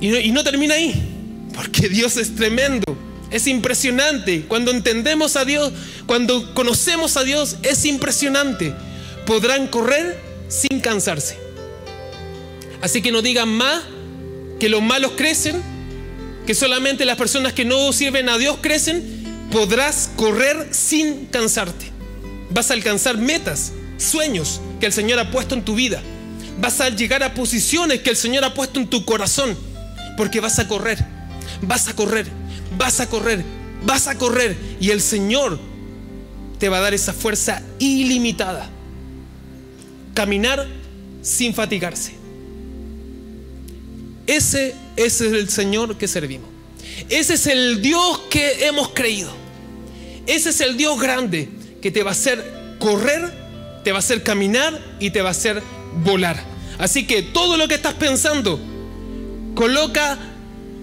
Y 0.00 0.10
no, 0.10 0.20
y 0.20 0.30
no 0.30 0.44
termina 0.44 0.76
ahí, 0.76 1.50
porque 1.52 1.88
Dios 1.88 2.16
es 2.16 2.36
tremendo, 2.36 2.96
es 3.34 3.48
impresionante. 3.48 4.44
Cuando 4.46 4.70
entendemos 4.70 5.34
a 5.34 5.44
Dios, 5.44 5.72
cuando 6.06 6.54
conocemos 6.54 7.16
a 7.16 7.24
Dios, 7.24 7.56
es 7.64 7.84
impresionante. 7.84 8.72
Podrán 9.26 9.66
correr 9.66 10.16
sin 10.46 10.78
cansarse. 10.80 11.36
Así 12.80 13.02
que 13.02 13.10
no 13.10 13.22
digan 13.22 13.48
más 13.48 13.82
que 14.60 14.68
los 14.68 14.80
malos 14.82 15.12
crecen, 15.16 15.60
que 16.46 16.54
solamente 16.54 17.04
las 17.04 17.16
personas 17.16 17.52
que 17.54 17.64
no 17.64 17.92
sirven 17.92 18.28
a 18.28 18.38
Dios 18.38 18.58
crecen. 18.60 19.24
Podrás 19.50 20.10
correr 20.14 20.68
sin 20.70 21.26
cansarte. 21.26 21.90
Vas 22.50 22.70
a 22.70 22.74
alcanzar 22.74 23.18
metas, 23.18 23.72
sueños 23.98 24.60
que 24.78 24.86
el 24.86 24.92
Señor 24.92 25.18
ha 25.18 25.32
puesto 25.32 25.56
en 25.56 25.64
tu 25.64 25.74
vida. 25.74 26.00
Vas 26.60 26.80
a 26.80 26.88
llegar 26.88 27.24
a 27.24 27.34
posiciones 27.34 28.00
que 28.02 28.10
el 28.10 28.16
Señor 28.16 28.44
ha 28.44 28.54
puesto 28.54 28.78
en 28.78 28.86
tu 28.86 29.04
corazón. 29.04 29.58
Porque 30.16 30.38
vas 30.38 30.60
a 30.60 30.68
correr, 30.68 31.04
vas 31.62 31.88
a 31.88 31.96
correr, 31.96 32.28
vas 32.76 33.00
a 33.00 33.08
correr, 33.08 33.44
vas 33.84 34.06
a 34.06 34.16
correr. 34.16 34.56
Y 34.80 34.90
el 34.90 35.00
Señor 35.00 35.58
te 36.58 36.68
va 36.68 36.78
a 36.78 36.80
dar 36.80 36.94
esa 36.94 37.12
fuerza 37.12 37.62
ilimitada. 37.78 38.68
Caminar 40.14 40.66
sin 41.22 41.54
fatigarse. 41.54 42.14
Ese, 44.26 44.74
es 44.96 45.20
el 45.20 45.48
Señor 45.48 45.96
que 45.96 46.08
servimos. 46.08 46.48
Ese 47.08 47.34
es 47.34 47.46
el 47.46 47.82
Dios 47.82 48.20
que 48.30 48.66
hemos 48.66 48.90
creído. 48.90 49.32
Ese 50.26 50.50
es 50.50 50.60
el 50.60 50.76
Dios 50.76 51.00
grande 51.00 51.48
que 51.82 51.90
te 51.90 52.02
va 52.02 52.10
a 52.10 52.12
hacer 52.12 52.76
correr, 52.78 53.32
te 53.82 53.92
va 53.92 53.98
a 53.98 54.00
hacer 54.00 54.22
caminar 54.22 54.80
y 55.00 55.10
te 55.10 55.20
va 55.20 55.28
a 55.28 55.32
hacer 55.32 55.62
volar. 56.02 56.42
Así 56.78 57.06
que 57.06 57.22
todo 57.22 57.56
lo 57.56 57.68
que 57.68 57.74
estás 57.74 57.94
pensando, 57.94 58.58
coloca 59.54 60.18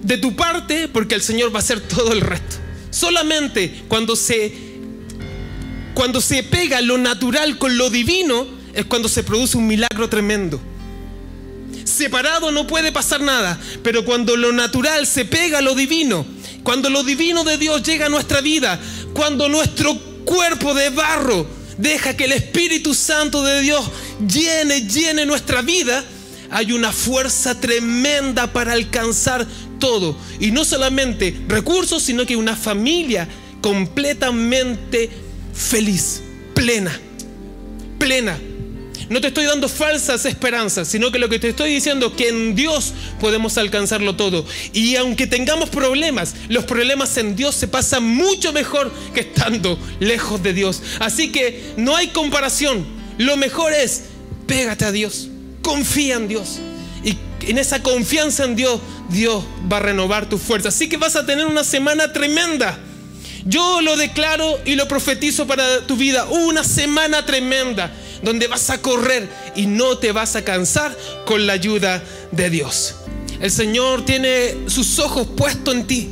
de 0.01 0.17
tu 0.17 0.35
parte 0.35 0.87
porque 0.87 1.15
el 1.15 1.21
Señor 1.21 1.53
va 1.53 1.57
a 1.57 1.63
hacer 1.63 1.81
todo 1.81 2.13
el 2.13 2.21
resto. 2.21 2.57
Solamente 2.89 3.83
cuando 3.87 4.15
se 4.15 4.71
cuando 5.93 6.21
se 6.21 6.43
pega 6.43 6.81
lo 6.81 6.97
natural 6.97 7.57
con 7.57 7.77
lo 7.77 7.89
divino 7.89 8.47
es 8.73 8.85
cuando 8.85 9.09
se 9.09 9.23
produce 9.23 9.57
un 9.57 9.67
milagro 9.67 10.09
tremendo 10.09 10.59
separado 11.91 12.51
no 12.51 12.65
puede 12.65 12.91
pasar 12.91 13.21
nada. 13.21 13.59
Pero 13.83 14.03
cuando 14.05 14.35
lo 14.35 14.51
natural 14.51 15.05
se 15.05 15.25
pega 15.25 15.59
a 15.59 15.61
lo 15.61 15.75
divino, 15.75 16.25
cuando 16.63 16.89
lo 16.89 17.03
divino 17.03 17.43
de 17.43 17.57
Dios 17.57 17.83
llega 17.83 18.07
a 18.07 18.09
nuestra 18.09 18.41
vida, 18.41 18.79
cuando 19.13 19.49
nuestro 19.49 19.95
cuerpo 20.25 20.73
de 20.73 20.89
barro 20.89 21.45
deja 21.77 22.15
que 22.15 22.25
el 22.25 22.31
Espíritu 22.31 22.93
Santo 22.93 23.43
de 23.43 23.61
Dios 23.61 23.83
llene, 24.27 24.87
llene 24.87 25.25
nuestra 25.25 25.61
vida, 25.61 26.03
hay 26.49 26.71
una 26.71 26.91
fuerza 26.91 27.59
tremenda 27.59 28.51
para 28.51 28.73
alcanzar 28.73 29.45
todo. 29.81 30.15
Y 30.39 30.51
no 30.51 30.63
solamente 30.63 31.35
recursos, 31.49 32.01
sino 32.01 32.25
que 32.25 32.37
una 32.37 32.55
familia 32.55 33.27
completamente 33.59 35.09
feliz, 35.53 36.21
plena, 36.53 36.97
plena. 37.99 38.39
No 39.09 39.19
te 39.19 39.27
estoy 39.27 39.43
dando 39.43 39.67
falsas 39.67 40.25
esperanzas, 40.25 40.87
sino 40.87 41.11
que 41.11 41.19
lo 41.19 41.27
que 41.27 41.37
te 41.37 41.49
estoy 41.49 41.73
diciendo 41.73 42.07
es 42.07 42.13
que 42.13 42.29
en 42.29 42.55
Dios 42.55 42.93
podemos 43.19 43.57
alcanzarlo 43.57 44.15
todo. 44.15 44.45
Y 44.71 44.95
aunque 44.95 45.27
tengamos 45.27 45.69
problemas, 45.69 46.33
los 46.47 46.63
problemas 46.63 47.17
en 47.17 47.35
Dios 47.35 47.55
se 47.55 47.67
pasan 47.67 48.05
mucho 48.05 48.53
mejor 48.53 48.89
que 49.13 49.19
estando 49.19 49.77
lejos 49.99 50.41
de 50.41 50.53
Dios. 50.53 50.81
Así 50.99 51.29
que 51.29 51.73
no 51.75 51.97
hay 51.97 52.07
comparación. 52.07 52.85
Lo 53.17 53.35
mejor 53.35 53.73
es, 53.73 54.03
pégate 54.47 54.85
a 54.85 54.93
Dios, 54.93 55.27
confía 55.61 56.15
en 56.15 56.29
Dios. 56.29 56.61
En 57.47 57.57
esa 57.57 57.81
confianza 57.81 58.45
en 58.45 58.55
Dios, 58.55 58.79
Dios 59.09 59.43
va 59.71 59.77
a 59.77 59.81
renovar 59.81 60.29
tu 60.29 60.37
fuerza. 60.37 60.69
Así 60.69 60.87
que 60.87 60.97
vas 60.97 61.15
a 61.15 61.25
tener 61.25 61.45
una 61.45 61.63
semana 61.63 62.13
tremenda. 62.13 62.77
Yo 63.45 63.81
lo 63.81 63.97
declaro 63.97 64.59
y 64.65 64.75
lo 64.75 64.87
profetizo 64.87 65.47
para 65.47 65.85
tu 65.87 65.95
vida. 65.95 66.25
Una 66.25 66.63
semana 66.63 67.25
tremenda 67.25 67.91
donde 68.21 68.47
vas 68.47 68.69
a 68.69 68.81
correr 68.81 69.29
y 69.55 69.65
no 69.65 69.97
te 69.97 70.11
vas 70.11 70.35
a 70.35 70.43
cansar 70.43 70.95
con 71.25 71.47
la 71.47 71.53
ayuda 71.53 72.03
de 72.31 72.49
Dios. 72.49 72.95
El 73.39 73.51
Señor 73.51 74.05
tiene 74.05 74.55
sus 74.67 74.99
ojos 74.99 75.27
puestos 75.35 75.73
en 75.73 75.87
ti, 75.87 76.09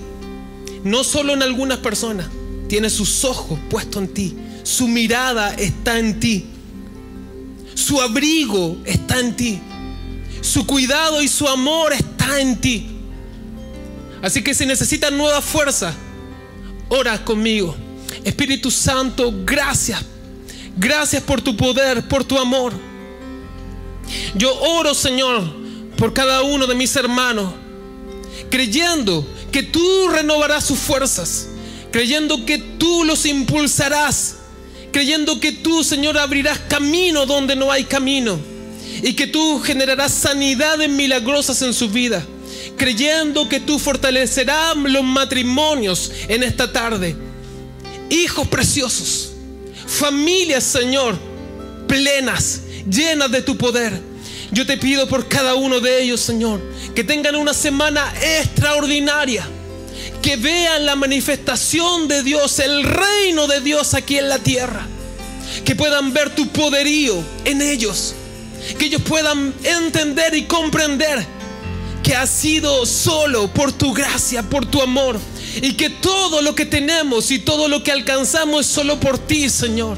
no 0.83 1.03
solo 1.03 1.33
en 1.33 1.43
algunas 1.43 1.77
personas, 1.77 2.27
tiene 2.67 2.89
sus 2.89 3.23
ojos 3.23 3.59
puestos 3.69 4.01
en 4.01 4.13
ti, 4.13 4.35
su 4.63 4.87
mirada 4.87 5.53
está 5.53 5.99
en 5.99 6.19
ti, 6.19 6.47
su 7.75 8.01
abrigo 8.01 8.77
está 8.85 9.19
en 9.19 9.35
ti, 9.35 9.59
su 10.41 10.65
cuidado 10.65 11.21
y 11.21 11.27
su 11.27 11.47
amor 11.47 11.93
está 11.93 12.39
en 12.39 12.59
ti. 12.59 12.87
Así 14.21 14.43
que 14.43 14.53
si 14.53 14.65
necesitas 14.65 15.11
nueva 15.11 15.41
fuerza, 15.41 15.93
ora 16.89 17.23
conmigo. 17.23 17.75
Espíritu 18.23 18.69
Santo, 18.69 19.33
gracias 19.45 20.03
Gracias 20.79 21.21
por 21.21 21.41
tu 21.41 21.57
poder, 21.57 22.07
por 22.07 22.23
tu 22.23 22.37
amor. 22.37 22.71
Yo 24.35 24.57
oro, 24.61 24.93
Señor, 24.93 25.43
por 25.97 26.13
cada 26.13 26.41
uno 26.41 26.67
de 26.67 26.75
mis 26.75 26.95
hermanos, 26.95 27.53
creyendo 28.49 29.27
que 29.51 29.61
tú 29.61 30.07
renovarás 30.07 30.63
sus 30.63 30.79
fuerzas, 30.79 31.49
creyendo 31.91 32.45
que 32.45 32.59
tú 32.59 33.03
los 33.03 33.25
impulsarás, 33.25 34.37
creyendo 34.93 35.41
que 35.41 35.51
tú, 35.51 35.83
Señor, 35.83 36.17
abrirás 36.17 36.59
camino 36.59 37.25
donde 37.25 37.57
no 37.57 37.73
hay 37.73 37.83
camino 37.83 38.39
y 39.01 39.13
que 39.13 39.27
tú 39.27 39.59
generarás 39.59 40.13
sanidades 40.13 40.89
milagrosas 40.89 41.61
en 41.61 41.73
su 41.73 41.89
vida, 41.89 42.25
creyendo 42.77 43.49
que 43.49 43.59
tú 43.59 43.79
fortalecerás 43.79 44.75
los 44.75 45.03
matrimonios 45.03 46.11
en 46.27 46.43
esta 46.43 46.71
tarde. 46.71 47.15
Hijos 48.09 48.47
preciosos 48.47 49.29
familias, 49.89 50.63
Señor, 50.63 51.17
plenas, 51.87 52.61
llenas 52.89 53.31
de 53.31 53.41
tu 53.41 53.57
poder. 53.57 53.99
Yo 54.51 54.65
te 54.65 54.77
pido 54.77 55.07
por 55.07 55.27
cada 55.27 55.55
uno 55.55 55.79
de 55.79 56.01
ellos, 56.01 56.21
Señor, 56.21 56.61
que 56.95 57.03
tengan 57.03 57.35
una 57.35 57.53
semana 57.53 58.13
extraordinaria, 58.39 59.45
que 60.21 60.37
vean 60.37 60.85
la 60.85 60.95
manifestación 60.95 62.07
de 62.07 62.23
Dios, 62.23 62.59
el 62.59 62.83
reino 62.83 63.47
de 63.47 63.61
Dios 63.61 63.93
aquí 63.93 64.17
en 64.17 64.29
la 64.29 64.39
tierra, 64.39 64.87
que 65.65 65.75
puedan 65.75 66.13
ver 66.13 66.33
tu 66.33 66.47
poderío 66.47 67.21
en 67.45 67.61
ellos, 67.61 68.15
que 68.77 68.85
ellos 68.85 69.01
puedan 69.01 69.53
entender 69.63 70.35
y 70.35 70.43
comprender 70.43 71.25
que 72.03 72.15
ha 72.15 72.25
sido 72.25 72.85
solo 72.85 73.53
por 73.53 73.71
tu 73.71 73.93
gracia, 73.93 74.43
por 74.43 74.65
tu 74.65 74.81
amor, 74.81 75.19
y 75.61 75.73
que 75.73 75.89
todo 75.89 76.41
lo 76.41 76.55
que 76.55 76.65
tenemos 76.65 77.31
y 77.31 77.39
todo 77.39 77.67
lo 77.67 77.83
que 77.83 77.91
alcanzamos 77.91 78.65
es 78.65 78.71
solo 78.71 78.99
por 78.99 79.19
ti, 79.19 79.49
Señor. 79.49 79.97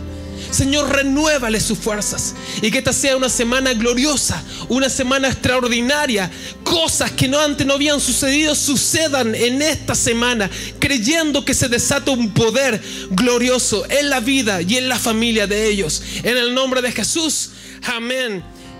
Señor, 0.51 0.93
renuévale 0.93 1.61
sus 1.61 1.79
fuerzas 1.79 2.35
y 2.61 2.69
que 2.71 2.79
esta 2.79 2.91
sea 2.91 3.15
una 3.15 3.29
semana 3.29 3.73
gloriosa, 3.73 4.43
una 4.67 4.89
semana 4.89 5.29
extraordinaria. 5.29 6.29
Cosas 6.65 7.11
que 7.11 7.29
no 7.29 7.39
antes 7.39 7.65
no 7.65 7.75
habían 7.75 8.01
sucedido 8.01 8.53
sucedan 8.53 9.33
en 9.33 9.61
esta 9.61 9.95
semana, 9.95 10.49
creyendo 10.79 11.45
que 11.45 11.53
se 11.53 11.69
desata 11.69 12.11
un 12.11 12.33
poder 12.33 12.81
glorioso 13.11 13.85
en 13.89 14.09
la 14.09 14.19
vida 14.19 14.61
y 14.61 14.75
en 14.75 14.89
la 14.89 14.99
familia 14.99 15.47
de 15.47 15.69
ellos. 15.69 16.03
En 16.23 16.35
el 16.35 16.53
nombre 16.53 16.81
de 16.81 16.91
Jesús, 16.91 17.51
amén 17.83 18.43